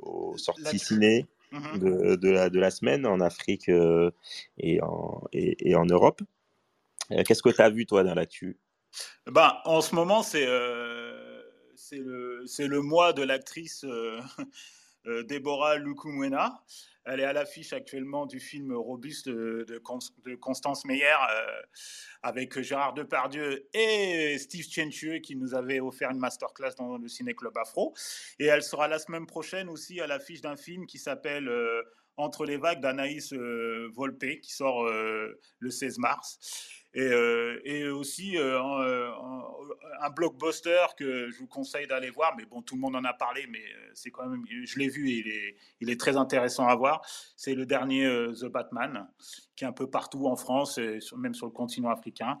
[0.01, 1.25] aux sorties ciné.
[1.51, 1.79] Mhm.
[1.79, 6.21] De, de, la, de la semaine en Afrique et, en, et, et en Europe.
[7.09, 8.57] Qu'est-ce que tu as vu, toi, dans l'actu?
[9.27, 11.41] Ben, en ce moment, c'est euh,
[11.91, 14.19] le, le, mois de l'actrice euh,
[15.07, 16.63] euh, Déborah Lukumwena.
[17.05, 21.15] Elle est à l'affiche actuellement du film Robuste de, de, Constance Meyer
[22.23, 27.35] avec Gérard Depardieu et Steve Chenchue qui nous avait offert une masterclass dans le Ciné
[27.35, 27.93] Club Afro.
[28.39, 31.47] Et elle sera la semaine prochaine aussi à l'affiche d'un film qui s'appelle
[32.17, 36.39] Entre les vagues d'Anaïs Volpe qui sort le 16 mars.
[36.97, 39.11] Euh, et, aussi euh, euh,
[40.01, 43.13] un, blockbuster que je vous conseille d'aller voir, mais bon, tout le monde en a
[43.13, 43.63] parlé, mais
[43.93, 47.05] c'est quand même, je l'ai vu et il est, très intéressant à voir.
[47.35, 48.05] C'est le dernier
[48.39, 49.07] The Batman,
[49.55, 52.37] qui est un peu partout en France, et même sur le continent africain.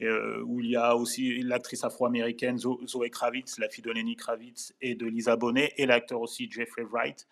[0.00, 4.96] où il y a aussi l'actrice afro-américaine Zoe Kravitz, la fille de Lenny Kravitz et
[4.96, 7.28] de Lisa Bonet, et l'acteur aussi Jeffrey Wright.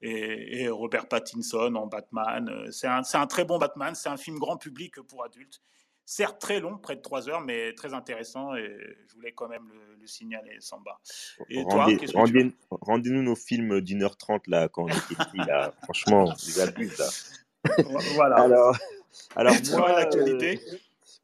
[0.00, 2.68] Et, Robert Pattinson en Batman.
[2.70, 5.60] C'est un, très bon Batman, c'est un film grand public pour adultes
[6.08, 8.74] certes très long, près de trois heures, mais très intéressant et
[9.08, 9.68] je voulais quand même
[10.00, 10.98] le, signaler, Samba.
[11.50, 15.36] Et rendez, toi, rendez, rendez-nous nos films d'une heure trente là, quand on était petit,
[15.36, 15.74] là.
[15.82, 17.08] Franchement, les abus là.
[18.14, 18.36] Voilà.
[18.36, 18.74] Alors,
[19.36, 20.58] alors moi, l'actualité?
[20.72, 20.76] Euh,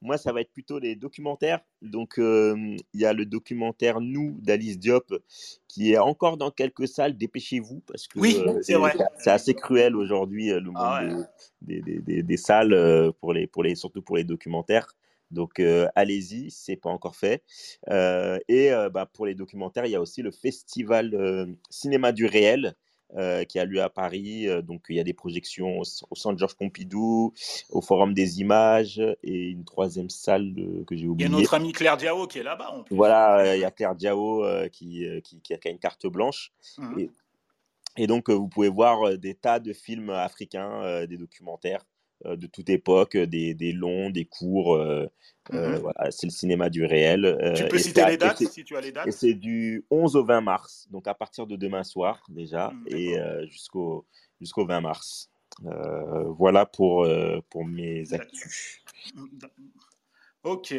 [0.05, 1.61] moi, ça va être plutôt les documentaires.
[1.81, 2.55] Donc, euh,
[2.93, 5.15] il y a le documentaire Nous d'Alice Diop
[5.67, 7.17] qui est encore dans quelques salles.
[7.17, 8.75] Dépêchez-vous parce que oui, euh, c'est,
[9.19, 11.27] c'est assez cruel aujourd'hui euh, le ah monde
[11.63, 14.95] des, des, des, salles pour les, pour les, surtout pour les documentaires.
[15.31, 15.61] Donc
[15.97, 17.43] allez-y, c'est pas encore fait.
[17.89, 22.75] et bah, pour les documentaires, il y a aussi le festival cinéma du réel
[23.17, 24.49] euh, qui a lieu à Paris.
[24.49, 27.33] Euh, donc, il y a des projections au, Centre Georges Pompidou,
[27.71, 30.55] au Forum des images et une troisième salle
[30.87, 31.29] que j'ai oubliée.
[31.29, 32.85] Il y a notre amie Claire Diao qui est là-bas.
[32.91, 36.53] Voilà, il y a Claire Diao qui, qui, qui, a une carte blanche.
[36.79, 36.99] Mmh.
[36.99, 37.11] Et,
[37.97, 41.85] Et donc, vous pouvez voir des tas de films africains, des documentaires
[42.25, 44.77] de toute époque, des, des, longs, des courts.
[45.53, 47.37] Mmh voilà, c'est le cinéma du réel.
[47.55, 49.07] tu peux citer les dates si tu as les dates.
[49.07, 52.85] Et c'est du 11 au 20 mars, donc à partir de demain soir déjà, mmh,
[52.89, 53.17] et
[53.49, 54.07] jusqu'au
[54.41, 55.31] jusqu'au 20 mars.
[56.39, 57.07] voilà pour,
[57.51, 58.81] pour mes actus.
[60.45, 60.75] Ok,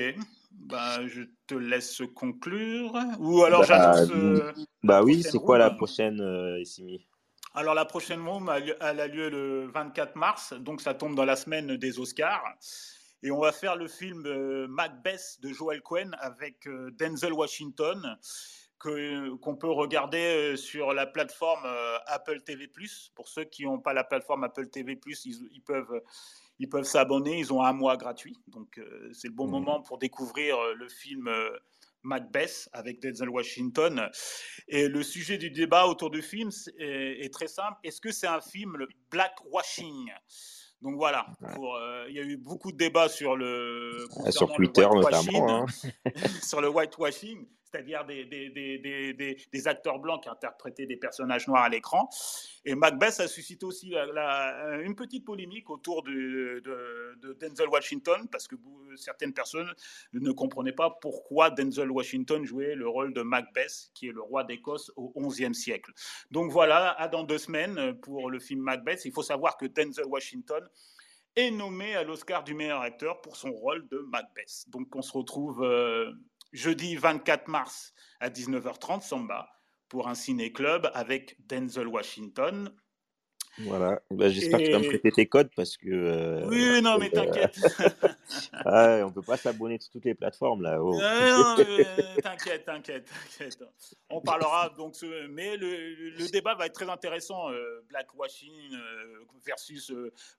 [0.51, 2.93] bah, je te laisse conclure.
[3.19, 4.11] Ou alors bah, j'annonce.
[4.11, 4.53] Euh,
[4.83, 7.05] bah oui, c'est quoi la prochaine, euh, Essimi
[7.55, 11.35] Alors la prochaine room, elle a lieu le 24 mars, donc ça tombe dans la
[11.35, 12.43] semaine des Oscars.
[13.23, 16.67] Et on va faire le film euh, Macbeth de Joel Cohen avec
[16.99, 18.17] Denzel Washington
[18.77, 21.65] qu'on peut regarder sur la plateforme
[22.05, 22.69] Apple TV+.
[23.15, 26.01] Pour ceux qui n'ont pas la plateforme Apple TV+, ils, ils peuvent
[26.59, 28.37] ils peuvent s'abonner, ils ont un mois gratuit.
[28.47, 29.51] Donc euh, c'est le bon mmh.
[29.51, 31.49] moment pour découvrir euh, le film euh,
[32.05, 34.09] Macbeth avec Denzel Washington.
[34.67, 36.49] Et le sujet du débat autour du film
[36.79, 37.77] est, très simple.
[37.83, 40.11] Est-ce que c'est un film le blackwashing?
[40.81, 41.25] Donc voilà,
[42.09, 45.65] il y a eu beaucoup de débats sur le sur Twitter notamment, hein.
[46.43, 52.09] sur le whitewashing c'est-à-dire des, acteurs blancs qui interprétaient des personnages noirs à l'écran.
[52.63, 53.93] Et Macbeth a suscité aussi
[54.83, 56.63] une petite polémique autour de,
[57.39, 58.55] Denzel Washington, parce que
[58.95, 59.71] certaines personnes
[60.13, 64.43] ne comprenaient pas pourquoi Denzel Washington jouait le rôle de Macbeth, qui est le roi
[64.43, 65.91] d'Écosse au XIe siècle.
[66.31, 69.03] Donc voilà, à dans deux semaines pour le film Macbeth.
[69.05, 70.63] Il faut savoir que Denzel Washington
[71.35, 74.65] est nommé à l'Oscar du meilleur acteur pour son rôle de Macbeth.
[74.69, 75.63] Donc on se retrouve...
[75.63, 76.13] Euh,
[76.55, 79.49] jeudi 24 mars à 19h30, Samba,
[79.89, 82.73] pour un ciné-club avec Denzel Washington.
[83.59, 85.87] Voilà, bah, j'espère que tu vas me prêter tes codes parce que.
[85.89, 87.57] Euh, oui, non, mais t'inquiète.
[88.65, 90.81] ouais, on peut pas s'abonner sur toutes les plateformes là.
[90.81, 90.93] Oh.
[92.21, 93.63] t'inquiète, t'inquiète, t'inquiète.
[94.09, 94.95] On parlera donc,
[95.29, 99.91] mais le, débat va être très intéressant, euh, blackwashing euh, versus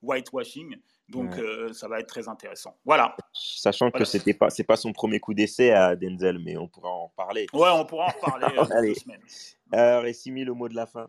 [0.02, 0.76] whitewashing.
[1.08, 1.34] Donc
[1.72, 2.76] ça va être très intéressant.
[2.84, 3.16] Voilà.
[3.32, 6.90] Sachant que c'était pas, c'est pas son premier coup d'essai à Denzel, mais on pourra
[6.90, 7.46] en parler.
[7.52, 9.22] Ouais, on pourra en reparler dans deux semaines.
[9.72, 11.08] Alors, Essimi, le mot de la fin?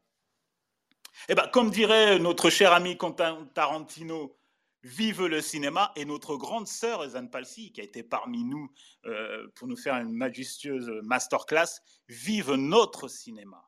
[1.30, 4.38] Eh ben, comme dirait notre cher ami Quentin Tarantino,
[4.84, 8.72] vive le cinéma et notre grande sœur Zane Palsy, qui a été parmi nous
[9.06, 13.68] euh, pour nous faire une majestueuse masterclass, vive notre cinéma.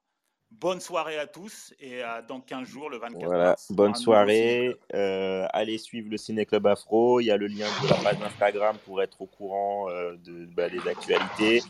[0.51, 4.75] Bonne soirée à tous et à dans 15 jours, le 24 voilà, Bonne soirée.
[4.95, 7.19] Euh, allez suivre le Ciné Club Afro.
[7.19, 10.45] Il y a le lien de la page Instagram pour être au courant euh, de,
[10.45, 11.61] bah, des actualités.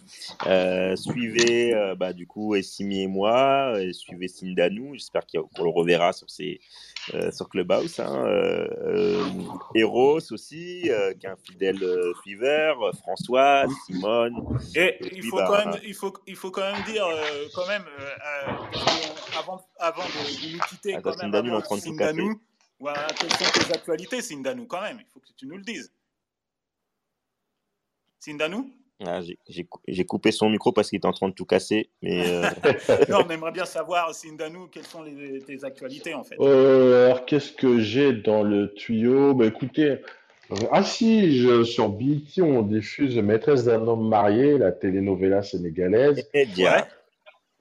[0.47, 3.80] Euh, suivez bah, du coup Essimi et moi.
[3.81, 4.93] Et suivez Sindanou.
[4.93, 6.27] J'espère qu'on le reverra sur,
[7.07, 7.99] ces, sur Clubhouse.
[7.99, 8.26] Hein.
[9.76, 11.80] Eros aussi, qui est un fidèle
[12.21, 12.77] suiveur.
[12.97, 14.59] François, Simone.
[14.76, 17.05] Et, il, faut quand même, il, faut, il faut quand même dire,
[17.53, 17.85] quand même
[19.38, 22.41] avant, avant de, nous quitter, ah, quand même, avant, Sindanou,
[22.80, 25.91] voilà, quelles sont tes actualités, Sindanou, quand même Il faut que tu nous le dises.
[28.19, 28.73] Sindanou
[29.05, 29.21] ah,
[29.88, 31.89] J'ai coupé son micro parce qu'il était en train de tout casser.
[32.01, 32.43] Mais euh,
[33.09, 36.35] non, on aimerait bien savoir, Sindanou, quelles sont les, tes actualités, en fait?
[36.39, 39.34] Euh, alors, qu'est-ce que j'ai dans le tuyau?
[39.34, 39.99] Bah, Écoutez,
[40.51, 46.27] euh, ah si, je, sur BT, on diffuse Maîtresse d'un homme marié, la telenovela sénégalaise.
[46.34, 46.84] Et ouais.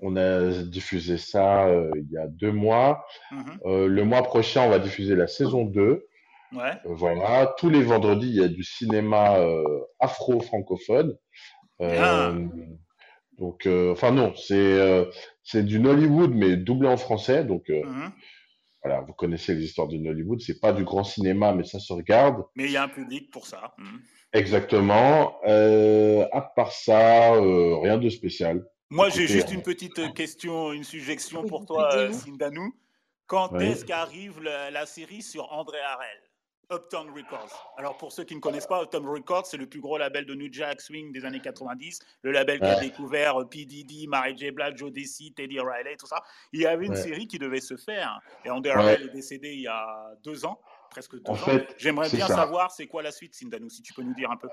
[0.00, 3.04] On a diffusé ça euh, il y a deux mois.
[3.32, 3.44] Mhm.
[3.66, 6.06] Euh, le mois prochain, on va diffuser la saison 2.
[6.52, 6.72] Ouais.
[6.86, 9.36] Euh, voilà, tous les vendredis, il y a du cinéma
[10.00, 11.16] afro-francophone.
[13.38, 15.08] donc, enfin non, c'est
[15.42, 17.44] c'est du Nollywood mais doublé en français.
[17.44, 18.12] Donc mhm.
[18.82, 20.40] voilà, vous connaissez les histoires du Nollywood.
[20.40, 22.44] C'est pas du grand cinéma, mais ça se regarde.
[22.56, 23.74] Mais il y a un public pour ça.
[23.78, 24.00] Mhm.
[24.32, 25.40] Exactement.
[25.42, 28.64] à part ça, rien de spécial.
[28.90, 32.72] Moi, j'ai juste une petite question, une suggestion pour toi, Sindanou.
[33.26, 36.27] Quand est-ce qu'arrive la, série sur André Harel?
[36.70, 37.72] Uptown Records.
[37.78, 40.34] Alors pour ceux qui ne connaissent pas, Uptown Records, c'est le plus gros label de
[40.34, 43.64] New Jack Swing des années 90, le label qui a découvert euh, P.
[43.64, 44.50] Diddy, Mary J.
[44.50, 46.22] Blige, Joe Desi, Teddy Riley, tout ça.
[46.52, 48.20] Il y avait une série qui devait se faire.
[48.44, 51.36] Et André Harel est décédé il y a deux ans, presque deux ans.
[51.78, 54.48] J'aimerais bien savoir c'est quoi la suite, Sindanou, si tu peux nous dire un peu.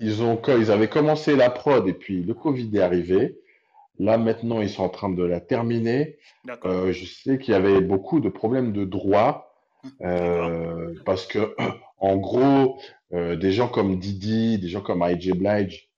[0.00, 3.38] Ils, ont, ils avaient commencé la prod et puis le Covid est arrivé.
[3.98, 6.18] Là, maintenant, ils sont en train de la terminer.
[6.64, 9.55] Euh, je sais qu'il y avait beaucoup de problèmes de droit
[10.02, 11.54] euh, parce que,
[11.98, 12.78] en gros,
[13.12, 15.90] euh, des gens comme Didi, des gens comme IJ Blige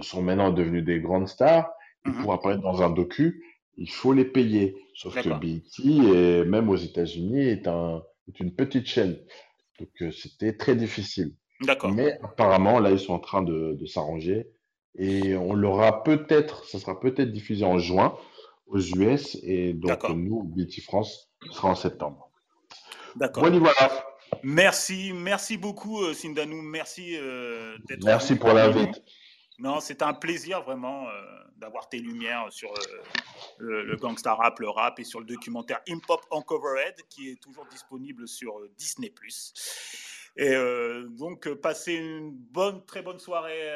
[0.00, 1.70] sont maintenant devenus des grandes stars.
[2.06, 2.22] Et mhm.
[2.22, 3.44] pour apparaître dans un docu,
[3.76, 4.76] il faut les payer.
[4.94, 9.16] Sauf que BET, et même aux États-Unis, est, un, est une petite chaîne.
[9.80, 11.34] Donc, c'était très difficile.
[11.94, 14.48] Mais apparemment, là, ils sont en train de, de s'arranger
[14.96, 18.16] et on l'aura peut-être, ça sera peut-être diffusé en juin
[18.66, 22.30] aux US et donc nous, BT France, sera en septembre.
[23.16, 23.48] D'accord.
[23.48, 24.04] voilà.
[24.42, 26.62] Merci, merci beaucoup, euh, Sindanou.
[26.62, 28.04] Merci euh, d'être.
[28.04, 29.02] Merci pour l'invite.
[29.58, 31.12] Non, c'est un plaisir vraiment euh,
[31.56, 32.72] d'avoir tes lumières sur
[33.58, 37.40] le, le, gangsta rap, le rap et sur le documentaire Hip Hop Uncovered qui est
[37.40, 39.12] toujours disponible sur Disney+.
[40.36, 40.56] Et
[41.10, 43.70] donc, passez une bonne, très bonne soirée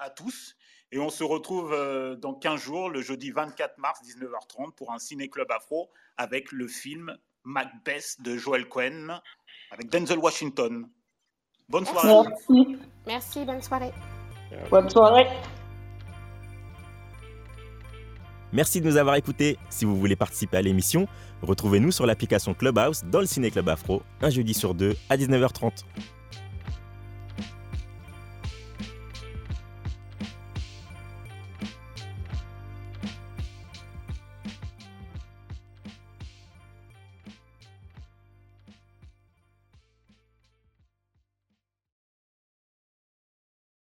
[0.00, 0.56] à tous.
[0.90, 1.70] Et on se retrouve
[2.18, 7.16] dans 15 jours, le jeudi 24 mars, 19h30, pour un ciné-club afro avec le film
[7.44, 9.20] Macbeth de Joel Cohen
[9.70, 10.86] avec Denzel Washington.
[11.68, 12.28] Bonne soirée.
[12.28, 12.78] Merci.
[13.06, 13.92] Merci, bonne soirée.
[14.70, 15.26] Bonne soirée.
[18.52, 19.58] Merci de nous avoir écoutés.
[19.68, 21.06] Si vous voulez participer à l'émission,
[21.42, 25.84] retrouvez-nous sur l'application Clubhouse dans le Ciné Club Afro, un jeudi sur deux à 19h30.